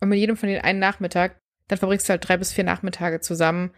und 0.00 0.08
mit 0.08 0.18
jedem 0.18 0.36
von 0.36 0.48
denen 0.48 0.62
einen 0.62 0.78
Nachmittag, 0.78 1.38
dann 1.68 1.78
verbringst 1.78 2.08
du 2.08 2.10
halt 2.12 2.26
drei 2.28 2.36
bis 2.36 2.52
vier 2.52 2.64
Nachmittage 2.64 3.20
zusammen. 3.20 3.72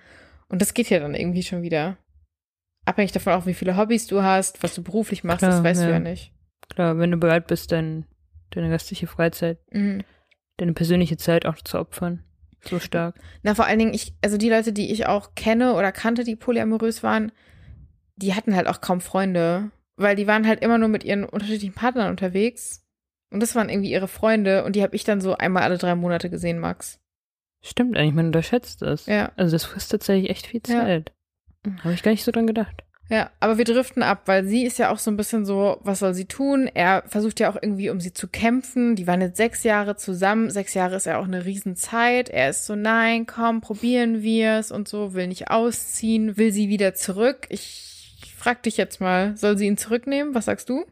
Und 0.48 0.60
das 0.62 0.74
geht 0.74 0.90
ja 0.90 0.98
dann 1.00 1.14
irgendwie 1.14 1.42
schon 1.42 1.62
wieder. 1.62 1.96
Abhängig 2.84 3.12
davon 3.12 3.32
auch, 3.34 3.46
wie 3.46 3.54
viele 3.54 3.76
Hobbys 3.76 4.06
du 4.06 4.22
hast, 4.22 4.62
was 4.62 4.74
du 4.74 4.82
beruflich 4.82 5.22
machst, 5.24 5.42
das 5.42 5.56
Klar, 5.56 5.64
weißt 5.64 5.82
du 5.82 5.86
ja. 5.86 5.92
ja 5.92 5.98
nicht. 6.00 6.32
klar, 6.72 6.98
wenn 6.98 7.10
du 7.10 7.16
bereit 7.18 7.46
bist, 7.46 7.72
dein, 7.72 8.06
deine 8.50 8.70
restliche 8.70 9.06
Freizeit, 9.06 9.58
Mhm. 9.72 10.02
deine 10.56 10.72
persönliche 10.72 11.16
Zeit 11.16 11.46
auch 11.46 11.56
zu 11.56 11.78
opfern. 11.78 12.24
So 12.62 12.78
stark. 12.78 13.16
Na, 13.42 13.54
vor 13.54 13.66
allen 13.66 13.78
Dingen, 13.78 13.94
ich, 13.94 14.14
also 14.22 14.36
die 14.36 14.50
Leute, 14.50 14.72
die 14.72 14.92
ich 14.92 15.06
auch 15.06 15.34
kenne 15.34 15.74
oder 15.74 15.92
kannte, 15.92 16.24
die 16.24 16.36
polyamorös 16.36 17.02
waren, 17.02 17.32
die 18.16 18.34
hatten 18.34 18.54
halt 18.54 18.66
auch 18.66 18.80
kaum 18.80 19.00
Freunde. 19.00 19.70
Weil 19.96 20.16
die 20.16 20.26
waren 20.26 20.46
halt 20.46 20.62
immer 20.62 20.78
nur 20.78 20.88
mit 20.88 21.04
ihren 21.04 21.24
unterschiedlichen 21.24 21.74
Partnern 21.74 22.10
unterwegs. 22.10 22.82
Und 23.30 23.40
das 23.40 23.54
waren 23.54 23.68
irgendwie 23.68 23.92
ihre 23.92 24.08
Freunde. 24.08 24.64
Und 24.64 24.76
die 24.76 24.82
habe 24.82 24.96
ich 24.96 25.04
dann 25.04 25.20
so 25.20 25.36
einmal 25.36 25.62
alle 25.62 25.78
drei 25.78 25.94
Monate 25.94 26.30
gesehen, 26.30 26.58
Max. 26.58 26.98
Stimmt 27.62 27.96
eigentlich, 27.96 28.14
man 28.14 28.26
unterschätzt 28.26 28.82
das. 28.82 29.06
Ja. 29.06 29.32
Also 29.36 29.52
das 29.52 29.64
frisst 29.64 29.90
tatsächlich 29.90 30.30
echt 30.30 30.46
viel 30.46 30.62
Ja. 30.66 30.80
Zeit. 30.80 31.12
Habe 31.84 31.92
ich 31.94 32.02
gar 32.02 32.10
nicht 32.10 32.24
so 32.24 32.32
dran 32.32 32.46
gedacht. 32.46 32.84
Ja, 33.10 33.30
aber 33.40 33.58
wir 33.58 33.64
driften 33.64 34.04
ab, 34.04 34.22
weil 34.26 34.44
sie 34.46 34.64
ist 34.64 34.78
ja 34.78 34.90
auch 34.92 34.98
so 35.00 35.10
ein 35.10 35.16
bisschen 35.16 35.44
so, 35.44 35.78
was 35.82 35.98
soll 35.98 36.14
sie 36.14 36.26
tun? 36.26 36.70
Er 36.72 37.02
versucht 37.08 37.40
ja 37.40 37.50
auch 37.50 37.58
irgendwie, 37.60 37.90
um 37.90 38.00
sie 38.00 38.12
zu 38.12 38.28
kämpfen. 38.28 38.94
Die 38.94 39.08
waren 39.08 39.20
jetzt 39.20 39.36
sechs 39.36 39.64
Jahre 39.64 39.96
zusammen. 39.96 40.48
Sechs 40.48 40.74
Jahre 40.74 40.94
ist 40.94 41.06
ja 41.06 41.18
auch 41.18 41.24
eine 41.24 41.44
Riesenzeit. 41.44 42.28
Er 42.28 42.50
ist 42.50 42.66
so, 42.66 42.76
nein, 42.76 43.26
komm, 43.26 43.60
probieren 43.62 44.22
wir 44.22 44.58
es 44.58 44.70
und 44.70 44.86
so, 44.86 45.12
will 45.12 45.26
nicht 45.26 45.50
ausziehen, 45.50 46.36
will 46.36 46.52
sie 46.52 46.68
wieder 46.68 46.94
zurück. 46.94 47.46
Ich 47.48 48.32
frag 48.38 48.62
dich 48.62 48.76
jetzt 48.76 49.00
mal, 49.00 49.36
soll 49.36 49.58
sie 49.58 49.66
ihn 49.66 49.76
zurücknehmen? 49.76 50.34
Was 50.36 50.44
sagst 50.44 50.68
du? 50.68 50.84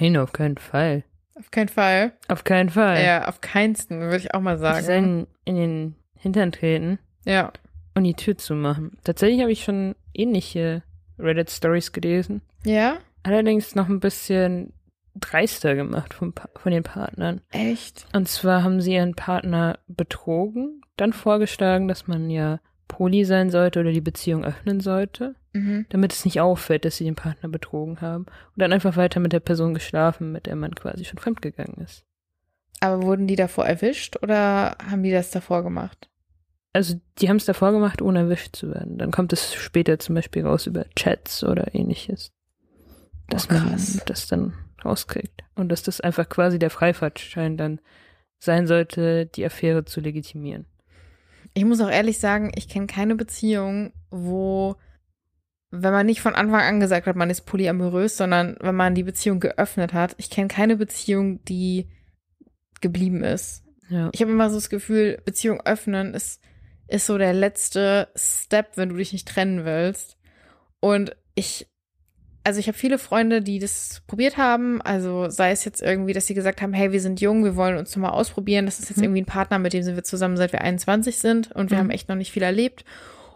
Nein, 0.00 0.16
auf 0.16 0.32
keinen 0.32 0.56
Fall. 0.56 1.04
Auf 1.38 1.50
keinen 1.50 1.68
Fall. 1.68 2.12
Auf 2.28 2.44
keinen 2.44 2.68
Fall. 2.70 3.02
Ja, 3.02 3.28
auf 3.28 3.40
keinsten, 3.40 4.00
würde 4.00 4.16
ich 4.18 4.34
auch 4.34 4.40
mal 4.40 4.58
sagen. 4.58 4.84
sollen 4.84 5.26
in 5.44 5.56
den 5.56 5.94
Hintern 6.16 6.52
treten 6.52 6.98
Ja. 7.24 7.52
und 7.94 8.04
die 8.04 8.14
Tür 8.14 8.36
zumachen. 8.36 8.96
Tatsächlich 9.04 9.40
habe 9.40 9.50
ich 9.52 9.64
schon 9.64 9.94
ähnliche 10.14 10.82
Reddit-Stories 11.18 11.92
gelesen. 11.92 12.42
Ja? 12.64 12.98
Allerdings 13.22 13.74
noch 13.74 13.88
ein 13.88 14.00
bisschen 14.00 14.72
dreister 15.14 15.74
gemacht 15.74 16.16
Pa- 16.34 16.48
von 16.56 16.72
den 16.72 16.82
Partnern. 16.82 17.40
Echt? 17.50 18.06
Und 18.14 18.28
zwar 18.28 18.62
haben 18.62 18.80
sie 18.80 18.94
ihren 18.94 19.14
Partner 19.14 19.78
betrogen, 19.88 20.80
dann 20.96 21.12
vorgeschlagen, 21.12 21.86
dass 21.88 22.06
man 22.06 22.30
ja 22.30 22.60
poly 22.88 23.24
sein 23.24 23.50
sollte 23.50 23.80
oder 23.80 23.92
die 23.92 24.00
Beziehung 24.00 24.44
öffnen 24.44 24.80
sollte, 24.80 25.34
Mhm. 25.54 25.86
damit 25.90 26.12
es 26.12 26.24
nicht 26.24 26.40
auffällt, 26.40 26.84
dass 26.84 26.96
sie 26.96 27.04
den 27.04 27.14
Partner 27.14 27.48
betrogen 27.48 28.00
haben. 28.00 28.24
Und 28.24 28.56
dann 28.56 28.72
einfach 28.72 28.96
weiter 28.96 29.20
mit 29.20 29.32
der 29.32 29.40
Person 29.40 29.74
geschlafen, 29.74 30.32
mit 30.32 30.46
der 30.46 30.56
man 30.56 30.74
quasi 30.74 31.04
schon 31.04 31.18
fremdgegangen 31.18 31.76
ist. 31.82 32.04
Aber 32.80 33.02
wurden 33.02 33.26
die 33.26 33.36
davor 33.36 33.66
erwischt 33.66 34.16
oder 34.22 34.76
haben 34.90 35.02
die 35.02 35.12
das 35.12 35.30
davor 35.30 35.62
gemacht? 35.62 36.08
Also 36.72 36.98
die 37.18 37.28
haben 37.28 37.36
es 37.36 37.44
davor 37.44 37.72
gemacht, 37.72 38.00
ohne 38.00 38.20
erwischt 38.20 38.56
zu 38.56 38.70
werden. 38.72 38.96
Dann 38.96 39.10
kommt 39.10 39.32
es 39.34 39.54
später 39.54 39.98
zum 39.98 40.14
Beispiel 40.14 40.44
raus 40.46 40.66
über 40.66 40.86
Chats 40.96 41.44
oder 41.44 41.74
ähnliches. 41.74 42.32
Dass 43.28 43.48
Oh, 43.50 43.52
man 43.54 43.78
das 44.06 44.26
dann 44.26 44.54
rauskriegt. 44.84 45.44
Und 45.54 45.68
dass 45.68 45.82
das 45.82 46.00
einfach 46.00 46.28
quasi 46.28 46.58
der 46.58 46.70
Freifahrtschein 46.70 47.56
dann 47.56 47.78
sein 48.38 48.66
sollte, 48.66 49.26
die 49.26 49.44
Affäre 49.44 49.84
zu 49.84 50.00
legitimieren. 50.00 50.66
Ich 51.54 51.64
muss 51.64 51.80
auch 51.80 51.90
ehrlich 51.90 52.18
sagen, 52.18 52.50
ich 52.56 52.68
kenne 52.68 52.86
keine 52.86 53.14
Beziehung, 53.14 53.92
wo, 54.10 54.76
wenn 55.74 55.92
man 55.92 56.06
nicht 56.06 56.20
von 56.20 56.34
Anfang 56.34 56.60
an 56.60 56.80
gesagt 56.80 57.06
hat, 57.06 57.16
man 57.16 57.30
ist 57.30 57.40
polyamorös, 57.46 58.16
sondern 58.16 58.56
wenn 58.60 58.74
man 58.74 58.94
die 58.94 59.02
Beziehung 59.04 59.40
geöffnet 59.40 59.92
hat, 59.94 60.14
ich 60.18 60.28
kenne 60.30 60.48
keine 60.48 60.76
Beziehung, 60.76 61.42
die 61.46 61.88
geblieben 62.80 63.24
ist. 63.24 63.64
Ja. 63.88 64.10
Ich 64.12 64.20
habe 64.20 64.30
immer 64.30 64.50
so 64.50 64.56
das 64.56 64.68
Gefühl, 64.70 65.20
Beziehung 65.24 65.60
öffnen 65.64 66.14
ist, 66.14 66.40
ist 66.88 67.06
so 67.06 67.16
der 67.16 67.32
letzte 67.32 68.08
Step, 68.14 68.76
wenn 68.76 68.90
du 68.90 68.96
dich 68.96 69.12
nicht 69.12 69.26
trennen 69.26 69.64
willst. 69.64 70.16
Und 70.80 71.16
ich, 71.34 71.68
also 72.44 72.60
ich 72.60 72.66
habe 72.68 72.76
viele 72.76 72.98
Freunde, 72.98 73.40
die 73.40 73.58
das 73.58 74.02
probiert 74.06 74.36
haben. 74.36 74.82
Also 74.82 75.30
sei 75.30 75.52
es 75.52 75.64
jetzt 75.64 75.80
irgendwie, 75.80 76.12
dass 76.12 76.26
sie 76.26 76.34
gesagt 76.34 76.60
haben, 76.60 76.74
hey, 76.74 76.92
wir 76.92 77.00
sind 77.00 77.20
jung, 77.22 77.44
wir 77.44 77.56
wollen 77.56 77.78
uns 77.78 77.96
nochmal 77.96 78.10
ausprobieren. 78.12 78.66
Das 78.66 78.78
ist 78.78 78.90
jetzt 78.90 78.98
Mhm. 78.98 79.04
irgendwie 79.04 79.22
ein 79.22 79.26
Partner, 79.26 79.58
mit 79.58 79.72
dem 79.72 79.82
sind 79.84 79.96
wir 79.96 80.04
zusammen, 80.04 80.36
seit 80.36 80.52
wir 80.52 80.60
21 80.60 81.18
sind 81.18 81.50
und 81.52 81.70
wir 81.70 81.78
Mhm. 81.78 81.80
haben 81.82 81.90
echt 81.90 82.08
noch 82.10 82.16
nicht 82.16 82.32
viel 82.32 82.42
erlebt. 82.42 82.84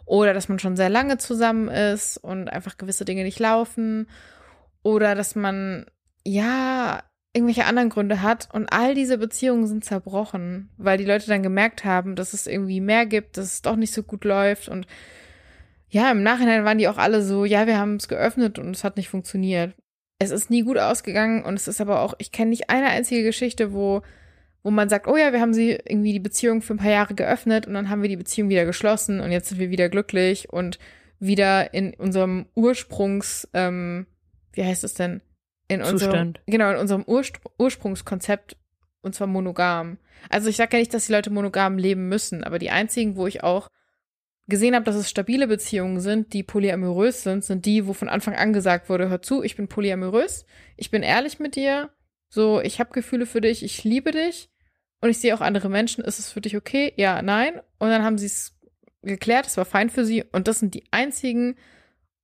Oder 0.06 0.32
dass 0.32 0.48
man 0.48 0.58
schon 0.58 0.76
sehr 0.76 0.88
lange 0.88 1.18
zusammen 1.18 1.68
ist 1.68 2.16
und 2.16 2.48
einfach 2.48 2.78
gewisse 2.78 3.04
Dinge 3.04 3.24
nicht 3.24 3.38
laufen. 3.38 4.08
Oder 4.82 5.14
dass 5.14 5.34
man, 5.34 5.86
ja, 6.24 7.02
irgendwelche 7.36 7.66
anderen 7.66 7.90
Gründe 7.90 8.22
hat 8.22 8.48
und 8.54 8.72
all 8.72 8.94
diese 8.94 9.18
Beziehungen 9.18 9.66
sind 9.66 9.84
zerbrochen, 9.84 10.70
weil 10.78 10.96
die 10.96 11.04
Leute 11.04 11.26
dann 11.26 11.42
gemerkt 11.42 11.84
haben, 11.84 12.16
dass 12.16 12.32
es 12.32 12.46
irgendwie 12.46 12.80
mehr 12.80 13.04
gibt, 13.04 13.36
dass 13.36 13.52
es 13.52 13.62
doch 13.62 13.76
nicht 13.76 13.92
so 13.92 14.02
gut 14.02 14.24
läuft 14.24 14.68
und 14.70 14.86
ja, 15.88 16.10
im 16.10 16.22
Nachhinein 16.22 16.64
waren 16.64 16.78
die 16.78 16.88
auch 16.88 16.96
alle 16.96 17.22
so, 17.22 17.44
ja, 17.44 17.66
wir 17.66 17.78
haben 17.78 17.96
es 17.96 18.08
geöffnet 18.08 18.58
und 18.58 18.70
es 18.70 18.84
hat 18.84 18.96
nicht 18.96 19.10
funktioniert. 19.10 19.74
Es 20.18 20.30
ist 20.30 20.48
nie 20.48 20.62
gut 20.62 20.78
ausgegangen 20.78 21.44
und 21.44 21.54
es 21.54 21.68
ist 21.68 21.80
aber 21.80 22.00
auch, 22.00 22.14
ich 22.18 22.32
kenne 22.32 22.50
nicht 22.50 22.70
eine 22.70 22.86
einzige 22.86 23.22
Geschichte, 23.22 23.74
wo 23.74 24.00
wo 24.66 24.72
man 24.72 24.88
sagt, 24.88 25.06
oh 25.06 25.16
ja, 25.16 25.32
wir 25.32 25.40
haben 25.40 25.54
sie 25.54 25.78
irgendwie 25.84 26.12
die 26.12 26.18
Beziehung 26.18 26.60
für 26.60 26.74
ein 26.74 26.78
paar 26.78 26.90
Jahre 26.90 27.14
geöffnet 27.14 27.68
und 27.68 27.74
dann 27.74 27.88
haben 27.88 28.02
wir 28.02 28.08
die 28.08 28.16
Beziehung 28.16 28.48
wieder 28.48 28.64
geschlossen 28.64 29.20
und 29.20 29.30
jetzt 29.30 29.48
sind 29.48 29.60
wir 29.60 29.70
wieder 29.70 29.88
glücklich 29.88 30.52
und 30.52 30.80
wieder 31.20 31.72
in 31.72 31.94
unserem 31.94 32.46
Ursprungs, 32.56 33.48
ähm, 33.54 34.08
wie 34.54 34.64
heißt 34.64 34.82
es 34.82 34.94
denn? 34.94 35.20
In 35.68 35.82
unserem, 35.82 35.98
Zustand. 35.98 36.40
genau, 36.48 36.72
in 36.72 36.78
unserem 36.78 37.04
Urspr 37.04 37.48
Ursprungskonzept 37.60 38.56
und 39.02 39.14
zwar 39.14 39.28
monogam. 39.28 39.98
Also 40.30 40.48
ich 40.48 40.56
sage 40.56 40.76
ja 40.76 40.80
nicht, 40.80 40.92
dass 40.92 41.06
die 41.06 41.12
Leute 41.12 41.30
monogam 41.30 41.78
leben 41.78 42.08
müssen, 42.08 42.42
aber 42.42 42.58
die 42.58 42.70
einzigen, 42.70 43.14
wo 43.14 43.28
ich 43.28 43.44
auch 43.44 43.68
gesehen 44.48 44.74
habe, 44.74 44.84
dass 44.84 44.96
es 44.96 45.08
stabile 45.08 45.46
Beziehungen 45.46 46.00
sind, 46.00 46.32
die 46.32 46.42
polyamorös 46.42 47.22
sind, 47.22 47.44
sind 47.44 47.66
die, 47.66 47.86
wo 47.86 47.92
von 47.92 48.08
Anfang 48.08 48.34
an 48.34 48.52
gesagt 48.52 48.88
wurde, 48.88 49.10
hör 49.10 49.22
zu, 49.22 49.44
ich 49.44 49.54
bin 49.54 49.68
polyamorös, 49.68 50.44
ich 50.76 50.90
bin 50.90 51.04
ehrlich 51.04 51.38
mit 51.38 51.54
dir, 51.54 51.90
so, 52.28 52.60
ich 52.60 52.80
habe 52.80 52.90
Gefühle 52.90 53.26
für 53.26 53.40
dich, 53.40 53.62
ich 53.62 53.84
liebe 53.84 54.10
dich 54.10 54.50
und 55.00 55.10
ich 55.10 55.18
sehe 55.18 55.34
auch 55.34 55.40
andere 55.40 55.68
Menschen, 55.68 56.04
ist 56.04 56.18
es 56.18 56.32
für 56.32 56.40
dich 56.40 56.56
okay? 56.56 56.92
Ja, 56.96 57.22
nein. 57.22 57.60
Und 57.78 57.90
dann 57.90 58.02
haben 58.02 58.18
sie 58.18 58.26
es 58.26 58.58
geklärt, 59.02 59.46
es 59.46 59.56
war 59.56 59.64
fein 59.64 59.90
für 59.90 60.04
sie 60.04 60.24
und 60.32 60.48
das 60.48 60.58
sind 60.58 60.74
die 60.74 60.84
einzigen, 60.90 61.56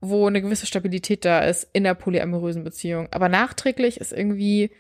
wo 0.00 0.26
eine 0.26 0.42
gewisse 0.42 0.66
Stabilität 0.66 1.24
da 1.24 1.40
ist 1.40 1.68
in 1.72 1.84
der 1.84 1.94
polyamorösen 1.94 2.64
Beziehung. 2.64 3.08
Aber 3.12 3.28
nachträglich 3.28 4.00
ist 4.00 4.12
irgendwie 4.12 4.72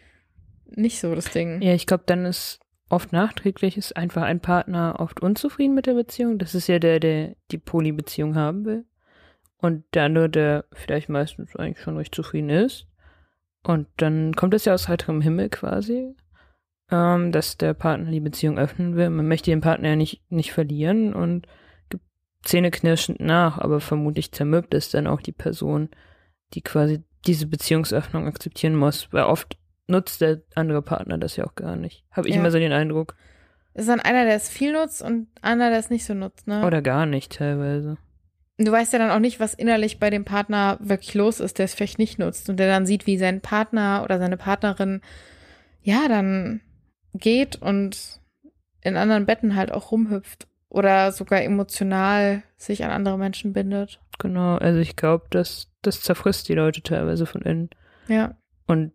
nicht 0.66 0.98
so 1.00 1.14
das 1.14 1.30
Ding. 1.30 1.62
Ja, 1.62 1.74
ich 1.74 1.86
glaube, 1.86 2.04
dann 2.06 2.24
ist 2.24 2.58
oft 2.88 3.12
nachträglich 3.12 3.78
ist 3.78 3.96
einfach 3.96 4.22
ein 4.22 4.40
Partner 4.40 4.96
oft 4.98 5.20
unzufrieden 5.20 5.74
mit 5.74 5.86
der 5.86 5.94
Beziehung. 5.94 6.38
Das 6.38 6.54
ist 6.54 6.66
ja 6.66 6.78
der, 6.78 7.00
der 7.00 7.36
die 7.50 7.58
Polybeziehung 7.58 8.34
haben 8.34 8.64
will. 8.64 8.84
Und 9.58 9.84
der 9.94 10.04
andere, 10.04 10.28
der 10.28 10.64
vielleicht 10.72 11.08
meistens 11.08 11.54
eigentlich 11.56 11.82
schon 11.82 11.96
recht 11.96 12.14
zufrieden 12.14 12.50
ist. 12.50 12.88
Und 13.62 13.86
dann 13.96 14.34
kommt 14.34 14.54
es 14.54 14.64
ja 14.64 14.74
aus 14.74 14.88
heiterem 14.88 15.20
Himmel 15.20 15.48
quasi, 15.48 16.14
ähm, 16.92 17.32
dass 17.32 17.56
der 17.56 17.74
Partner 17.74 18.10
die 18.10 18.20
Beziehung 18.20 18.58
öffnen 18.58 18.94
will. 18.96 19.10
Man 19.10 19.26
möchte 19.26 19.50
den 19.50 19.60
Partner 19.60 19.90
ja 19.90 19.96
nicht, 19.96 20.22
nicht 20.30 20.52
verlieren 20.52 21.12
und 21.14 21.46
gibt 21.88 22.04
zähneknirschend 22.44 23.20
nach, 23.20 23.58
aber 23.58 23.80
vermutlich 23.80 24.30
zermürbt 24.32 24.74
es 24.74 24.90
dann 24.90 25.06
auch 25.06 25.20
die 25.22 25.32
Person, 25.32 25.88
die 26.54 26.60
quasi 26.62 27.02
diese 27.26 27.46
Beziehungsöffnung 27.46 28.26
akzeptieren 28.26 28.76
muss, 28.76 29.12
weil 29.12 29.24
oft 29.24 29.56
nutzt 29.86 30.20
der 30.20 30.42
andere 30.54 30.82
Partner 30.82 31.18
das 31.18 31.36
ja 31.36 31.44
auch 31.46 31.54
gar 31.54 31.76
nicht. 31.76 32.04
Habe 32.12 32.28
ich 32.28 32.34
Ja. 32.34 32.40
immer 32.40 32.50
so 32.50 32.58
den 32.58 32.72
Eindruck. 32.72 33.16
Ist 33.74 33.88
dann 33.88 34.00
einer, 34.00 34.24
der 34.26 34.34
es 34.34 34.48
viel 34.50 34.72
nutzt 34.72 35.00
und 35.02 35.28
einer, 35.40 35.70
der 35.70 35.78
es 35.78 35.88
nicht 35.88 36.04
so 36.04 36.12
nutzt, 36.14 36.46
ne? 36.46 36.66
Oder 36.66 36.82
gar 36.82 37.06
nicht 37.06 37.32
teilweise. 37.32 37.96
du 38.58 38.70
weißt 38.70 38.92
ja 38.92 38.98
dann 38.98 39.10
auch 39.10 39.18
nicht, 39.18 39.40
was 39.40 39.54
innerlich 39.54 39.98
bei 39.98 40.10
dem 40.10 40.24
Partner 40.24 40.78
wirklich 40.80 41.14
los 41.14 41.40
ist, 41.40 41.58
der 41.58 41.64
es 41.64 41.74
vielleicht 41.74 41.98
nicht 41.98 42.18
nutzt 42.18 42.48
und 42.50 42.58
der 42.58 42.68
dann 42.68 42.86
sieht, 42.86 43.06
wie 43.06 43.16
sein 43.18 43.40
Partner 43.40 44.02
oder 44.04 44.18
seine 44.18 44.36
Partnerin 44.36 45.00
ja 45.82 46.06
dann 46.06 46.60
geht 47.14 47.56
und 47.56 48.20
in 48.80 48.96
anderen 48.96 49.26
Betten 49.26 49.54
halt 49.56 49.70
auch 49.72 49.92
rumhüpft 49.92 50.46
oder 50.68 51.12
sogar 51.12 51.42
emotional 51.42 52.42
sich 52.56 52.84
an 52.84 52.90
andere 52.90 53.18
Menschen 53.18 53.52
bindet. 53.52 54.00
Genau, 54.18 54.56
also 54.56 54.78
ich 54.80 54.96
glaube, 54.96 55.26
das, 55.30 55.70
das 55.82 56.00
zerfrisst 56.02 56.48
die 56.48 56.54
Leute 56.54 56.82
teilweise 56.82 57.26
von 57.26 57.42
innen. 57.42 57.70
Ja. 58.08 58.36
Und 58.66 58.92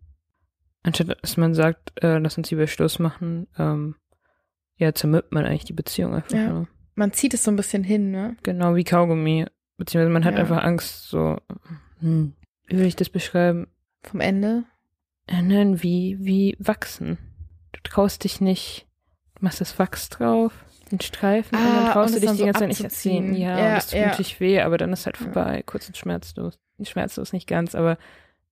anstatt 0.83 1.17
dass 1.21 1.37
man 1.37 1.53
sagt, 1.53 1.91
äh, 2.03 2.17
lass 2.17 2.37
uns 2.37 2.49
lieber 2.49 2.67
Schluss 2.67 2.99
machen, 2.99 3.47
ähm, 3.57 3.95
ja, 4.77 4.93
zermürbt 4.93 5.31
man 5.31 5.45
eigentlich 5.45 5.65
die 5.65 5.73
Beziehung 5.73 6.13
einfach 6.15 6.31
Ja. 6.37 6.49
nur. 6.49 6.67
Man 6.95 7.13
zieht 7.13 7.33
es 7.33 7.43
so 7.43 7.51
ein 7.51 7.55
bisschen 7.55 7.83
hin, 7.83 8.09
ne? 8.11 8.35
Genau 8.43 8.75
wie 8.75 8.83
Kaugummi. 8.83 9.45
Beziehungsweise 9.77 10.11
man 10.11 10.25
hat 10.25 10.33
Ja. 10.33 10.39
einfach 10.39 10.63
Angst, 10.63 11.07
so, 11.09 11.37
hm, 11.99 12.33
wie 12.65 12.77
will 12.77 12.85
ich 12.85 12.95
das 12.95 13.09
beschreiben? 13.09 13.67
Vom 14.03 14.19
Ende. 14.19 14.63
Nein, 15.29 15.83
wie, 15.83 16.17
wie 16.19 16.55
wachsen. 16.59 17.17
Du 17.73 17.79
traust 17.83 18.23
dich 18.23 18.41
nicht, 18.41 18.87
du 19.35 19.45
machst 19.45 19.61
das 19.61 19.77
Wachs 19.79 20.09
drauf, 20.09 20.53
den 20.91 21.01
Streifen, 21.01 21.57
und 21.57 21.63
Ah, 21.63 21.83
dann 21.83 21.93
traust 21.93 22.15
und 22.15 22.23
du 22.23 22.27
dich 22.27 22.37
die 22.37 22.45
ganze 22.45 22.59
Zeit 22.61 22.69
nicht 22.69 22.83
erziehen. 22.83 23.33
Ja, 23.35 23.57
Ja, 23.59 23.67
und 23.69 23.75
das 23.75 23.87
tut 23.89 23.99
ja. 23.99 24.07
natürlich 24.07 24.39
weh, 24.39 24.61
aber 24.61 24.77
dann 24.77 24.93
ist 24.93 25.05
halt 25.05 25.17
Ja. 25.19 25.23
vorbei, 25.25 25.63
kurz 25.65 25.87
und 25.87 25.97
schmerzlos. 25.97 26.57
Schmerzlos 26.83 27.33
nicht 27.33 27.47
ganz, 27.47 27.73
aber 27.75 27.97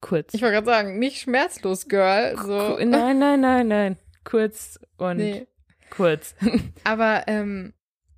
kurz. 0.01 0.33
Ich 0.33 0.41
wollte 0.41 0.53
gerade 0.55 0.65
sagen, 0.65 0.99
nicht 0.99 1.19
schmerzlos, 1.21 1.87
Girl. 1.87 2.35
So. 2.37 2.77
Nein, 2.83 3.19
nein, 3.19 3.39
nein, 3.39 3.67
nein. 3.67 3.97
Kurz 4.23 4.79
und 4.97 5.17
Nee. 5.17 5.47
kurz. 5.91 6.33
Aber 6.83 7.23
ähm, 7.27 7.73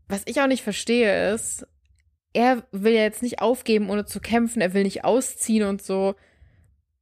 was 0.07 0.23
ich 0.25 0.39
auch 0.41 0.47
nicht 0.47 0.63
verstehe 0.63 1.33
ist, 1.33 1.67
er 2.33 2.63
will 2.71 2.93
ja 2.93 3.01
jetzt 3.01 3.21
nicht 3.23 3.41
aufgeben, 3.41 3.89
ohne 3.89 4.05
zu 4.05 4.21
kämpfen. 4.21 4.61
Er 4.61 4.73
will 4.73 4.83
nicht 4.83 5.03
ausziehen 5.03 5.67
und 5.67 5.81
so. 5.81 6.15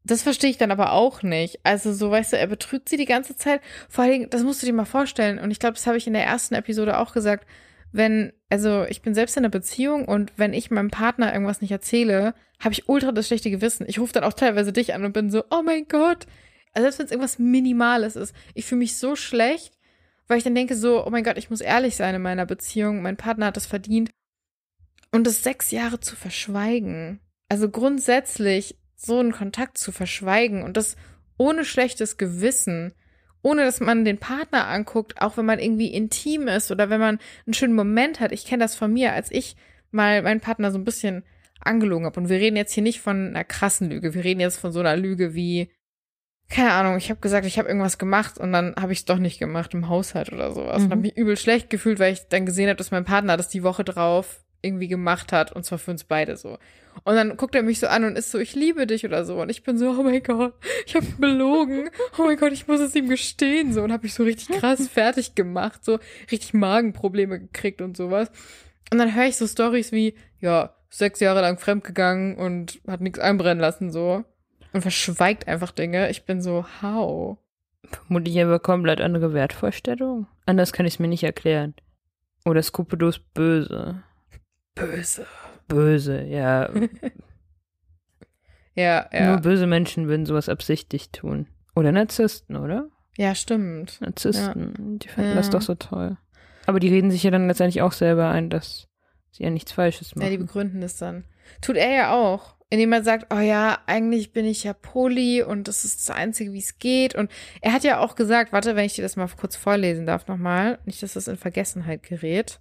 Das 0.07 0.21
verstehe 0.21 0.51
ich 0.51 0.57
dann 0.57 0.69
aber 0.69 0.91
auch 0.91 1.23
nicht. 1.23 1.59
Also 1.63 1.91
so, 1.91 2.11
weißt 2.11 2.33
du, 2.33 2.37
er 2.37 2.45
betrügt 2.45 2.89
sie 2.89 2.97
die 2.97 3.05
ganze 3.05 3.35
Zeit. 3.35 3.59
Vor 3.89 4.03
allen 4.03 4.13
Dingen, 4.13 4.29
das 4.29 4.43
musst 4.43 4.61
du 4.61 4.67
dir 4.67 4.73
mal 4.73 4.85
vorstellen. 4.85 5.39
Und 5.39 5.49
ich 5.49 5.57
glaube, 5.57 5.73
das 5.73 5.87
habe 5.87 5.97
ich 5.97 6.05
in 6.05 6.13
der 6.13 6.23
ersten 6.23 6.53
Episode 6.53 6.99
auch 6.99 7.11
gesagt. 7.11 7.47
Wenn, 7.91 8.31
also 8.49 8.83
ich 8.83 9.01
bin 9.01 9.15
selbst 9.15 9.35
in 9.35 9.41
einer 9.41 9.49
Beziehung 9.49 10.05
und 10.05 10.33
wenn 10.37 10.53
ich 10.53 10.69
meinem 10.69 10.91
Partner 10.91 11.33
irgendwas 11.33 11.61
nicht 11.61 11.71
erzähle, 11.71 12.35
habe 12.59 12.73
ich 12.73 12.87
ultra 12.87 13.13
das 13.13 13.27
schlechte 13.27 13.49
Gewissen. 13.49 13.85
Ich 13.87 13.97
rufe 13.97 14.13
dann 14.13 14.23
auch 14.23 14.33
teilweise 14.33 14.71
dich 14.71 14.93
an 14.93 15.05
und 15.05 15.13
bin 15.13 15.31
so, 15.31 15.43
oh 15.49 15.63
mein 15.63 15.87
Gott. 15.87 16.27
Also 16.73 16.83
selbst 16.83 16.99
wenn 16.99 17.05
es 17.05 17.11
irgendwas 17.11 17.39
Minimales 17.39 18.15
ist. 18.15 18.35
Ich 18.53 18.65
fühle 18.65 18.79
mich 18.79 18.97
so 18.97 19.15
schlecht, 19.15 19.73
weil 20.27 20.37
ich 20.37 20.43
dann 20.43 20.55
denke 20.55 20.75
so, 20.75 21.05
oh 21.05 21.09
mein 21.09 21.23
Gott, 21.23 21.37
ich 21.37 21.49
muss 21.49 21.61
ehrlich 21.61 21.95
sein 21.95 22.13
in 22.13 22.21
meiner 22.21 22.45
Beziehung. 22.45 23.01
Mein 23.01 23.17
Partner 23.17 23.47
hat 23.47 23.57
das 23.57 23.65
verdient. 23.65 24.11
Und 25.11 25.25
das 25.25 25.41
sechs 25.41 25.71
Jahre 25.71 25.99
zu 25.99 26.15
verschweigen. 26.15 27.21
Also 27.49 27.69
grundsätzlich 27.69 28.77
so 28.95 29.19
einen 29.19 29.31
Kontakt 29.31 29.77
zu 29.77 29.91
verschweigen 29.91 30.63
und 30.63 30.77
das 30.77 30.95
ohne 31.37 31.65
schlechtes 31.65 32.17
Gewissen, 32.17 32.93
ohne 33.41 33.63
dass 33.63 33.79
man 33.79 34.05
den 34.05 34.17
Partner 34.17 34.67
anguckt, 34.67 35.21
auch 35.21 35.37
wenn 35.37 35.45
man 35.45 35.59
irgendwie 35.59 35.93
intim 35.93 36.47
ist 36.47 36.71
oder 36.71 36.89
wenn 36.89 36.99
man 36.99 37.19
einen 37.45 37.53
schönen 37.53 37.75
Moment 37.75 38.19
hat. 38.19 38.31
Ich 38.31 38.45
kenne 38.45 38.63
das 38.63 38.75
von 38.75 38.91
mir, 38.91 39.13
als 39.13 39.31
ich 39.31 39.55
mal 39.91 40.23
meinen 40.23 40.41
Partner 40.41 40.71
so 40.71 40.77
ein 40.77 40.85
bisschen 40.85 41.23
angelogen 41.59 42.05
habe. 42.05 42.19
Und 42.19 42.29
wir 42.29 42.39
reden 42.39 42.55
jetzt 42.55 42.73
hier 42.73 42.83
nicht 42.83 43.01
von 43.01 43.27
einer 43.27 43.43
krassen 43.43 43.89
Lüge. 43.89 44.13
Wir 44.13 44.23
reden 44.23 44.39
jetzt 44.39 44.57
von 44.57 44.71
so 44.71 44.79
einer 44.79 44.95
Lüge 44.95 45.35
wie, 45.35 45.71
keine 46.49 46.71
Ahnung, 46.71 46.97
ich 46.97 47.09
habe 47.09 47.19
gesagt, 47.19 47.45
ich 47.45 47.57
habe 47.59 47.67
irgendwas 47.67 47.97
gemacht 47.97 48.37
und 48.37 48.51
dann 48.51 48.75
habe 48.75 48.93
ich 48.93 48.99
es 48.99 49.05
doch 49.05 49.17
nicht 49.17 49.39
gemacht 49.39 49.73
im 49.73 49.89
Haushalt 49.89 50.31
oder 50.31 50.51
sowas. 50.51 50.79
Mhm. 50.79 50.85
Und 50.85 50.91
habe 50.91 51.01
mich 51.01 51.17
übel 51.17 51.37
schlecht 51.37 51.69
gefühlt, 51.69 51.99
weil 51.99 52.13
ich 52.13 52.27
dann 52.27 52.45
gesehen 52.45 52.69
habe, 52.69 52.77
dass 52.77 52.91
mein 52.91 53.05
Partner 53.05 53.37
das 53.37 53.49
die 53.49 53.63
Woche 53.63 53.83
drauf 53.83 54.44
irgendwie 54.65 54.87
gemacht 54.87 55.31
hat 55.31 55.51
und 55.51 55.63
zwar 55.63 55.77
für 55.77 55.91
uns 55.91 56.03
beide 56.03 56.37
so. 56.37 56.57
Und 57.03 57.15
dann 57.15 57.35
guckt 57.37 57.55
er 57.55 57.63
mich 57.63 57.79
so 57.79 57.87
an 57.87 58.05
und 58.05 58.17
ist 58.17 58.31
so, 58.31 58.39
ich 58.39 58.55
liebe 58.55 58.87
dich 58.87 59.05
oder 59.05 59.25
so. 59.25 59.41
Und 59.41 59.49
ich 59.49 59.63
bin 59.63 59.77
so, 59.77 59.89
oh 59.89 60.03
mein 60.03 60.23
Gott, 60.23 60.53
ich 60.85 60.95
habe 60.95 61.05
belogen. 61.17 61.89
Oh 62.17 62.23
mein 62.23 62.37
Gott, 62.37 62.53
ich 62.53 62.67
muss 62.67 62.79
es 62.79 62.95
ihm 62.95 63.09
gestehen 63.09 63.73
so 63.73 63.83
und 63.83 63.91
habe 63.91 64.03
mich 64.03 64.13
so 64.13 64.23
richtig 64.23 64.57
krass 64.59 64.87
fertig 64.93 65.35
gemacht, 65.35 65.83
so 65.83 65.99
richtig 66.31 66.53
Magenprobleme 66.53 67.39
gekriegt 67.39 67.81
und 67.81 67.97
sowas. 67.97 68.31
Und 68.91 68.99
dann 68.99 69.13
höre 69.13 69.25
ich 69.25 69.35
so 69.35 69.47
Stories 69.47 69.91
wie, 69.91 70.15
ja, 70.39 70.75
sechs 70.89 71.19
Jahre 71.19 71.41
lang 71.41 71.57
fremdgegangen 71.57 72.37
und 72.37 72.79
hat 72.87 73.01
nichts 73.01 73.19
einbrennen 73.19 73.59
lassen 73.59 73.91
so 73.91 74.23
und 74.71 74.81
verschweigt 74.81 75.47
einfach 75.47 75.71
Dinge. 75.71 76.09
Ich 76.09 76.25
bin 76.25 76.41
so, 76.41 76.65
how? 76.81 77.37
Vermutlich 77.89 78.41
aber 78.41 78.59
komplett 78.59 79.01
andere 79.01 79.33
Wertvorstellungen. 79.33 80.27
Anders 80.45 80.73
kann 80.73 80.85
ich 80.85 80.95
es 80.95 80.99
mir 80.99 81.07
nicht 81.07 81.23
erklären. 81.23 81.73
Oder 82.45 82.61
skrupellos 82.61 83.19
böse. 83.19 84.03
Böse. 84.75 85.25
Böse, 85.67 86.23
ja. 86.23 86.69
Ja, 88.77 89.07
Nur 89.13 89.21
ja. 89.21 89.35
böse 89.37 89.67
Menschen 89.67 90.07
würden 90.09 90.25
sowas 90.25 90.49
absichtlich 90.49 91.09
tun. 91.11 91.47
Oder 91.75 91.93
Narzissten, 91.93 92.57
oder? 92.57 92.89
Ja, 93.17 93.33
stimmt. 93.33 94.01
Narzissten, 94.01 94.99
die 94.99 95.07
finden 95.07 95.29
Ja. 95.29 95.35
das 95.35 95.49
doch 95.49 95.61
so 95.61 95.75
toll. 95.75 96.17
Aber 96.65 96.81
die 96.81 96.89
reden 96.89 97.09
sich 97.09 97.23
ja 97.23 97.31
dann 97.31 97.47
letztendlich 97.47 97.81
auch 97.81 97.93
selber 97.93 98.29
ein, 98.29 98.49
dass 98.49 98.89
sie 99.31 99.43
ja 99.43 99.49
nichts 99.49 99.71
Falsches 99.71 100.11
Ja, 100.15 100.23
die 100.29 100.37
machen. 100.37 100.47
begründen 100.47 100.81
das 100.81 100.97
dann. 100.97 101.23
Tut 101.61 101.77
er 101.77 101.89
ja 101.89 102.13
auch. 102.13 102.55
Indem 102.69 102.91
er 102.91 103.03
sagt, 103.03 103.33
oh 103.33 103.39
ja, 103.39 103.77
eigentlich 103.85 104.33
bin 104.33 104.43
ich 104.43 104.63
ja 104.65 104.73
Poli 104.73 105.41
und 105.43 105.67
das 105.69 105.85
ist 105.85 106.09
das 106.09 106.13
Einzige, 106.13 106.51
wie 106.51 106.59
es 106.59 106.77
geht. 106.79 107.15
Und 107.15 107.31
er 107.61 107.71
hat 107.71 107.83
ja 107.85 107.99
auch 107.99 108.15
gesagt, 108.15 108.51
warte, 108.51 108.75
wenn 108.75 108.85
ich 108.85 108.95
dir 108.95 109.03
das 109.03 109.15
mal 109.15 109.29
kurz 109.39 109.55
vorlesen 109.55 110.05
darf 110.05 110.27
nochmal, 110.27 110.79
nicht, 110.83 111.01
dass 111.01 111.13
das 111.13 111.29
in 111.29 111.37
Vergessenheit 111.37 112.03
gerät. 112.03 112.59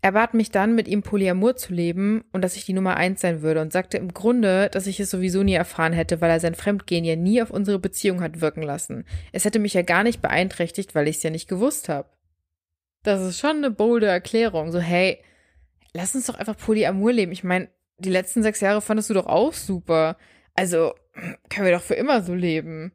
Er 0.00 0.12
bat 0.12 0.32
mich 0.32 0.52
dann, 0.52 0.76
mit 0.76 0.86
ihm 0.86 1.02
Polyamor 1.02 1.56
zu 1.56 1.72
leben 1.74 2.24
und 2.32 2.42
dass 2.42 2.54
ich 2.54 2.64
die 2.64 2.72
Nummer 2.72 2.96
eins 2.96 3.20
sein 3.20 3.42
würde 3.42 3.60
und 3.60 3.72
sagte 3.72 3.96
im 3.98 4.14
Grunde, 4.14 4.68
dass 4.70 4.86
ich 4.86 5.00
es 5.00 5.10
sowieso 5.10 5.42
nie 5.42 5.54
erfahren 5.54 5.92
hätte, 5.92 6.20
weil 6.20 6.30
er 6.30 6.38
sein 6.38 6.54
Fremdgehen 6.54 7.04
ja 7.04 7.16
nie 7.16 7.42
auf 7.42 7.50
unsere 7.50 7.80
Beziehung 7.80 8.20
hat 8.20 8.40
wirken 8.40 8.62
lassen. 8.62 9.04
Es 9.32 9.44
hätte 9.44 9.58
mich 9.58 9.74
ja 9.74 9.82
gar 9.82 10.04
nicht 10.04 10.22
beeinträchtigt, 10.22 10.94
weil 10.94 11.08
ich 11.08 11.16
es 11.16 11.22
ja 11.24 11.30
nicht 11.30 11.48
gewusst 11.48 11.88
habe. 11.88 12.08
Das 13.02 13.20
ist 13.22 13.40
schon 13.40 13.56
eine 13.56 13.70
bolde 13.72 14.06
Erklärung. 14.06 14.70
So, 14.70 14.78
hey, 14.78 15.18
lass 15.94 16.14
uns 16.14 16.26
doch 16.26 16.36
einfach 16.36 16.56
Polyamor 16.56 17.12
leben. 17.12 17.32
Ich 17.32 17.42
meine, 17.42 17.68
die 17.98 18.10
letzten 18.10 18.44
sechs 18.44 18.60
Jahre 18.60 18.80
fandest 18.80 19.10
du 19.10 19.14
doch 19.14 19.26
auch 19.26 19.52
super. 19.52 20.16
Also 20.54 20.94
können 21.50 21.66
wir 21.66 21.72
doch 21.74 21.82
für 21.82 21.94
immer 21.94 22.22
so 22.22 22.34
leben. 22.34 22.92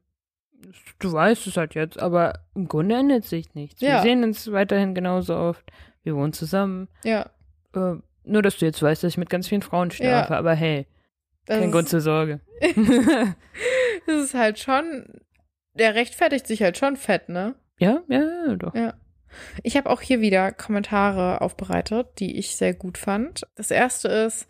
Du 1.00 1.12
weißt 1.12 1.48
es 1.48 1.58
halt 1.58 1.76
jetzt, 1.76 2.00
aber 2.00 2.40
im 2.56 2.70
Grunde 2.70 2.96
ändert 2.96 3.26
sich 3.26 3.54
nichts. 3.56 3.82
Wir 3.82 3.90
Ja. 3.90 4.02
sehen 4.02 4.24
uns 4.24 4.50
weiterhin 4.54 4.96
genauso 4.96 5.36
oft. 5.36 5.66
Wir 6.04 6.16
wohnen 6.16 6.34
zusammen. 6.34 6.88
Ja. 7.04 7.30
Äh, 7.74 7.96
nur, 8.26 8.42
dass 8.42 8.58
du 8.58 8.66
jetzt 8.66 8.82
weißt, 8.82 9.04
dass 9.04 9.14
ich 9.14 9.18
mit 9.18 9.30
ganz 9.30 9.48
vielen 9.48 9.62
Frauen 9.62 9.92
schlafe. 9.92 10.36
Aber 10.36 10.54
hey, 10.54 10.86
Das 11.46 11.60
kein 11.60 11.72
Grund 11.72 11.90
zur 11.90 12.02
Sorge. 12.02 12.40
Das 14.06 14.22
ist 14.22 14.34
halt 14.34 14.60
schon, 14.60 15.06
der 15.76 15.96
rechtfertigt 15.96 16.46
sich 16.46 16.62
halt 16.62 16.78
schon 16.78 16.98
fett, 16.98 17.30
ne? 17.30 17.56
ja, 17.78 18.02
ja, 18.10 18.56
doch. 18.56 18.76
Ja. 18.76 18.96
Ich 19.64 19.78
habe 19.78 19.90
auch 19.90 20.02
hier 20.02 20.20
wieder 20.20 20.52
Kommentare 20.52 21.42
aufbereitet, 21.42 22.20
die 22.20 22.38
ich 22.38 22.56
sehr 22.56 22.74
gut 22.74 22.98
fand. 22.98 23.44
Das 23.56 23.72
erste 23.72 24.08
ist, 24.10 24.48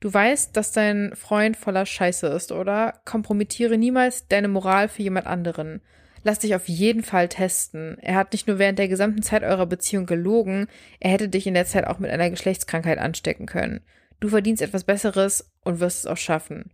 du 0.00 0.12
weißt, 0.12 0.56
dass 0.56 0.72
dein 0.72 1.14
Freund 1.14 1.56
voller 1.56 1.86
Scheiße 1.86 2.26
ist, 2.26 2.52
oder? 2.52 3.00
Kompromittiere 3.04 3.78
niemals 3.78 4.28
deine 4.28 4.48
Moral 4.48 4.88
für 4.88 5.02
jemand 5.02 5.26
anderen. 5.26 5.80
Lass 6.26 6.40
dich 6.40 6.56
auf 6.56 6.66
jeden 6.66 7.04
Fall 7.04 7.28
testen. 7.28 7.98
Er 8.00 8.16
hat 8.16 8.32
nicht 8.32 8.48
nur 8.48 8.58
während 8.58 8.80
der 8.80 8.88
gesamten 8.88 9.22
Zeit 9.22 9.44
eurer 9.44 9.66
Beziehung 9.66 10.06
gelogen, 10.06 10.66
er 10.98 11.12
hätte 11.12 11.28
dich 11.28 11.46
in 11.46 11.54
der 11.54 11.66
Zeit 11.66 11.86
auch 11.86 12.00
mit 12.00 12.10
einer 12.10 12.30
Geschlechtskrankheit 12.30 12.98
anstecken 12.98 13.46
können. 13.46 13.80
Du 14.18 14.30
verdienst 14.30 14.60
etwas 14.60 14.82
Besseres 14.82 15.52
und 15.60 15.78
wirst 15.78 16.00
es 16.00 16.06
auch 16.06 16.16
schaffen. 16.16 16.72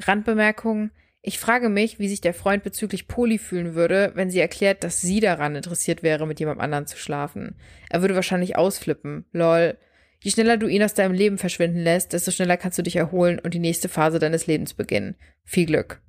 Randbemerkung. 0.00 0.90
Ich 1.22 1.38
frage 1.38 1.68
mich, 1.68 2.00
wie 2.00 2.08
sich 2.08 2.20
der 2.20 2.34
Freund 2.34 2.64
bezüglich 2.64 3.06
Poli 3.06 3.38
fühlen 3.38 3.76
würde, 3.76 4.10
wenn 4.16 4.30
sie 4.30 4.40
erklärt, 4.40 4.82
dass 4.82 5.00
sie 5.00 5.20
daran 5.20 5.54
interessiert 5.54 6.02
wäre, 6.02 6.26
mit 6.26 6.40
jemand 6.40 6.60
anderen 6.60 6.88
zu 6.88 6.96
schlafen. 6.96 7.54
Er 7.90 8.00
würde 8.00 8.16
wahrscheinlich 8.16 8.56
ausflippen. 8.56 9.26
Lol. 9.30 9.78
Je 10.24 10.32
schneller 10.32 10.56
du 10.56 10.66
ihn 10.66 10.82
aus 10.82 10.94
deinem 10.94 11.14
Leben 11.14 11.38
verschwinden 11.38 11.84
lässt, 11.84 12.14
desto 12.14 12.32
schneller 12.32 12.56
kannst 12.56 12.78
du 12.78 12.82
dich 12.82 12.96
erholen 12.96 13.38
und 13.38 13.54
die 13.54 13.60
nächste 13.60 13.88
Phase 13.88 14.18
deines 14.18 14.48
Lebens 14.48 14.74
beginnen. 14.74 15.14
Viel 15.44 15.66
Glück. 15.66 16.02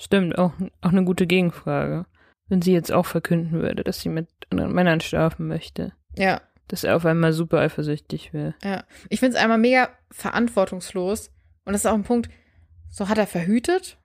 Stimmt, 0.00 0.38
auch, 0.38 0.52
auch 0.80 0.90
eine 0.90 1.04
gute 1.04 1.26
Gegenfrage. 1.26 2.06
Wenn 2.48 2.62
sie 2.62 2.72
jetzt 2.72 2.92
auch 2.92 3.04
verkünden 3.06 3.60
würde, 3.60 3.84
dass 3.84 4.00
sie 4.00 4.08
mit 4.08 4.28
anderen 4.50 4.72
Männern 4.72 5.00
schlafen 5.00 5.48
möchte, 5.48 5.92
Ja, 6.16 6.40
dass 6.68 6.84
er 6.84 6.96
auf 6.96 7.04
einmal 7.04 7.32
super 7.32 7.58
eifersüchtig 7.58 8.32
wäre. 8.32 8.54
ja. 8.62 8.84
Ich 9.10 9.20
finde 9.20 9.36
es 9.36 9.42
einmal 9.42 9.58
mega 9.58 9.88
verantwortungslos. 10.10 11.30
Und 11.64 11.72
das 11.72 11.82
ist 11.82 11.86
auch 11.86 11.94
ein 11.94 12.04
Punkt, 12.04 12.30
so 12.90 13.08
hat 13.08 13.18
er 13.18 13.26
verhütet. 13.26 13.98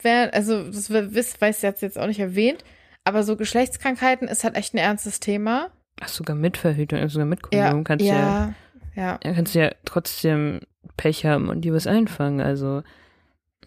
Wer, 0.00 0.32
also, 0.34 0.64
das 0.64 0.90
weiß, 0.90 1.40
weiß 1.40 1.62
jetzt 1.62 1.82
jetzt 1.82 1.98
auch 1.98 2.06
nicht 2.06 2.18
erwähnt. 2.20 2.64
Aber 3.04 3.22
so 3.22 3.36
Geschlechtskrankheiten 3.36 4.28
ist 4.28 4.42
halt 4.44 4.56
echt 4.56 4.74
ein 4.74 4.78
ernstes 4.78 5.20
Thema. 5.20 5.70
Ach, 6.00 6.08
sogar 6.08 6.34
mit 6.34 6.56
Verhütung, 6.56 6.98
also 6.98 7.14
sogar 7.14 7.26
mit 7.26 7.42
Kondom 7.42 7.84
kannst 7.84 8.04
du 8.04 8.08
ja, 8.08 8.14
ja, 8.16 8.54
ja. 8.96 9.20
ja, 9.22 9.32
kannst 9.34 9.54
du 9.54 9.60
ja 9.60 9.70
trotzdem 9.84 10.60
Pech 10.96 11.26
haben 11.26 11.48
und 11.48 11.60
dir 11.60 11.74
was 11.74 11.86
einfangen. 11.86 12.40
Also, 12.40 12.82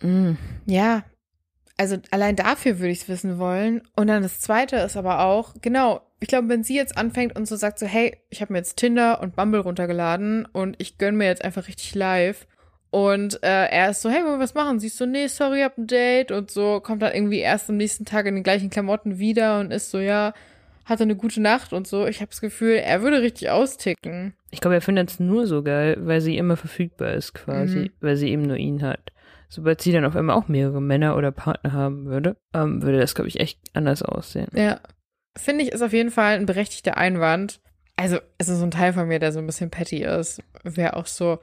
mm, 0.02 0.34
Ja, 0.66 1.04
also 1.78 1.98
allein 2.12 2.36
dafür 2.36 2.80
würde 2.80 2.92
ich 2.92 3.02
es 3.04 3.10
wissen 3.10 3.38
wollen. 3.40 3.82
Und 3.96 4.08
dann 4.08 4.24
das 4.24 4.40
Zweite 4.40 4.78
ist 4.78 4.98
aber 4.98 5.22
auch, 5.24 5.54
genau, 5.62 6.02
ich 6.20 6.28
glaube, 6.28 6.50
wenn 6.50 6.64
sie 6.64 6.76
jetzt 6.76 6.98
anfängt 6.98 7.36
und 7.36 7.48
so 7.48 7.56
sagt 7.56 7.78
so, 7.80 7.86
hey, 7.86 8.18
ich 8.30 8.42
habe 8.42 8.54
mir 8.54 8.60
jetzt 8.60 8.78
Tinder 8.78 9.22
und 9.22 9.36
Bumble 9.36 9.60
runtergeladen 9.62 10.46
und 10.52 10.76
ich 10.80 10.98
gönn 10.98 11.16
mir 11.16 11.26
jetzt 11.26 11.46
einfach 11.46 11.68
richtig 11.68 11.94
live. 11.96 12.48
Und 12.90 13.44
äh, 13.44 13.66
er 13.68 13.90
ist 13.92 14.02
so, 14.02 14.10
hey, 14.10 14.24
wollen 14.24 14.40
wir 14.40 14.44
was 14.44 14.54
machen? 14.56 14.80
Sie 14.80 14.88
ist 14.88 14.98
so, 14.98 15.06
nee, 15.06 15.28
sorry, 15.28 15.62
hab 15.62 15.78
ein 15.78 15.88
Date 15.88 16.32
und 16.32 16.50
so, 16.50 16.80
kommt 16.80 17.02
dann 17.02 17.14
irgendwie 17.14 17.40
erst 17.40 17.70
am 17.70 17.78
nächsten 17.78 18.06
Tag 18.06 18.26
in 18.26 18.34
den 18.36 18.44
gleichen 18.44 18.70
Klamotten 18.70 19.20
wieder 19.20 19.60
und 19.60 19.72
ist 19.72 19.92
so, 19.92 20.00
ja, 20.00 20.34
hatte 20.86 21.04
eine 21.04 21.18
gute 21.18 21.42
Nacht 21.42 21.74
und 21.74 21.86
so. 21.86 22.08
Ich 22.08 22.22
habe 22.22 22.30
das 22.30 22.40
Gefühl, 22.42 22.76
er 22.78 23.02
würde 23.02 23.22
richtig 23.22 23.50
austicken. 23.50 24.34
ich 24.52 24.62
glaube, 24.62 24.76
er 24.76 24.82
findet 24.82 25.12
es 25.12 25.20
nur 25.20 25.46
so 25.46 25.62
geil, 25.62 25.98
weil 26.00 26.22
sie 26.22 26.38
immer 26.38 26.56
verfügbar 26.56 27.14
ist 27.14 27.34
quasi, 27.34 27.78
Mhm. 27.80 27.90
weil 28.00 28.16
sie 28.16 28.30
eben 28.30 28.44
nur 28.44 28.56
ihn 28.58 28.82
hat. 28.82 29.12
Sobald 29.50 29.82
sie 29.82 29.92
dann 29.92 30.06
auf 30.06 30.16
einmal 30.16 30.36
auch 30.36 30.48
mehrere 30.48 30.82
Männer 30.82 31.16
oder 31.16 31.32
Partner 31.32 31.72
haben 31.72 32.06
würde, 32.06 32.38
ähm, 32.54 32.82
würde 32.82 33.00
das, 33.00 33.16
glaube 33.16 33.30
ich, 33.30 33.40
echt 33.40 33.60
anders 33.74 34.04
aussehen. 34.04 34.50
Ja. 34.54 34.80
Finde 35.38 35.64
ich, 35.64 35.72
ist 35.72 35.84
auf 35.84 35.94
jeden 35.94 36.12
Fall 36.12 36.36
ein 36.36 36.46
berechtigter 36.46 36.98
Einwand. 36.98 37.62
Also, 37.96 38.18
es 38.38 38.50
ist 38.50 38.60
so 38.60 38.66
ein 38.66 38.72
Teil 38.72 38.94
von 38.94 39.08
mir, 39.08 39.20
der 39.20 39.32
so 39.32 39.40
ein 39.40 39.46
bisschen 39.46 39.70
petty 39.70 40.04
ist. 40.04 40.42
Wäre 40.64 40.96
auch 40.96 41.06
so, 41.06 41.40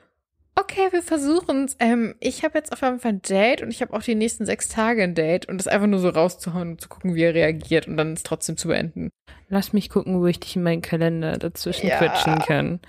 okay, 0.57 0.89
wir 0.91 1.03
versuchen's. 1.03 1.77
Ähm, 1.81 2.15
ich 2.21 2.45
habe 2.45 2.59
jetzt 2.59 2.73
auf 2.73 2.83
jeden 2.83 2.99
Fall 3.01 3.13
ein 3.13 3.23
Date 3.23 3.63
und 3.63 3.71
ich 3.71 3.83
habe 3.83 3.93
auch 3.93 4.03
die 4.03 4.15
nächsten 4.15 4.47
sechs 4.47 4.69
Tage 4.69 5.03
ein 5.03 5.15
Date 5.15 5.47
und 5.49 5.59
das 5.59 5.69
einfach 5.69 5.87
nur 5.87 6.01
so 6.01 6.09
rauszuhauen 6.09 6.73
und 6.73 6.81
zu 6.81 6.89
gucken, 6.89 7.15
wie 7.15 7.23
er 7.23 7.35
reagiert 7.35 7.89
und 7.89 7.97
dann 7.97 8.13
es 8.13 8.23
trotzdem 8.23 8.57
zu 8.57 8.69
beenden. 8.69 9.11
Lass 9.49 9.73
mich 9.73 9.91
gucken, 9.91 10.21
wo 10.21 10.27
ich 10.27 10.41
dich 10.41 10.57
in 10.57 10.63
meinen 10.63 10.83
Kalender 10.83 11.37
dazwischen 11.39 11.89
Ja. 11.89 11.97
quetschen 11.99 12.41
kann. 12.41 12.81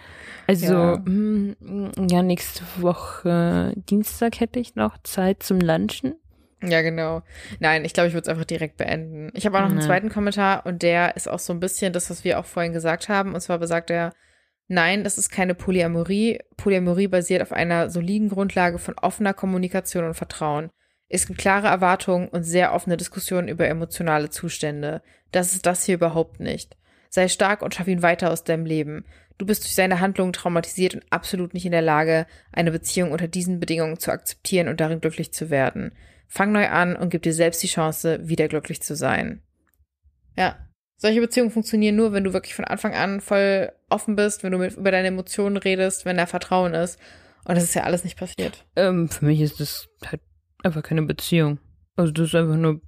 Also, 0.47 0.73
Ja. 0.73 0.97
mm, 0.97 1.91
ja, 2.09 2.21
nächste 2.23 2.63
Woche 2.77 3.73
Dienstag 3.75 4.39
hätte 4.39 4.59
ich 4.59 4.75
noch 4.75 4.97
Zeit 5.03 5.43
zum 5.43 5.59
Lunchen. 5.59 6.15
Ja, 6.63 6.81
genau. 6.81 7.21
Nein, 7.59 7.85
ich 7.85 7.93
glaube, 7.93 8.07
ich 8.07 8.13
würde 8.13 8.23
es 8.23 8.29
einfach 8.29 8.45
direkt 8.45 8.77
beenden. 8.77 9.29
Ich 9.35 9.45
habe 9.45 9.57
auch 9.57 9.61
noch 9.61 9.69
einen 9.69 9.79
Ja. 9.81 9.85
zweiten 9.85 10.09
Kommentar 10.09 10.65
und 10.65 10.81
der 10.81 11.15
ist 11.15 11.27
auch 11.29 11.39
so 11.39 11.53
ein 11.53 11.59
bisschen 11.59 11.93
das, 11.93 12.09
was 12.09 12.23
wir 12.23 12.39
auch 12.39 12.45
vorhin 12.45 12.73
gesagt 12.73 13.09
haben. 13.09 13.35
Und 13.35 13.41
zwar 13.41 13.59
besagt 13.59 13.89
er, 13.91 14.13
nein, 14.67 15.03
das 15.03 15.17
ist 15.17 15.29
keine 15.29 15.55
Polyamorie. 15.55 16.39
Polyamorie 16.57 17.07
basiert 17.07 17.41
auf 17.41 17.51
einer 17.51 17.89
soliden 17.89 18.29
Grundlage 18.29 18.79
von 18.79 18.95
offener 18.97 19.33
Kommunikation 19.33 20.05
und 20.05 20.13
Vertrauen. 20.13 20.69
Es 21.07 21.27
gibt 21.27 21.39
klare 21.39 21.67
Erwartungen 21.67 22.27
und 22.27 22.43
sehr 22.43 22.73
offene 22.73 22.97
Diskussionen 22.97 23.47
über 23.47 23.67
emotionale 23.67 24.29
Zustände. 24.29 25.01
Das 25.31 25.53
ist 25.53 25.65
das 25.65 25.85
hier 25.85 25.95
überhaupt 25.95 26.39
nicht. 26.39 26.77
Sei 27.09 27.27
stark 27.27 27.61
und 27.61 27.73
schaff 27.73 27.87
ihn 27.87 28.01
weiter 28.01 28.31
aus 28.31 28.43
deinem 28.43 28.65
Leben. 28.65 29.05
Du 29.37 29.45
bist 29.45 29.63
durch 29.63 29.75
seine 29.75 29.99
Handlungen 29.99 30.33
traumatisiert 30.33 30.95
und 30.95 31.03
absolut 31.09 31.53
nicht 31.53 31.65
in 31.65 31.71
der 31.71 31.81
Lage, 31.81 32.25
eine 32.51 32.71
Beziehung 32.71 33.11
unter 33.11 33.27
diesen 33.27 33.59
Bedingungen 33.59 33.99
zu 33.99 34.11
akzeptieren 34.11 34.67
und 34.67 34.79
darin 34.79 35.01
glücklich 35.01 35.33
zu 35.33 35.49
werden. 35.49 35.91
Fang 36.27 36.51
neu 36.51 36.67
an 36.67 36.95
und 36.95 37.09
gib 37.09 37.21
dir 37.21 37.33
selbst 37.33 37.61
die 37.61 37.67
Chance, 37.67 38.19
wieder 38.27 38.47
glücklich 38.47 38.81
zu 38.81 38.95
sein. 38.95 39.41
Ja. 40.35 40.57
Solche 40.97 41.21
Beziehungen 41.21 41.51
funktionieren 41.51 41.95
nur, 41.95 42.13
wenn 42.13 42.23
du 42.23 42.33
wirklich 42.33 42.55
von 42.55 42.65
Anfang 42.65 42.93
an 42.93 43.19
voll 43.21 43.71
offen 43.89 44.15
bist, 44.15 44.43
wenn 44.43 44.51
du 44.51 44.57
mit, 44.57 44.77
über 44.77 44.91
deine 44.91 45.09
Emotionen 45.09 45.57
redest, 45.57 46.05
wenn 46.05 46.17
da 46.17 46.25
Vertrauen 46.25 46.73
ist. 46.73 46.99
Und 47.45 47.55
das 47.55 47.63
ist 47.63 47.75
ja 47.75 47.83
alles 47.83 48.03
nicht 48.03 48.17
passiert. 48.17 48.65
Ähm, 48.75 49.09
für 49.09 49.25
mich 49.25 49.41
ist 49.41 49.59
das 49.59 49.87
halt 50.05 50.21
einfach 50.63 50.83
keine 50.83 51.03
Beziehung. 51.03 51.59
Also 51.95 52.11
das 52.11 52.27
ist 52.27 52.35
einfach 52.35 52.55
nur 52.55 52.81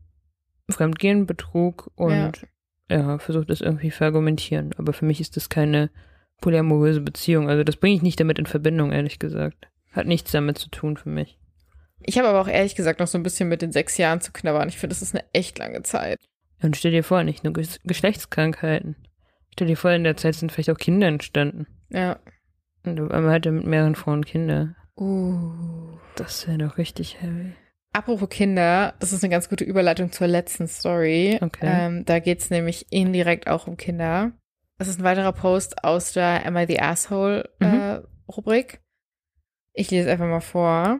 Fremdgehen, 0.69 1.25
Betrug 1.25 1.91
und 1.95 2.45
ja, 2.89 3.19
versucht 3.19 3.49
das 3.49 3.61
irgendwie 3.61 3.91
verargumentieren. 3.91 4.73
Aber 4.77 4.93
für 4.93 5.05
mich 5.05 5.21
ist 5.21 5.35
das 5.35 5.49
keine 5.49 5.89
polyamoröse 6.41 7.01
Beziehung. 7.01 7.49
Also 7.49 7.63
das 7.63 7.75
bringe 7.75 7.95
ich 7.95 8.01
nicht 8.01 8.19
damit 8.19 8.39
in 8.39 8.45
Verbindung, 8.45 8.91
ehrlich 8.91 9.19
gesagt. 9.19 9.67
Hat 9.91 10.07
nichts 10.07 10.31
damit 10.31 10.57
zu 10.57 10.69
tun 10.69 10.97
für 10.97 11.09
mich. 11.09 11.37
Ich 12.01 12.17
habe 12.17 12.27
aber 12.27 12.41
auch 12.41 12.47
ehrlich 12.47 12.75
gesagt 12.75 12.99
noch 12.99 13.07
so 13.07 13.17
ein 13.17 13.23
bisschen 13.23 13.49
mit 13.49 13.61
den 13.61 13.71
sechs 13.71 13.97
Jahren 13.97 14.21
zu 14.21 14.31
knabbern. 14.31 14.69
Ich 14.69 14.77
finde, 14.77 14.93
das 14.93 15.01
ist 15.01 15.15
eine 15.15 15.25
echt 15.33 15.57
lange 15.57 15.83
Zeit. 15.83 16.19
Und 16.61 16.75
stell 16.75 16.91
dir 16.91 17.03
vor, 17.03 17.23
nicht 17.23 17.43
nur 17.43 17.53
Ges 17.53 17.79
Geschlechtskrankheiten. 17.83 18.95
Stell 19.53 19.67
dir 19.67 19.77
vor, 19.77 19.91
in 19.91 20.03
der 20.03 20.17
Zeit 20.17 20.35
sind 20.35 20.51
vielleicht 20.51 20.69
auch 20.69 20.77
Kinder 20.77 21.07
entstanden. 21.07 21.67
Ja. 21.89 22.19
Und 22.83 22.99
auf 22.99 23.11
einmal 23.11 23.33
hat 23.33 23.45
er 23.45 23.51
mit 23.51 23.65
mehreren 23.65 23.95
Frauen 23.95 24.25
Kinder. 24.25 24.75
Uh. 24.95 25.97
Das 26.15 26.47
wäre 26.47 26.57
doch 26.57 26.77
richtig 26.77 27.21
heavy. 27.21 27.53
Apropos 27.93 28.29
Kinder, 28.29 28.95
das 28.99 29.13
ist 29.13 29.23
eine 29.23 29.31
ganz 29.31 29.49
gute 29.49 29.63
Überleitung 29.63 30.11
zur 30.11 30.27
letzten 30.27 30.67
Story. 30.67 31.37
Okay. 31.41 31.65
Ähm, 31.67 32.05
da 32.05 32.19
geht's 32.19 32.49
nämlich 32.49 32.91
indirekt 32.91 33.47
auch 33.47 33.67
um 33.67 33.77
Kinder. 33.77 34.31
Das 34.77 34.87
ist 34.87 34.99
ein 34.99 35.03
weiterer 35.03 35.31
Post 35.31 35.83
aus 35.83 36.13
der 36.13 36.45
Am 36.45 36.57
I 36.57 36.65
the 36.67 36.79
Asshole 36.79 37.49
äh, 37.59 38.01
Rubrik. 38.31 38.81
Ich 39.73 39.89
lese 39.89 40.11
einfach 40.11 40.27
mal 40.27 40.41
vor. 40.41 40.99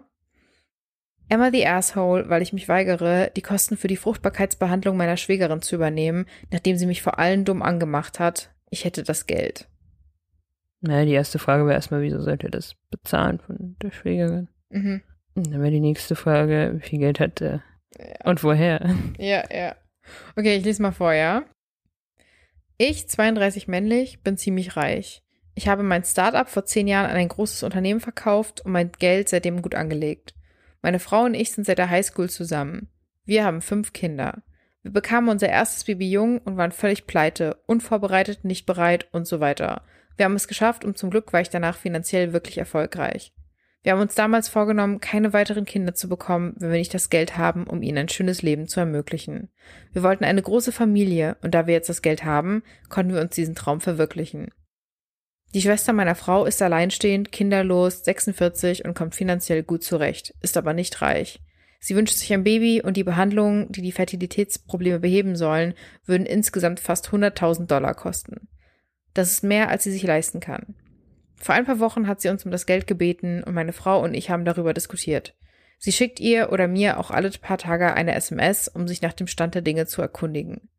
I 1.32 1.50
the 1.52 1.68
Asshole, 1.68 2.30
weil 2.30 2.42
ich 2.42 2.54
mich 2.54 2.70
weigere, 2.70 3.32
die 3.36 3.42
Kosten 3.42 3.78
für 3.78 3.88
die 3.88 3.98
Fruchtbarkeitsbehandlung 3.98 4.96
meiner 4.96 5.18
Schwägerin 5.18 5.62
zu 5.62 5.76
übernehmen, 5.76 6.26
nachdem 6.52 6.78
sie 6.78 6.86
mich 6.86 7.02
vor 7.02 7.20
allen 7.20 7.44
dumm 7.46 7.62
angemacht 7.62 8.20
hat. 8.20 8.52
Ich 8.70 8.86
hätte 8.86 9.04
das 9.04 9.26
Geld. 9.26 9.68
Naja, 10.82 11.06
die 11.06 11.14
erste 11.14 11.40
Frage 11.40 11.66
wäre 11.66 11.76
erstmal, 11.76 12.02
wieso 12.02 12.22
sollte 12.22 12.48
er 12.48 12.52
das 12.52 12.76
bezahlen 12.92 13.40
von 13.40 13.76
der 13.82 13.92
Schwägerin? 13.92 14.48
Mhm. 14.70 15.02
Und 15.36 15.52
dann 15.52 15.62
wäre 15.62 15.72
die 15.72 15.80
nächste 15.80 16.16
Frage, 16.16 16.74
wie 16.76 16.88
viel 16.88 17.00
Geld 17.00 17.20
hat 17.20 17.42
er? 17.42 17.64
Ja. 17.98 18.26
Und 18.26 18.44
woher? 18.44 18.96
Ja, 19.18 19.44
ja. 19.54 19.76
Okay, 20.36 20.58
ich 20.58 20.64
lese 20.64 20.82
mal 20.82 20.92
vor, 20.92 21.14
ja. 21.14 21.44
Ich, 22.78 23.10
32 23.10 23.68
männlich, 23.68 24.22
bin 24.22 24.38
ziemlich 24.38 24.78
reich. 24.78 25.24
Ich 25.56 25.68
habe 25.68 25.82
mein 25.82 26.04
Startup 26.04 26.48
vor 26.48 26.66
zehn 26.66 26.88
Jahren 26.88 27.10
an 27.10 27.18
ein 27.18 27.30
großes 27.30 27.64
Unternehmen 27.64 28.00
verkauft 28.00 28.62
und 28.62 28.72
mein 28.72 28.92
Geld 28.92 29.30
seitdem 29.30 29.64
gut 29.64 29.74
angelegt. 29.74 30.36
Meine 30.82 31.00
Frau 31.00 31.24
und 31.24 31.34
ich 31.34 31.52
sind 31.52 31.66
seit 31.66 31.78
der 31.78 31.90
Highschool 31.90 32.30
zusammen. 32.30 32.90
Wir 33.26 33.44
haben 33.44 33.62
fünf 33.62 33.94
Kinder. 33.94 34.44
Wir 34.84 34.92
bekamen 34.92 35.30
unser 35.30 35.50
erstes 35.50 35.84
Baby 35.84 36.10
jung 36.10 36.40
und 36.40 36.56
waren 36.56 36.72
völlig 36.72 37.08
pleite, 37.08 37.58
unvorbereitet, 37.66 38.46
nicht 38.46 38.66
bereit 38.66 39.08
und 39.12 39.28
so 39.28 39.40
weiter. 39.40 39.82
Wir 40.16 40.26
haben 40.26 40.36
es 40.36 40.48
geschafft 40.48 40.86
und 40.86 40.98
zum 40.98 41.10
Glück 41.10 41.34
war 41.34 41.42
ich 41.42 41.50
danach 41.50 41.78
finanziell 41.78 42.34
wirklich 42.34 42.58
erfolgreich. 42.58 43.34
Wir 43.84 43.94
haben 43.94 44.02
uns 44.02 44.16
damals 44.16 44.50
vorgenommen, 44.50 45.00
keine 45.00 45.34
weiteren 45.34 45.66
Kinder 45.66 45.94
zu 45.94 46.10
bekommen, 46.10 46.56
wenn 46.58 46.72
wir 46.72 46.78
nicht 46.78 46.94
das 46.94 47.10
Geld 47.10 47.38
haben, 47.38 47.66
um 47.68 47.82
ihnen 47.82 48.00
ein 48.00 48.10
schönes 48.10 48.42
Leben 48.42 48.68
zu 48.68 48.80
ermöglichen. 48.80 49.50
Wir 49.94 50.04
wollten 50.04 50.26
eine 50.26 50.42
große 50.42 50.72
Familie 50.72 51.38
und 51.42 51.54
da 51.54 51.68
wir 51.68 51.74
jetzt 51.74 51.88
das 51.88 52.02
Geld 52.02 52.26
haben, 52.26 52.64
konnten 52.90 53.14
wir 53.14 53.22
uns 53.22 53.36
diesen 53.36 53.56
Traum 53.56 53.80
verwirklichen. 53.80 54.52
Die 55.54 55.62
Schwester 55.62 55.94
meiner 55.94 56.16
Frau 56.16 56.46
ist 56.46 56.62
alleinstehend, 56.62 57.32
kinderlos, 57.32 58.04
46 58.04 58.86
und 58.86 58.94
kommt 58.94 59.16
finanziell 59.16 59.64
gut 59.64 59.84
zurecht, 59.84 60.34
ist 60.42 60.58
aber 60.58 60.74
nicht 60.74 61.02
reich. 61.02 61.40
Sie 61.80 61.96
wünscht 61.96 62.16
sich 62.16 62.34
ein 62.34 62.44
Baby 62.44 62.82
und 62.82 62.98
die 62.98 63.04
Behandlungen, 63.04 63.72
die 63.72 63.82
die 63.82 63.92
Fertilitätsprobleme 63.92 65.00
beheben 65.00 65.36
sollen, 65.36 65.74
würden 66.06 66.26
insgesamt 66.26 66.80
fast 66.80 67.10
100.000 67.10 67.68
Dollar 67.68 67.94
kosten. 67.94 68.48
Das 69.14 69.32
ist 69.32 69.44
mehr, 69.44 69.70
als 69.70 69.84
sie 69.84 69.92
sich 69.92 70.04
leisten 70.04 70.40
kann. 70.40 70.76
Vor 71.36 71.56
ein 71.56 71.66
paar 71.66 71.80
Wochen 71.80 72.08
hat 72.08 72.20
sie 72.20 72.30
uns 72.30 72.44
um 72.46 72.52
das 72.52 72.66
Geld 72.66 72.88
gebeten 72.88 73.44
und 73.44 73.54
meine 73.54 73.74
Frau 73.74 74.04
und 74.04 74.16
ich 74.16 74.30
haben 74.30 74.44
darüber 74.44 74.74
diskutiert. 74.74 75.36
Sie 75.80 75.92
schickt 75.92 76.20
ihr 76.20 76.52
oder 76.52 76.68
mir 76.68 77.00
auch 77.00 77.12
alle 77.12 77.30
paar 77.30 77.60
Tage 77.60 77.94
eine 77.94 78.16
SMS, 78.16 78.68
um 78.68 78.88
sich 78.88 79.02
nach 79.02 79.14
dem 79.14 79.28
Stand 79.28 79.54
der 79.54 79.62
Dinge 79.62 79.86
zu 79.86 80.02
erkundigen. 80.02 80.70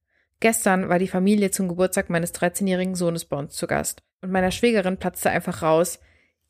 Gestern 0.40 0.88
war 0.88 0.98
die 0.98 1.08
Familie 1.08 1.50
zum 1.50 1.68
Geburtstag 1.68 2.10
meines 2.10 2.32
13-jährigen 2.34 2.94
Sohnes 2.94 3.24
bei 3.24 3.36
uns 3.36 3.54
zu 3.54 3.66
Gast 3.66 4.02
und 4.22 4.30
meiner 4.30 4.52
Schwägerin 4.52 4.98
platzte 4.98 5.30
einfach 5.30 5.62
raus, 5.62 5.98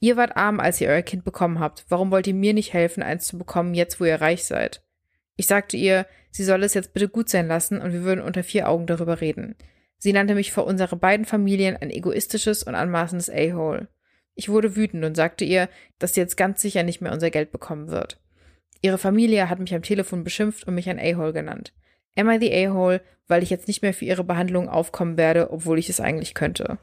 ihr 0.01 0.16
wart 0.16 0.36
arm, 0.36 0.61
als 0.61 0.80
ihr 0.80 0.89
euer 0.89 1.03
Kind 1.03 1.24
bekommen 1.24 1.59
habt, 1.59 1.86
warum 1.89 2.11
wollt 2.11 2.26
ihr 2.26 2.34
mir 2.34 2.55
nicht 2.55 2.72
helfen, 2.72 3.03
eins 3.03 3.26
zu 3.26 3.39
bekommen, 3.39 3.74
jetzt 3.74 4.01
wo 4.01 4.05
ihr 4.05 4.20
reich 4.20 4.45
seid? 4.45 4.82
Ich 5.36 5.47
sagte 5.47 5.76
ihr, 5.76 6.07
sie 6.30 6.45
solle 6.45 6.66
es 6.66 6.74
jetzt 6.74 6.93
bitte 6.93 7.09
gut 7.09 7.28
sein 7.28 7.49
lassen 7.49 7.80
und 7.80 7.93
wir 7.93 8.03
würden 8.03 8.20
unter 8.20 8.43
vier 8.43 8.68
Augen 8.68 8.86
darüber 8.86 9.20
reden. 9.20 9.57
Sie 9.99 10.12
nannte 10.12 10.34
mich 10.34 10.53
vor 10.53 10.66
unsere 10.66 10.97
beiden 10.97 11.24
Familien 11.26 11.76
ein 11.76 11.91
egoistisches 11.91 12.62
und 12.62 12.74
anmaßendes 12.74 13.30
A-Hole. 13.30 13.89
Ich 14.34 14.49
wurde 14.49 14.76
wütend 14.76 15.05
und 15.05 15.16
sagte 15.16 15.45
ihr, 15.45 15.68
dass 15.99 16.14
sie 16.14 16.20
jetzt 16.20 16.36
ganz 16.36 16.61
sicher 16.61 16.82
nicht 16.82 17.01
mehr 17.01 17.12
unser 17.12 17.30
Geld 17.30 17.51
bekommen 17.51 17.89
wird. 17.89 18.20
Ihre 18.80 18.99
Familie 18.99 19.49
hat 19.49 19.59
mich 19.59 19.74
am 19.74 19.82
Telefon 19.82 20.22
beschimpft 20.22 20.68
und 20.68 20.74
mich 20.74 20.89
ein 20.89 21.01
A-Hole 21.01 21.32
genannt. 21.32 21.72
Am 22.19 22.29
I 22.31 22.39
the 22.41 22.66
A-Hole, 22.66 23.01
weil 23.27 23.43
ich 23.43 23.51
jetzt 23.51 23.69
nicht 23.69 23.83
mehr 23.83 23.95
für 23.95 24.05
ihre 24.05 24.25
Behandlung 24.25 24.69
aufkommen 24.69 25.16
werde, 25.16 25.51
obwohl 25.53 25.79
ich 25.79 25.89
es 25.89 26.01
eigentlich 26.01 26.35
könnte. 26.35 26.79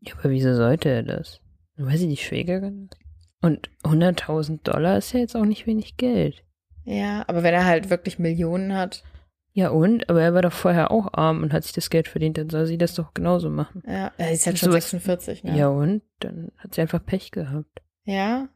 Ja, 0.00 0.14
aber 0.18 0.30
wieso 0.30 0.54
sollte 0.54 0.88
er 0.88 1.02
das? 1.02 1.40
Weil 1.76 1.96
sie 1.96 2.08
die 2.08 2.16
Schwägerin 2.16 2.88
ist? 2.90 2.98
Und 3.40 3.70
100.000 3.84 4.62
Dollar 4.62 4.98
ist 4.98 5.12
ja 5.12 5.20
jetzt 5.20 5.36
auch 5.36 5.44
nicht 5.44 5.66
wenig 5.66 5.96
Geld. 5.96 6.44
Ja, 6.84 7.24
aber 7.28 7.42
wenn 7.42 7.54
er 7.54 7.64
halt 7.64 7.90
wirklich 7.90 8.18
Millionen 8.18 8.74
hat. 8.76 9.04
Ja 9.52 9.68
und? 9.68 10.08
Aber 10.08 10.22
er 10.22 10.32
war 10.34 10.42
doch 10.42 10.52
vorher 10.52 10.90
auch 10.90 11.12
arm 11.12 11.42
und 11.42 11.52
hat 11.52 11.64
sich 11.64 11.72
das 11.72 11.90
Geld 11.90 12.08
verdient, 12.08 12.38
dann 12.38 12.50
soll 12.50 12.66
sie 12.66 12.78
das 12.78 12.94
doch 12.94 13.14
genauso 13.14 13.50
machen. 13.50 13.82
Ja, 13.86 14.10
er 14.16 14.32
ist 14.32 14.46
halt 14.46 14.58
schon 14.58 14.70
Sowas- 14.70 14.90
46, 14.90 15.44
ne? 15.44 15.56
Ja 15.58 15.68
und? 15.68 16.02
Dann 16.20 16.50
hat 16.56 16.74
sie 16.74 16.80
einfach 16.80 17.04
Pech 17.04 17.30
gehabt. 17.30 17.82
Ja. 18.04 18.48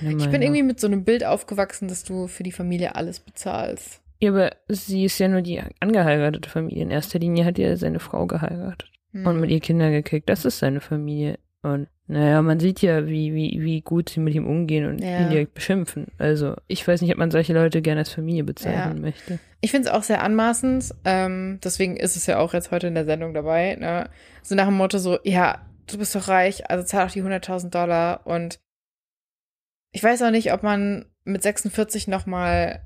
Ich 0.00 0.30
bin 0.30 0.40
irgendwie 0.42 0.62
mit 0.62 0.78
so 0.80 0.86
einem 0.86 1.04
Bild 1.04 1.24
aufgewachsen, 1.24 1.88
dass 1.88 2.04
du 2.04 2.28
für 2.28 2.42
die 2.44 2.52
Familie 2.52 2.94
alles 2.94 3.20
bezahlst. 3.20 3.99
Ja, 4.22 4.30
aber 4.30 4.50
sie 4.68 5.04
ist 5.04 5.18
ja 5.18 5.28
nur 5.28 5.40
die 5.42 5.60
angeheiratete 5.80 6.48
Familie. 6.48 6.82
In 6.82 6.90
erster 6.90 7.18
Linie 7.18 7.44
hat 7.44 7.58
er 7.58 7.76
seine 7.76 8.00
Frau 8.00 8.26
geheiratet 8.26 8.90
Hm. 9.12 9.26
und 9.26 9.40
mit 9.40 9.50
ihr 9.50 9.60
Kinder 9.60 9.90
gekriegt. 9.90 10.28
Das 10.28 10.44
ist 10.44 10.58
seine 10.58 10.80
Familie. 10.80 11.38
Und 11.62 11.88
naja, 12.06 12.40
man 12.42 12.58
sieht 12.60 12.80
ja, 12.82 13.06
wie, 13.06 13.34
wie, 13.34 13.58
wie 13.62 13.80
gut 13.82 14.08
sie 14.08 14.20
mit 14.20 14.34
ihm 14.34 14.46
umgehen 14.46 14.86
und 14.86 14.98
Ja. 15.02 15.18
ihn 15.20 15.30
direkt 15.30 15.54
beschimpfen. 15.54 16.06
Also 16.18 16.54
ich 16.68 16.86
weiß 16.86 17.02
nicht, 17.02 17.12
ob 17.12 17.18
man 17.18 17.30
solche 17.30 17.52
Leute 17.52 17.82
gerne 17.82 18.00
als 18.00 18.12
Familie 18.12 18.44
bezeichnen 18.44 18.96
Ja. 18.96 19.00
möchte. 19.02 19.38
Ich 19.60 19.70
finde 19.70 19.88
es 19.88 19.94
auch 19.94 20.02
sehr 20.02 20.22
anmaßend. 20.22 20.94
Ähm, 21.04 21.58
deswegen 21.62 21.96
ist 21.96 22.16
es 22.16 22.26
ja 22.26 22.38
auch 22.38 22.52
jetzt 22.54 22.70
heute 22.70 22.86
in 22.86 22.94
der 22.94 23.04
Sendung 23.04 23.34
dabei. 23.34 23.76
Ne? 23.76 24.08
So 24.42 24.54
nach 24.54 24.66
dem 24.66 24.76
Motto 24.76 24.98
so, 24.98 25.18
ja, 25.24 25.66
du 25.86 25.98
bist 25.98 26.14
doch 26.14 26.28
reich, 26.28 26.68
also 26.70 26.84
zahl 26.84 27.06
doch 27.06 27.12
die 27.12 27.22
100.000 27.22 27.70
Dollar. 27.70 28.26
Und 28.26 28.58
ich 29.92 30.02
weiß 30.02 30.22
auch 30.22 30.30
nicht, 30.30 30.52
ob 30.52 30.62
man 30.62 31.06
mit 31.24 31.42
46 31.42 32.08
noch 32.08 32.26
mal 32.26 32.80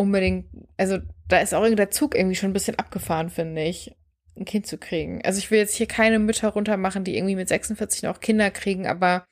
unbedingt, 0.00 0.46
also 0.76 0.98
da 1.28 1.38
ist 1.38 1.54
auch 1.54 1.68
der 1.68 1.90
Zug 1.90 2.14
irgendwie 2.14 2.36
schon 2.36 2.50
ein 2.50 2.54
bisschen 2.54 2.78
abgefahren, 2.78 3.30
finde 3.30 3.62
ich, 3.62 3.94
ein 4.36 4.44
Kind 4.44 4.66
zu 4.66 4.78
kriegen. 4.78 5.20
Also 5.24 5.38
ich 5.38 5.50
will 5.50 5.58
jetzt 5.58 5.74
hier 5.74 5.86
keine 5.86 6.18
Mütter 6.18 6.48
runtermachen, 6.48 7.04
die 7.04 7.16
irgendwie 7.16 7.36
mit 7.36 7.48
46 7.48 8.02
noch 8.02 8.20
Kinder 8.20 8.50
kriegen, 8.50 8.86
aber 8.86 9.24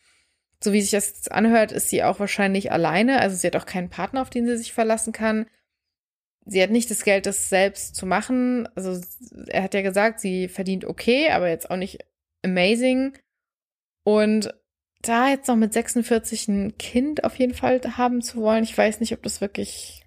so 0.62 0.72
wie 0.72 0.80
sich 0.80 0.90
das 0.90 1.08
jetzt 1.08 1.32
anhört, 1.32 1.72
ist 1.72 1.88
sie 1.88 2.02
auch 2.02 2.20
wahrscheinlich 2.20 2.72
alleine. 2.72 3.20
Also 3.20 3.36
sie 3.36 3.46
hat 3.46 3.56
auch 3.56 3.66
keinen 3.66 3.90
Partner, 3.90 4.22
auf 4.22 4.30
den 4.30 4.46
sie 4.46 4.56
sich 4.56 4.72
verlassen 4.72 5.12
kann 5.12 5.46
sie 6.48 6.62
hat 6.62 6.70
nicht 6.70 6.90
das 6.90 7.04
Geld, 7.04 7.26
das 7.26 7.48
selbst 7.48 7.94
zu 7.94 8.06
machen. 8.06 8.68
Also 8.74 9.00
er 9.48 9.62
hat 9.62 9.74
ja 9.74 9.82
gesagt, 9.82 10.20
sie 10.20 10.48
verdient 10.48 10.84
okay, 10.84 11.30
aber 11.30 11.48
jetzt 11.48 11.70
auch 11.70 11.76
nicht 11.76 12.04
amazing. 12.42 13.16
Und 14.04 14.54
da 15.02 15.28
jetzt 15.28 15.46
noch 15.46 15.56
mit 15.56 15.72
46 15.72 16.48
ein 16.48 16.78
Kind 16.78 17.24
auf 17.24 17.38
jeden 17.38 17.54
Fall 17.54 17.80
haben 17.96 18.22
zu 18.22 18.38
wollen, 18.38 18.64
ich 18.64 18.76
weiß 18.76 19.00
nicht, 19.00 19.12
ob 19.12 19.22
das 19.22 19.40
wirklich, 19.40 20.02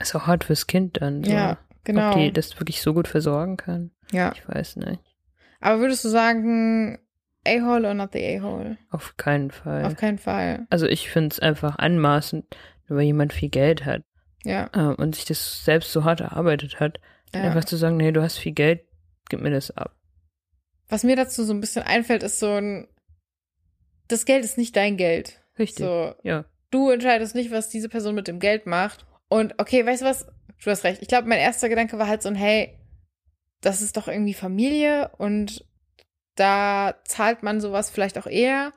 Ist 0.00 0.14
auch 0.14 0.26
hart 0.26 0.44
fürs 0.44 0.66
Kind 0.66 1.00
dann. 1.00 1.24
So. 1.24 1.30
ja, 1.32 1.58
genau. 1.84 2.10
Ob 2.12 2.16
die 2.18 2.32
das 2.32 2.58
wirklich 2.60 2.80
so 2.82 2.94
gut 2.94 3.08
versorgen 3.08 3.56
kann. 3.56 3.90
ja. 4.12 4.32
Ich 4.34 4.46
weiß 4.48 4.76
nicht. 4.76 5.00
Aber 5.60 5.80
würdest 5.80 6.04
du 6.04 6.08
sagen, 6.08 6.98
A-Hole 7.46 7.88
or 7.88 7.94
not 7.94 8.12
the 8.12 8.24
A-Hole? 8.36 8.78
Auf 8.90 9.16
keinen 9.16 9.50
Fall. 9.50 9.84
Auf 9.84 9.96
keinen 9.96 10.18
Fall. 10.18 10.66
Also 10.70 10.86
ich 10.86 11.10
finde 11.10 11.30
es 11.32 11.40
einfach 11.40 11.76
anmaßend, 11.78 12.44
weil 12.88 13.02
jemand 13.02 13.32
viel 13.32 13.48
Geld 13.48 13.84
hat 13.84 14.02
Ja. 14.44 14.70
äh, 14.72 14.94
und 14.94 15.16
sich 15.16 15.24
das 15.24 15.64
selbst 15.64 15.92
so 15.92 16.04
hart 16.04 16.20
erarbeitet 16.20 16.78
hat, 16.78 17.00
ja. 17.34 17.42
einfach 17.42 17.64
zu 17.64 17.76
sagen, 17.76 17.96
nee, 17.96 18.12
du 18.12 18.22
hast 18.22 18.38
viel 18.38 18.52
Geld, 18.52 18.82
gib 19.28 19.40
mir 19.40 19.50
das 19.50 19.70
ab. 19.72 19.96
Was 20.88 21.02
mir 21.04 21.16
dazu 21.16 21.42
so 21.44 21.52
ein 21.52 21.60
bisschen 21.60 21.82
einfällt, 21.82 22.22
ist 22.22 22.38
so 22.38 22.52
ein, 22.52 22.86
das 24.06 24.24
Geld 24.24 24.44
ist 24.44 24.58
nicht 24.58 24.76
dein 24.76 24.96
Geld. 24.96 25.40
Richtig. 25.58 25.84
So, 25.84 26.14
Ja. 26.22 26.44
du 26.70 26.90
entscheidest 26.90 27.34
nicht, 27.34 27.50
was 27.50 27.68
diese 27.68 27.88
Person 27.88 28.14
mit 28.14 28.28
dem 28.28 28.38
Geld 28.38 28.66
macht. 28.66 29.04
Und 29.28 29.54
okay, 29.58 29.84
weißt 29.84 30.02
du 30.02 30.06
was? 30.06 30.26
Du 30.62 30.70
hast 30.70 30.84
recht. 30.84 31.02
Ich 31.02 31.08
glaube, 31.08 31.28
mein 31.28 31.38
erster 31.38 31.68
Gedanke 31.68 31.98
war 31.98 32.08
halt 32.08 32.22
so 32.22 32.28
ein, 32.28 32.34
hey, 32.34 32.76
das 33.60 33.82
ist 33.82 33.96
doch 33.96 34.08
irgendwie 34.08 34.34
Familie 34.34 35.10
und 35.18 35.64
da 36.34 36.94
zahlt 37.04 37.42
man 37.42 37.60
sowas 37.60 37.90
vielleicht 37.90 38.18
auch 38.18 38.26
eher. 38.26 38.72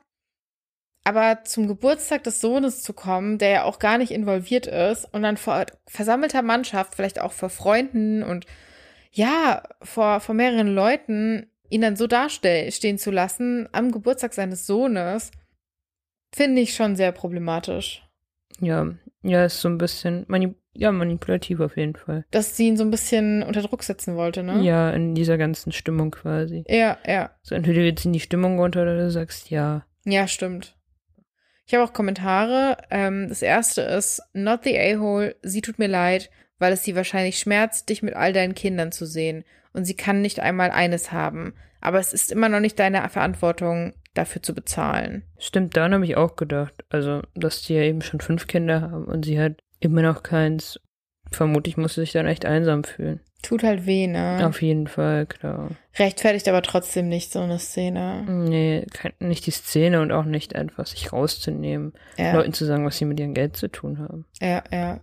Aber 1.04 1.42
zum 1.44 1.66
Geburtstag 1.66 2.22
des 2.22 2.40
Sohnes 2.40 2.82
zu 2.82 2.92
kommen, 2.92 3.38
der 3.38 3.48
ja 3.50 3.64
auch 3.64 3.80
gar 3.80 3.98
nicht 3.98 4.12
involviert 4.12 4.66
ist 4.66 5.12
und 5.12 5.22
dann 5.22 5.36
vor 5.36 5.66
versammelter 5.86 6.42
Mannschaft, 6.42 6.94
vielleicht 6.94 7.20
auch 7.20 7.32
vor 7.32 7.50
Freunden 7.50 8.22
und 8.22 8.46
ja, 9.10 9.64
vor, 9.82 10.20
vor 10.20 10.34
mehreren 10.34 10.68
Leuten, 10.68 11.50
ihn 11.68 11.80
dann 11.80 11.96
so 11.96 12.06
dastehen 12.06 12.98
zu 12.98 13.10
lassen 13.10 13.68
am 13.72 13.90
Geburtstag 13.90 14.32
seines 14.32 14.66
Sohnes, 14.66 15.32
Finde 16.34 16.62
ich 16.62 16.74
schon 16.74 16.96
sehr 16.96 17.12
problematisch. 17.12 18.02
Ja, 18.58 18.94
ja, 19.22 19.44
ist 19.44 19.60
so 19.60 19.68
ein 19.68 19.78
bisschen 19.78 20.24
mani 20.28 20.54
ja, 20.74 20.90
manipulativ 20.90 21.60
auf 21.60 21.76
jeden 21.76 21.96
Fall. 21.96 22.24
Dass 22.30 22.56
sie 22.56 22.68
ihn 22.68 22.78
so 22.78 22.84
ein 22.84 22.90
bisschen 22.90 23.42
unter 23.42 23.60
Druck 23.60 23.82
setzen 23.82 24.16
wollte, 24.16 24.42
ne? 24.42 24.62
Ja, 24.62 24.90
in 24.90 25.14
dieser 25.14 25.36
ganzen 25.36 25.70
Stimmung 25.70 26.10
quasi. 26.10 26.64
Ja, 26.66 26.96
ja. 27.06 27.30
So 27.42 27.54
entweder 27.54 27.82
wir 27.82 27.94
ziehen 27.94 28.14
die 28.14 28.20
Stimmung 28.20 28.58
runter 28.58 28.82
oder 28.82 28.96
du 28.96 29.10
sagst 29.10 29.50
ja. 29.50 29.84
Ja, 30.04 30.26
stimmt. 30.26 30.76
Ich 31.66 31.74
habe 31.74 31.84
auch 31.84 31.92
Kommentare. 31.92 32.78
Ähm, 32.90 33.28
das 33.28 33.42
erste 33.42 33.82
ist, 33.82 34.22
not 34.32 34.64
the 34.64 34.78
a-hole, 34.78 35.36
sie 35.42 35.60
tut 35.60 35.78
mir 35.78 35.88
leid, 35.88 36.30
weil 36.58 36.72
es 36.72 36.84
sie 36.84 36.96
wahrscheinlich 36.96 37.38
schmerzt, 37.38 37.88
dich 37.88 38.02
mit 38.02 38.14
all 38.14 38.32
deinen 38.32 38.54
Kindern 38.54 38.92
zu 38.92 39.06
sehen. 39.06 39.44
Und 39.74 39.84
sie 39.84 39.94
kann 39.94 40.22
nicht 40.22 40.40
einmal 40.40 40.70
eines 40.70 41.12
haben. 41.12 41.54
Aber 41.80 41.98
es 41.98 42.12
ist 42.12 42.32
immer 42.32 42.48
noch 42.48 42.60
nicht 42.60 42.78
deine 42.78 43.06
Verantwortung, 43.08 43.94
dafür 44.14 44.42
zu 44.42 44.54
bezahlen. 44.54 45.22
Stimmt, 45.38 45.76
daran 45.76 45.94
habe 45.94 46.04
ich 46.04 46.16
auch 46.16 46.36
gedacht. 46.36 46.84
Also, 46.90 47.22
dass 47.34 47.62
die 47.62 47.74
ja 47.74 47.82
eben 47.82 48.02
schon 48.02 48.20
fünf 48.20 48.46
Kinder 48.46 48.82
haben 48.82 49.04
und 49.04 49.24
sie 49.24 49.40
hat 49.40 49.62
immer 49.80 50.02
noch 50.02 50.22
keins. 50.22 50.78
Vermutlich 51.30 51.76
muss 51.78 51.94
sie 51.94 52.02
sich 52.02 52.12
dann 52.12 52.26
echt 52.26 52.44
einsam 52.44 52.84
fühlen. 52.84 53.20
Tut 53.42 53.62
halt 53.64 53.86
weh, 53.86 54.06
ne? 54.06 54.46
Auf 54.46 54.60
jeden 54.62 54.86
Fall, 54.86 55.26
klar. 55.26 55.70
Rechtfertigt 55.98 56.46
aber 56.46 56.62
trotzdem 56.62 57.08
nicht 57.08 57.32
so 57.32 57.40
eine 57.40 57.58
Szene. 57.58 58.24
Nee, 58.28 58.86
nicht 59.18 59.46
die 59.46 59.50
Szene 59.50 60.00
und 60.02 60.12
auch 60.12 60.24
nicht 60.26 60.54
einfach 60.54 60.86
sich 60.86 61.12
rauszunehmen, 61.12 61.92
Ja, 62.18 62.34
Leuten 62.34 62.52
zu 62.52 62.64
sagen, 62.66 62.84
was 62.84 62.98
sie 62.98 63.04
mit 63.06 63.18
ihrem 63.18 63.34
Geld 63.34 63.56
zu 63.56 63.68
tun 63.68 63.98
haben. 63.98 64.26
ja, 64.40 64.62
ja. 64.70 65.00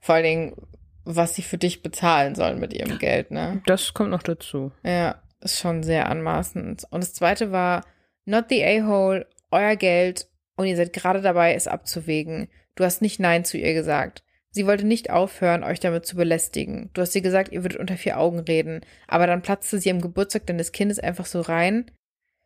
Vor 0.00 0.14
allen 0.16 0.24
Dingen, 0.24 0.56
was 1.04 1.34
sie 1.34 1.42
für 1.42 1.58
dich 1.58 1.82
bezahlen 1.82 2.34
sollen 2.34 2.60
mit 2.60 2.72
ihrem 2.72 2.98
Geld, 2.98 3.30
ne? 3.30 3.62
Das 3.66 3.94
kommt 3.94 4.10
noch 4.10 4.22
dazu. 4.22 4.70
Ja, 4.84 5.16
ist 5.40 5.58
schon 5.58 5.82
sehr 5.82 6.08
anmaßend. 6.08 6.84
Und 6.90 7.02
das 7.02 7.12
zweite 7.14 7.50
war, 7.50 7.84
not 8.24 8.46
the 8.48 8.64
a-hole, 8.64 9.26
euer 9.50 9.76
Geld 9.76 10.28
und 10.56 10.66
ihr 10.66 10.76
seid 10.76 10.92
gerade 10.92 11.20
dabei, 11.20 11.54
es 11.54 11.68
abzuwägen. 11.68 12.48
Du 12.74 12.84
hast 12.84 13.02
nicht 13.02 13.20
Nein 13.20 13.44
zu 13.44 13.58
ihr 13.58 13.74
gesagt. 13.74 14.22
Sie 14.50 14.66
wollte 14.66 14.86
nicht 14.86 15.10
aufhören, 15.10 15.64
euch 15.64 15.80
damit 15.80 16.06
zu 16.06 16.14
belästigen. 16.16 16.90
Du 16.92 17.00
hast 17.00 17.14
ihr 17.14 17.22
gesagt, 17.22 17.50
ihr 17.50 17.64
würdet 17.64 17.78
unter 17.78 17.96
vier 17.96 18.20
Augen 18.20 18.38
reden, 18.38 18.82
aber 19.08 19.26
dann 19.26 19.42
platzte 19.42 19.80
sie 19.80 19.90
am 19.90 20.00
Geburtstag 20.00 20.46
deines 20.46 20.70
Kindes 20.70 21.00
einfach 21.00 21.26
so 21.26 21.40
rein. 21.40 21.90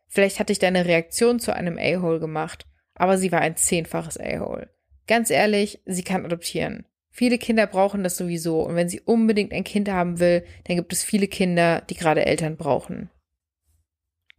Vielleicht 0.07 0.39
hat 0.39 0.49
dich 0.49 0.57
deine 0.57 0.85
Reaktion 0.85 1.39
zu 1.39 1.53
einem 1.53 1.77
A-Hole 1.77 2.19
gemacht, 2.19 2.65
aber 2.95 3.19
sie 3.19 3.31
war 3.31 3.41
ein 3.41 3.55
zehnfaches 3.55 4.19
A-Hole. 4.19 4.69
Ganz 5.07 5.29
ehrlich, 5.29 5.81
sie 5.85 6.03
kann 6.03 6.25
adoptieren. 6.25 6.85
Viele 7.11 7.37
Kinder 7.37 7.67
brauchen 7.67 8.03
das 8.03 8.17
sowieso 8.17 8.61
und 8.61 8.75
wenn 8.75 8.89
sie 8.89 9.01
unbedingt 9.01 9.53
ein 9.53 9.63
Kind 9.63 9.89
haben 9.89 10.19
will, 10.19 10.43
dann 10.65 10.77
gibt 10.77 10.93
es 10.93 11.03
viele 11.03 11.27
Kinder, 11.27 11.81
die 11.89 11.95
gerade 11.95 12.25
Eltern 12.25 12.57
brauchen. 12.57 13.09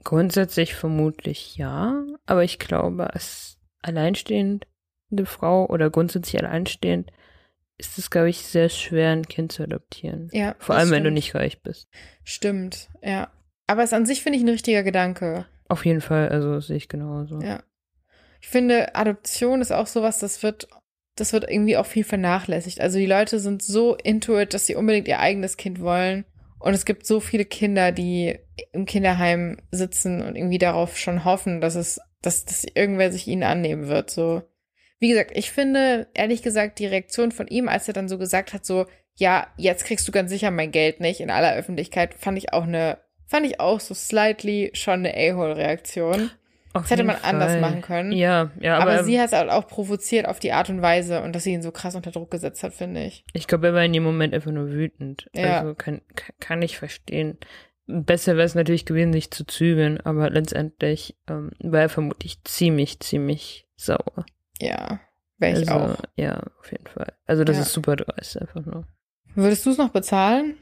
Grundsätzlich 0.05 0.75
vermutlich 0.75 1.57
ja, 1.57 2.05
aber 2.27 2.45
ich 2.45 2.59
glaube, 2.59 3.13
als 3.13 3.59
alleinstehende 3.83 4.67
Frau 5.25 5.67
oder 5.67 5.91
grundsätzlich 5.91 6.43
alleinstehend 6.43 7.11
ist 7.79 7.99
es, 7.99 8.11
glaube 8.11 8.29
ich, 8.29 8.43
sehr 8.43 8.69
schwer, 8.69 9.11
ein 9.11 9.27
Kind 9.27 9.53
zu 9.53 9.63
adoptieren. 9.63 10.29
Ja. 10.33 10.55
Vor 10.59 10.75
allem, 10.75 10.91
wenn 10.91 11.03
du 11.03 11.09
stimmt. 11.09 11.15
nicht 11.15 11.35
reich 11.35 11.63
bist. 11.63 11.89
Stimmt, 12.25 12.91
ja. 13.03 13.31
Aber 13.67 13.83
es 13.83 13.93
an 13.93 14.05
sich 14.05 14.23
finde 14.23 14.39
ich 14.39 14.45
ein 14.45 14.51
richtiger 14.51 14.83
Gedanke. 14.83 15.47
Auf 15.69 15.87
jeden 15.87 16.01
Fall, 16.01 16.29
also 16.29 16.55
das 16.55 16.67
sehe 16.67 16.77
ich 16.77 16.89
genauso. 16.89 17.41
Ja. 17.41 17.63
Ich 18.41 18.49
finde, 18.49 18.95
Adoption 18.95 19.61
ist 19.61 19.73
auch 19.73 19.87
sowas, 19.87 20.19
das 20.19 20.43
wird, 20.43 20.69
das 21.15 21.33
wird 21.33 21.49
irgendwie 21.49 21.77
auch 21.77 21.87
viel 21.87 22.05
vernachlässigt. 22.05 22.81
Also 22.81 22.99
die 22.99 23.07
Leute 23.07 23.39
sind 23.39 23.63
so 23.63 23.95
into 23.95 24.39
it, 24.39 24.53
dass 24.55 24.67
sie 24.67 24.75
unbedingt 24.75 25.09
ihr 25.09 25.21
eigenes 25.21 25.57
Kind 25.57 25.81
wollen. 25.81 26.25
Und 26.61 26.75
es 26.75 26.85
gibt 26.85 27.07
so 27.07 27.21
viele 27.21 27.47
Kinder, 27.47 27.91
die 27.91 28.39
im 28.73 28.85
Kinderheim 28.85 29.57
sitzen 29.71 30.23
und 30.23 30.37
irgendwie 30.37 30.59
darauf 30.59 30.97
schon 30.99 31.25
hoffen, 31.25 31.61
dass 31.61 31.75
es, 31.75 32.01
dass, 32.21 32.45
dass 32.45 32.65
irgendwer 32.65 33.11
sich 33.11 33.27
ihnen 33.27 33.43
annehmen 33.43 33.89
wird. 33.89 34.11
So. 34.11 34.43
Wie 34.99 35.09
gesagt, 35.09 35.33
ich 35.35 35.51
finde, 35.51 36.09
ehrlich 36.13 36.43
gesagt, 36.43 36.79
die 36.79 36.87
Reaktion 36.87 37.33
von 37.33 37.49
ihm, 37.49 37.67
als 37.67 37.89
er 37.89 37.95
dann 37.95 38.11
so 38.11 38.19
gesagt 38.19 38.53
hat, 38.53 38.67
so, 38.67 38.87
ja, 39.17 39.49
jetzt 39.57 39.85
kriegst 39.85 40.07
du 40.07 40.13
ganz 40.13 40.31
sicher 40.31 40.51
mein 40.51 40.71
Geld 40.71 41.01
nicht 41.01 41.21
in 41.21 41.31
aller 41.31 41.55
Öffentlichkeit, 41.55 42.15
fand 42.15 42.37
ich 42.37 42.53
auch 42.53 42.65
eine, 42.65 42.99
fand 43.27 43.47
ich 43.47 43.59
auch 43.59 43.81
so 43.81 43.95
slightly 43.95 44.71
schon 44.75 45.07
eine 45.07 45.15
A-Hole-Reaktion. 45.15 46.31
Auf 46.73 46.83
Das 46.83 46.91
hätte 46.93 47.03
man 47.05 47.17
anders 47.23 47.53
Fall. 47.53 47.61
machen 47.61 47.83
können. 47.83 48.13
Ja, 48.13 48.53
ja, 48.61 48.79
Aber, 48.79 48.93
aber, 48.93 49.05
sie 49.05 49.19
hat 49.19 49.27
es 49.27 49.33
halt 49.33 49.51
auch 49.51 49.67
provoziert 49.67 50.29
auf 50.29 50.39
die 50.39 50.53
Art 50.53 50.71
und 50.71 50.83
Weise 50.83 51.21
und 51.23 51.35
dass 51.35 51.43
sie 51.43 51.53
ihn 51.53 51.63
so 51.63 51.73
krass 51.73 51.97
unter 51.97 52.13
Druck 52.13 52.31
gesetzt 52.31 52.63
hat, 52.63 52.73
finde 52.75 53.03
ich. 53.05 53.25
ich 53.33 53.49
glaube, 53.49 53.69
er 53.69 53.75
war 53.75 53.85
in 53.85 53.93
dem 53.93 54.05
Moment 54.05 54.35
einfach 54.35 54.53
nur 54.53 54.71
wütend. 54.71 55.29
Ja. 55.35 55.61
Also 55.61 55.75
kann, 55.75 56.01
kann- 56.39 56.63
ich 56.63 56.79
verstehen. 56.79 57.39
Besser 57.89 58.37
wäre 58.37 58.47
es 58.47 58.55
natürlich 58.55 58.87
gewesen, 58.87 59.13
sich 59.13 59.33
zu 59.33 59.45
zügeln, 59.45 59.99
aber 60.03 60.31
letztendlich 60.31 61.17
ähm, 61.29 61.51
war 61.59 61.81
er 61.81 61.89
vermutlich 61.89 62.45
ziemlich, 62.45 63.01
ziemlich 63.01 63.67
sauer. 63.75 64.25
Ja, 64.61 65.01
wäre 65.39 65.61
ich 65.61 65.69
also, 65.69 65.95
auch. 65.95 65.97
Ja, 66.15 66.41
auf 66.61 66.71
jeden 66.71 66.87
Fall. 66.87 67.13
Also 67.27 67.43
das 67.43 67.57
Ja. 67.57 67.63
ist 67.63 67.73
super 67.73 67.97
dreist 67.97 68.41
einfach 68.41 68.65
nur. 68.65 68.87
Würdest 69.35 69.67
du 69.67 69.71
es 69.71 69.79
noch 69.79 69.91
bezahlen? 69.91 70.55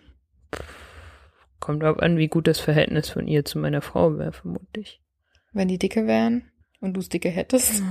Kommt 1.60 1.82
darauf 1.82 1.98
an, 1.98 2.16
wie 2.16 2.28
gut 2.28 2.46
das 2.46 2.60
Verhältnis 2.60 3.10
von 3.10 3.26
ihr 3.26 3.44
zu 3.44 3.58
meiner 3.58 3.82
Frau 3.82 4.16
wäre, 4.16 4.32
vermutlich. 4.32 5.02
Wenn 5.52 5.68
die 5.68 5.78
dicke 5.78 6.06
wären 6.06 6.50
und 6.80 6.94
du 6.94 7.00
es 7.00 7.08
dicke 7.08 7.28
hättest? 7.28 7.82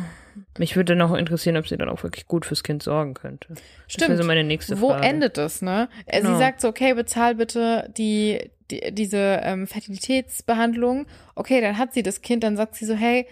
Mich 0.58 0.76
würde 0.76 0.96
noch 0.96 1.14
interessieren, 1.14 1.58
ob 1.58 1.68
sie 1.68 1.78
dann 1.78 1.90
auch 1.90 2.04
wirklich 2.04 2.28
gut 2.28 2.46
fürs 2.46 2.64
Kind 2.64 2.84
sorgen 2.84 3.14
könnte. 3.14 3.48
Das 3.50 3.58
wäre 3.60 3.66
Stimmt. 3.88 4.18
so 4.18 4.24
meine 4.24 4.44
nächste 4.44 4.80
Wo 4.82 4.90
Frage. 4.90 5.08
endet 5.08 5.38
das, 5.38 5.62
ne? 5.62 5.90
Genau. 6.06 6.32
Sie 6.32 6.38
sagt 6.38 6.62
so, 6.62 6.68
okay, 6.68 6.94
bezahl 6.94 7.36
bitte 7.36 7.92
die, 7.98 8.52
die 8.70 8.94
diese 8.94 9.42
ähm, 9.44 9.68
Fertilitätsbehandlung. 9.68 11.08
Okay, 11.36 11.62
dann 11.62 11.78
hat 11.78 11.94
sie 11.94 12.04
das 12.04 12.22
Kind, 12.22 12.44
dann 12.44 12.58
sagt 12.58 12.76
sie 12.76 12.86
so, 12.86 12.94
hey, 12.94 13.28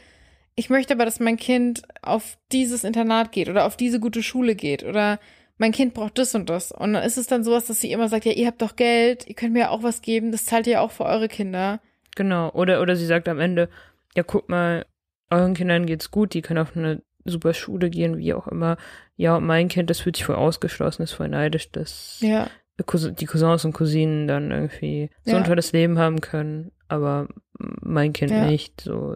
ich 0.56 0.70
möchte 0.70 0.94
aber, 0.94 1.06
dass 1.06 1.20
mein 1.20 1.38
Kind 1.38 1.84
auf 2.02 2.38
dieses 2.52 2.84
Internat 2.84 3.32
geht 3.32 3.50
oder 3.50 3.66
auf 3.66 3.78
diese 3.78 4.00
gute 4.00 4.24
Schule 4.24 4.56
geht 4.56 4.84
oder 4.84 5.20
mein 5.58 5.72
Kind 5.72 5.94
braucht 5.94 6.18
das 6.18 6.36
und 6.36 6.50
das. 6.50 6.72
Und 6.72 6.94
dann 6.94 7.04
ist 7.04 7.18
es 7.18 7.28
dann 7.28 7.44
sowas, 7.44 7.66
dass 7.66 7.82
sie 7.82 7.92
immer 7.92 8.10
sagt, 8.10 8.26
ja, 8.26 8.32
ihr 8.32 8.48
habt 8.48 8.62
doch 8.62 8.76
Geld, 8.76 9.28
ihr 9.28 9.36
könnt 9.36 9.54
mir 9.54 9.60
ja 9.60 9.70
auch 9.70 9.84
was 9.84 10.02
geben, 10.02 10.32
das 10.32 10.46
zahlt 10.46 10.68
ihr 10.68 10.74
ja 10.74 10.82
auch 10.82 10.92
für 10.92 11.06
eure 11.06 11.28
Kinder. 11.28 11.80
Genau. 12.16 12.50
Oder, 12.52 12.82
oder 12.82 12.96
sie 12.96 13.06
sagt 13.06 13.28
am 13.28 13.40
Ende, 13.40 13.70
ja, 14.16 14.24
guck 14.24 14.50
mal, 14.50 14.86
euren 15.30 15.54
Kindern 15.54 15.86
geht's 15.86 16.12
gut, 16.12 16.34
die 16.34 16.42
können 16.42 16.60
auf 16.60 16.76
eine 16.76 17.02
super 17.26 17.54
Schule 17.54 17.90
gehen, 17.90 18.18
wie 18.18 18.34
auch 18.34 18.48
immer. 18.48 18.78
Ja, 19.16 19.38
und 19.38 19.46
mein 19.46 19.68
Kind, 19.68 19.90
das 19.90 20.00
fühlt 20.00 20.16
sich 20.16 20.26
voll 20.26 20.36
ausgeschlossen, 20.36 21.02
ist 21.04 21.14
voll 21.14 21.30
neidisch, 21.30 21.72
dass 21.72 22.20
Ja, 22.22 22.50
die 22.78 23.26
Cousins 23.26 23.66
und 23.66 23.74
Cousinen 23.74 24.28
dann 24.28 24.52
irgendwie 24.52 25.10
so 25.24 25.32
Ja. 25.32 25.38
ein 25.38 25.44
tolles 25.44 25.72
Leben 25.72 25.98
haben 25.98 26.22
können, 26.22 26.72
aber 26.88 27.28
mein 27.58 28.14
Kind 28.14 28.32
Ja. 28.32 28.46
nicht. 28.46 28.82
So, 28.82 29.16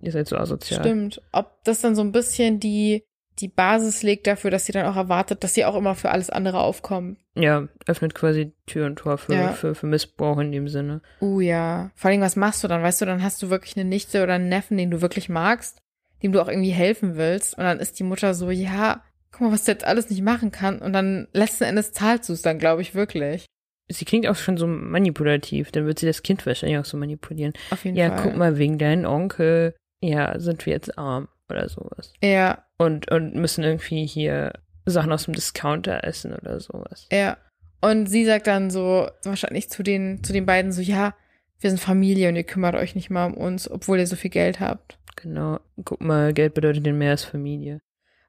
ihr 0.00 0.12
seid 0.12 0.28
so 0.28 0.36
asozial. 0.36 0.80
stimmt. 0.80 1.20
Ob 1.32 1.64
das 1.64 1.80
dann 1.80 1.96
so 1.96 2.02
ein 2.02 2.12
bisschen 2.12 2.60
die, 2.60 3.04
die 3.40 3.48
Basis 3.48 4.02
legt 4.02 4.26
dafür, 4.26 4.50
dass 4.50 4.66
sie 4.66 4.72
dann 4.72 4.86
auch 4.86 4.96
erwartet, 4.96 5.42
dass 5.42 5.54
sie 5.54 5.64
auch 5.64 5.74
immer 5.76 5.94
für 5.94 6.10
alles 6.10 6.30
andere 6.30 6.60
aufkommen. 6.60 7.16
Ja, 7.34 7.68
öffnet 7.86 8.14
quasi 8.14 8.52
Tür 8.66 8.86
und 8.86 8.96
Tor 8.96 9.18
für, 9.18 9.34
Ja. 9.34 9.52
für, 9.52 9.74
für 9.74 9.86
Missbrauch 9.86 10.38
in 10.38 10.52
dem 10.52 10.68
Sinne. 10.68 11.00
Uh 11.20 11.40
ja. 11.40 11.90
Vor 11.94 12.10
allem, 12.10 12.20
was 12.20 12.36
machst 12.36 12.62
du 12.62 12.68
dann? 12.68 12.82
Weißt 12.82 13.00
du, 13.00 13.06
dann 13.06 13.22
hast 13.22 13.42
du 13.42 13.50
wirklich 13.50 13.76
eine 13.76 13.84
Nichte 13.88 14.22
oder 14.22 14.34
einen 14.34 14.48
Neffen, 14.48 14.76
den 14.76 14.90
du 14.90 15.00
wirklich 15.00 15.28
magst, 15.28 15.78
dem 16.22 16.32
du 16.32 16.40
auch 16.42 16.48
irgendwie 16.48 16.70
helfen 16.70 17.16
willst. 17.16 17.56
Und 17.56 17.64
dann 17.64 17.80
ist 17.80 17.98
die 17.98 18.04
Mutter 18.04 18.34
so, 18.34 18.50
ja, 18.50 19.02
guck 19.32 19.40
mal, 19.42 19.52
was 19.52 19.64
du 19.64 19.72
jetzt 19.72 19.84
alles 19.84 20.10
nicht 20.10 20.22
machen 20.22 20.50
kann. 20.50 20.78
Und 20.80 20.92
dann 20.92 21.28
letzten 21.32 21.64
Endes 21.64 21.92
zahlst 21.92 22.28
du 22.28 22.32
es 22.34 22.42
dann, 22.42 22.58
glaube 22.58 22.82
ich, 22.82 22.94
wirklich. 22.94 23.46
Sie 23.88 24.04
klingt 24.04 24.28
auch 24.28 24.36
schon 24.36 24.56
so 24.56 24.66
manipulativ, 24.66 25.72
dann 25.72 25.86
wird 25.86 25.98
sie 25.98 26.06
das 26.06 26.22
Kind 26.22 26.44
wahrscheinlich 26.46 26.78
auch 26.78 26.84
so 26.84 26.96
manipulieren. 26.96 27.52
Auf 27.70 27.84
jeden 27.84 27.96
Ja, 27.96 28.10
Fall. 28.10 28.22
guck 28.22 28.36
mal, 28.36 28.56
wegen 28.58 28.78
deinem 28.78 29.04
Onkel, 29.04 29.74
ja, 30.00 30.38
sind 30.38 30.64
wir 30.66 30.72
jetzt 30.72 30.96
arm 30.98 31.28
oder 31.50 31.68
sowas. 31.68 32.12
Ja, 32.22 32.64
Und, 32.78 33.10
und 33.10 33.34
müssen 33.34 33.64
irgendwie 33.64 34.06
hier 34.06 34.52
Sachen 34.86 35.12
aus 35.12 35.24
dem 35.24 35.34
Discounter 35.34 36.04
essen 36.04 36.34
oder 36.34 36.60
sowas. 36.60 37.06
ja. 37.12 37.36
Und 37.82 38.08
sie 38.08 38.26
sagt 38.26 38.46
dann 38.46 38.70
so, 38.70 39.08
wahrscheinlich 39.24 39.70
zu 39.70 39.82
den, 39.82 40.22
zu 40.22 40.34
den 40.34 40.44
beiden 40.44 40.70
so, 40.70 40.82
ja, 40.82 41.14
wir 41.60 41.70
sind 41.70 41.78
Familie 41.78 42.28
und 42.28 42.36
ihr 42.36 42.44
kümmert 42.44 42.74
euch 42.74 42.94
nicht 42.94 43.08
mal 43.08 43.24
um 43.24 43.34
uns, 43.34 43.70
obwohl 43.70 43.98
ihr 43.98 44.06
so 44.06 44.16
viel 44.16 44.28
Geld 44.30 44.60
habt. 44.60 44.98
Genau. 45.16 45.60
Guck 45.84 46.02
mal, 46.02 46.34
Geld 46.34 46.52
bedeutet 46.52 46.84
denn 46.84 46.98
mehr 46.98 47.12
als 47.12 47.24
Familie. 47.24 47.80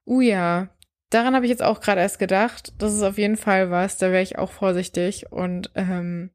Uh 0.07 0.21
ja, 0.21 0.69
daran 1.09 1.35
habe 1.35 1.45
ich 1.45 1.49
jetzt 1.49 1.63
auch 1.63 1.81
gerade 1.81 1.99
erst 1.99 2.17
gedacht. 2.17 2.71
Das 2.77 2.93
ist 2.93 3.03
auf 3.03 3.17
jeden 3.17 3.35
Fall 3.35 3.69
was, 3.71 3.97
da 3.97 4.11
wäre 4.11 4.23
ich 4.23 4.37
auch 4.37 4.51
vorsichtig. 4.51 5.31
Und 5.33 5.69
ähm, 5.75 6.29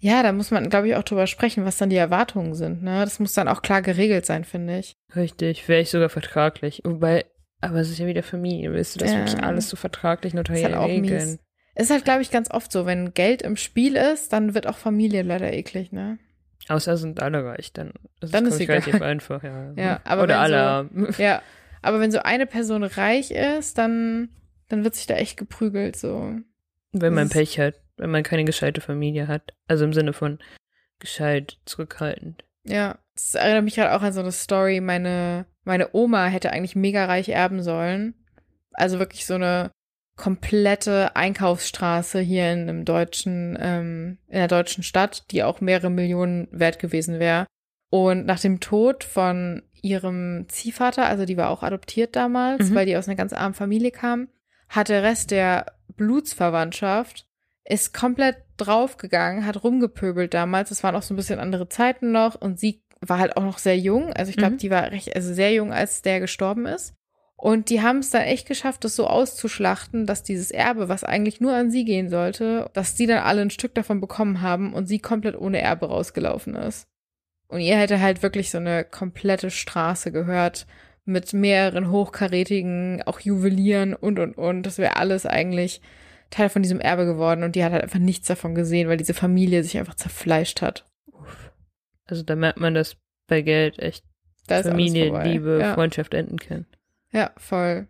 ja, 0.00 0.22
da 0.22 0.32
muss 0.32 0.50
man, 0.50 0.68
glaube 0.70 0.88
ich, 0.88 0.94
auch 0.96 1.02
drüber 1.02 1.26
sprechen, 1.26 1.64
was 1.64 1.78
dann 1.78 1.90
die 1.90 1.96
Erwartungen 1.96 2.54
sind. 2.54 2.82
Ne? 2.82 3.00
Das 3.00 3.18
muss 3.18 3.32
dann 3.32 3.48
auch 3.48 3.62
klar 3.62 3.82
geregelt 3.82 4.26
sein, 4.26 4.44
finde 4.44 4.78
ich. 4.78 4.94
Richtig, 5.14 5.64
vielleicht 5.64 5.90
sogar 5.90 6.08
vertraglich. 6.08 6.82
Wobei, 6.84 7.24
aber 7.60 7.80
es 7.80 7.90
ist 7.90 7.98
ja 7.98 8.06
wieder 8.06 8.22
Familie. 8.22 8.72
Willst 8.72 8.94
du 8.94 8.98
das 9.00 9.12
Ja. 9.12 9.18
wirklich 9.18 9.42
alles 9.42 9.68
so 9.68 9.76
vertraglich 9.76 10.34
notariell 10.34 10.74
halt 10.74 10.90
regeln? 10.90 11.30
mies. 11.30 11.38
Ist 11.74 11.90
halt, 11.90 12.04
glaube 12.04 12.22
ich, 12.22 12.30
ganz 12.30 12.50
oft 12.50 12.72
so, 12.72 12.86
wenn 12.86 13.12
Geld 13.14 13.42
im 13.42 13.56
Spiel 13.56 13.96
ist, 13.96 14.32
dann 14.32 14.54
wird 14.54 14.66
auch 14.66 14.78
Familie 14.78 15.22
leider 15.22 15.52
eklig, 15.52 15.92
ne? 15.92 16.18
Außer 16.68 16.96
sind 16.96 17.20
alle 17.22 17.44
reich, 17.44 17.72
dann 17.72 17.92
ist 18.20 18.34
Dann 18.34 18.46
es 18.46 18.54
ist 18.54 18.60
ich, 18.60 18.68
egal. 18.68 18.78
relativ 18.80 19.02
einfach, 19.02 19.42
ja. 19.42 19.72
Ja, 19.76 20.00
aber 20.04 20.22
Oder 20.24 20.34
wenn 20.44 20.52
alle 20.54 20.90
so-. 21.12 21.12
Ja, 21.22 21.42
aber 21.82 22.00
wenn 22.00 22.10
so 22.10 22.18
eine 22.20 22.46
Person 22.46 22.82
reich 22.82 23.30
ist, 23.30 23.78
dann, 23.78 24.30
dann 24.68 24.82
wird 24.84 24.94
sich 24.94 25.06
da 25.06 25.14
echt 25.14 25.36
geprügelt, 25.36 25.96
so. 25.96 26.32
Wenn 26.92 27.14
man 27.14 27.28
Das 27.28 27.36
Pech 27.36 27.58
hat, 27.60 27.74
wenn 27.96 28.10
man 28.10 28.22
keine 28.22 28.44
gescheite 28.44 28.80
Familie 28.80 29.28
hat. 29.28 29.54
Also 29.68 29.84
im 29.84 29.92
Sinne 29.92 30.12
von 30.12 30.38
gescheit, 30.98 31.58
zurückhaltend. 31.66 32.44
Ja, 32.64 32.98
das 33.14 33.34
erinnert 33.34 33.64
mich 33.64 33.74
gerade 33.76 33.94
auch 33.94 34.02
an 34.02 34.12
so 34.12 34.20
eine 34.20 34.32
Story. 34.32 34.80
Meine, 34.80 35.46
meine 35.64 35.90
Oma 35.94 36.26
hätte 36.26 36.52
eigentlich 36.52 36.76
mega 36.76 37.04
reich 37.06 37.28
erben 37.28 37.62
sollen. 37.62 38.14
Also 38.72 38.98
wirklich 38.98 39.24
so 39.26 39.34
eine 39.34 39.70
komplette 40.16 41.14
Einkaufsstraße 41.14 42.20
hier 42.20 42.50
in 42.52 42.60
einem 42.60 42.84
deutschen, 42.84 43.56
ähm, 43.60 44.18
in 44.28 44.38
der 44.38 44.48
deutschen 44.48 44.82
Stadt, 44.82 45.30
die 45.30 45.42
auch 45.42 45.60
mehrere 45.60 45.90
Millionen 45.90 46.48
wert 46.50 46.78
gewesen 46.78 47.18
wäre. 47.20 47.46
Und 47.90 48.26
nach 48.26 48.40
dem 48.40 48.58
Tod 48.60 49.04
von 49.04 49.62
ihrem 49.82 50.46
Ziehvater, 50.48 51.06
also 51.06 51.24
die 51.26 51.36
war 51.36 51.50
auch 51.50 51.62
adoptiert 51.62 52.16
damals, 52.16 52.70
Mhm. 52.70 52.74
weil 52.74 52.86
die 52.86 52.96
aus 52.96 53.06
einer 53.08 53.16
ganz 53.16 53.32
armen 53.32 53.54
Familie 53.54 53.90
kam, 53.90 54.28
hat 54.68 54.88
der 54.88 55.02
Rest 55.02 55.30
der 55.30 55.66
Blutsverwandtschaft 55.96 57.25
ist 57.68 57.92
komplett 57.92 58.36
draufgegangen, 58.56 59.44
hat 59.46 59.62
rumgepöbelt 59.64 60.32
damals. 60.34 60.70
Es 60.70 60.82
waren 60.82 60.94
auch 60.96 61.02
so 61.02 61.14
ein 61.14 61.16
bisschen 61.16 61.40
andere 61.40 61.68
Zeiten 61.68 62.12
noch 62.12 62.34
und 62.40 62.58
sie 62.60 62.82
war 63.00 63.18
halt 63.18 63.36
auch 63.36 63.42
noch 63.42 63.58
sehr 63.58 63.76
jung. 63.78 64.12
Also 64.12 64.30
ich 64.30 64.36
glaube, 64.36 64.54
Mhm. 64.54 64.58
die 64.58 64.70
war 64.70 64.90
recht, 64.90 65.14
also 65.14 65.34
sehr 65.34 65.52
jung, 65.52 65.72
als 65.72 66.02
der 66.02 66.20
gestorben 66.20 66.66
ist. 66.66 66.94
Und 67.38 67.68
die 67.68 67.82
haben 67.82 67.98
es 67.98 68.08
dann 68.08 68.22
echt 68.22 68.48
geschafft, 68.48 68.84
das 68.84 68.96
so 68.96 69.06
auszuschlachten, 69.06 70.06
dass 70.06 70.22
dieses 70.22 70.50
Erbe, 70.50 70.88
was 70.88 71.04
eigentlich 71.04 71.38
nur 71.40 71.52
an 71.54 71.70
sie 71.70 71.84
gehen 71.84 72.08
sollte, 72.08 72.70
dass 72.72 72.94
die 72.94 73.06
dann 73.06 73.18
alle 73.22 73.42
ein 73.42 73.50
Stück 73.50 73.74
davon 73.74 74.00
bekommen 74.00 74.40
haben 74.40 74.72
und 74.72 74.86
sie 74.86 75.00
komplett 75.00 75.36
ohne 75.36 75.60
Erbe 75.60 75.86
rausgelaufen 75.86 76.54
ist. 76.54 76.86
Und 77.48 77.60
ihr 77.60 77.76
hätte 77.76 78.00
halt 78.00 78.22
wirklich 78.22 78.50
so 78.50 78.58
eine 78.58 78.84
komplette 78.84 79.50
Straße 79.50 80.12
gehört 80.12 80.66
mit 81.04 81.34
mehreren 81.34 81.90
hochkarätigen, 81.90 83.02
auch 83.04 83.20
Juwelieren 83.20 83.94
und 83.94 84.18
und 84.18 84.38
und. 84.38 84.62
Das 84.62 84.78
wäre 84.78 84.96
alles 84.96 85.26
eigentlich 85.26 85.82
Teil 86.30 86.48
von 86.48 86.62
diesem 86.62 86.80
Erbe 86.80 87.04
geworden 87.06 87.42
und 87.44 87.54
die 87.56 87.64
hat 87.64 87.72
halt 87.72 87.82
einfach 87.82 87.98
nichts 87.98 88.26
davon 88.28 88.54
gesehen, 88.54 88.88
weil 88.88 88.96
diese 88.96 89.14
Familie 89.14 89.62
sich 89.62 89.78
einfach 89.78 89.94
zerfleischt 89.94 90.62
hat. 90.62 90.88
Uff. 91.12 91.52
Also 92.06 92.22
da 92.22 92.36
merkt 92.36 92.58
man, 92.60 92.74
dass 92.74 92.96
bei 93.28 93.42
Geld 93.42 93.78
echt 93.78 94.04
Da 94.46 94.62
Familie. 94.62 95.22
Liebe, 95.24 95.58
ja. 95.60 95.74
Freundschaft 95.74 96.14
enden 96.14 96.38
kann. 96.38 96.66
Ja, 97.12 97.30
voll. 97.36 97.88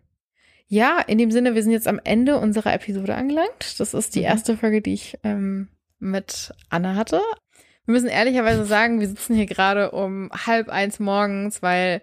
Ja, 0.67 0.99
in 1.05 1.17
dem 1.17 1.31
Sinne, 1.31 1.55
wir 1.55 1.63
sind 1.63 1.71
jetzt 1.71 1.87
am 1.87 1.99
Ende 2.03 2.37
unserer 2.39 2.73
Episode 2.73 3.15
angelangt. 3.15 3.79
Das 3.79 3.93
ist 3.93 4.15
die 4.15 4.19
Mhm. 4.19 4.25
erste 4.25 4.57
Folge, 4.57 4.81
die 4.81 4.93
ich 4.93 5.17
ähm, 5.23 5.69
mit 5.99 6.53
Anna 6.69 6.95
hatte. 6.95 7.21
Wir 7.85 7.93
müssen 7.93 8.09
ehrlicherweise 8.09 8.65
sagen, 8.65 8.99
wir 8.99 9.07
sitzen 9.07 9.35
hier 9.35 9.45
gerade 9.45 9.91
um 9.91 10.29
halb 10.33 10.67
eins 10.69 10.99
morgens, 10.99 11.61
weil 11.61 12.01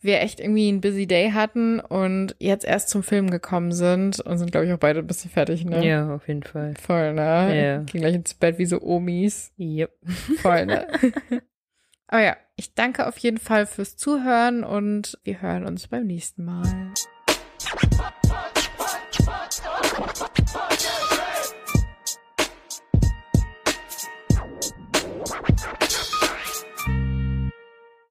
wir 0.00 0.20
echt 0.20 0.40
irgendwie 0.40 0.68
einen 0.68 0.80
busy 0.80 1.06
Day 1.06 1.30
hatten 1.30 1.80
und 1.80 2.36
jetzt 2.38 2.64
erst 2.64 2.88
zum 2.88 3.02
Film 3.02 3.30
gekommen 3.30 3.72
sind 3.72 4.20
und 4.20 4.38
sind, 4.38 4.52
glaube 4.52 4.66
ich, 4.66 4.72
auch 4.72 4.78
beide 4.78 5.00
ein 5.00 5.06
bisschen 5.06 5.30
fertig, 5.30 5.64
ne? 5.64 5.84
Ja, 5.84 6.14
auf 6.14 6.28
jeden 6.28 6.42
Fall. 6.42 6.74
Voll, 6.80 7.14
ne? 7.14 7.56
Ja. 7.56 7.78
Ging 7.82 8.02
gleich 8.02 8.14
ins 8.14 8.34
Bett 8.34 8.58
wie 8.58 8.66
so 8.66 8.80
Omis. 8.82 9.52
Yep. 9.58 9.90
Voll, 10.38 10.66
ne? 10.66 10.86
Aber 12.08 12.22
ja, 12.22 12.36
ich 12.54 12.74
danke 12.74 13.06
auf 13.06 13.18
jeden 13.18 13.38
Fall 13.38 13.66
fürs 13.66 13.96
Zuhören 13.96 14.62
und 14.64 15.18
wir 15.24 15.42
hören 15.42 15.66
uns 15.66 15.88
beim 15.88 16.06
nächsten 16.06 16.44
Mal. 16.44 16.94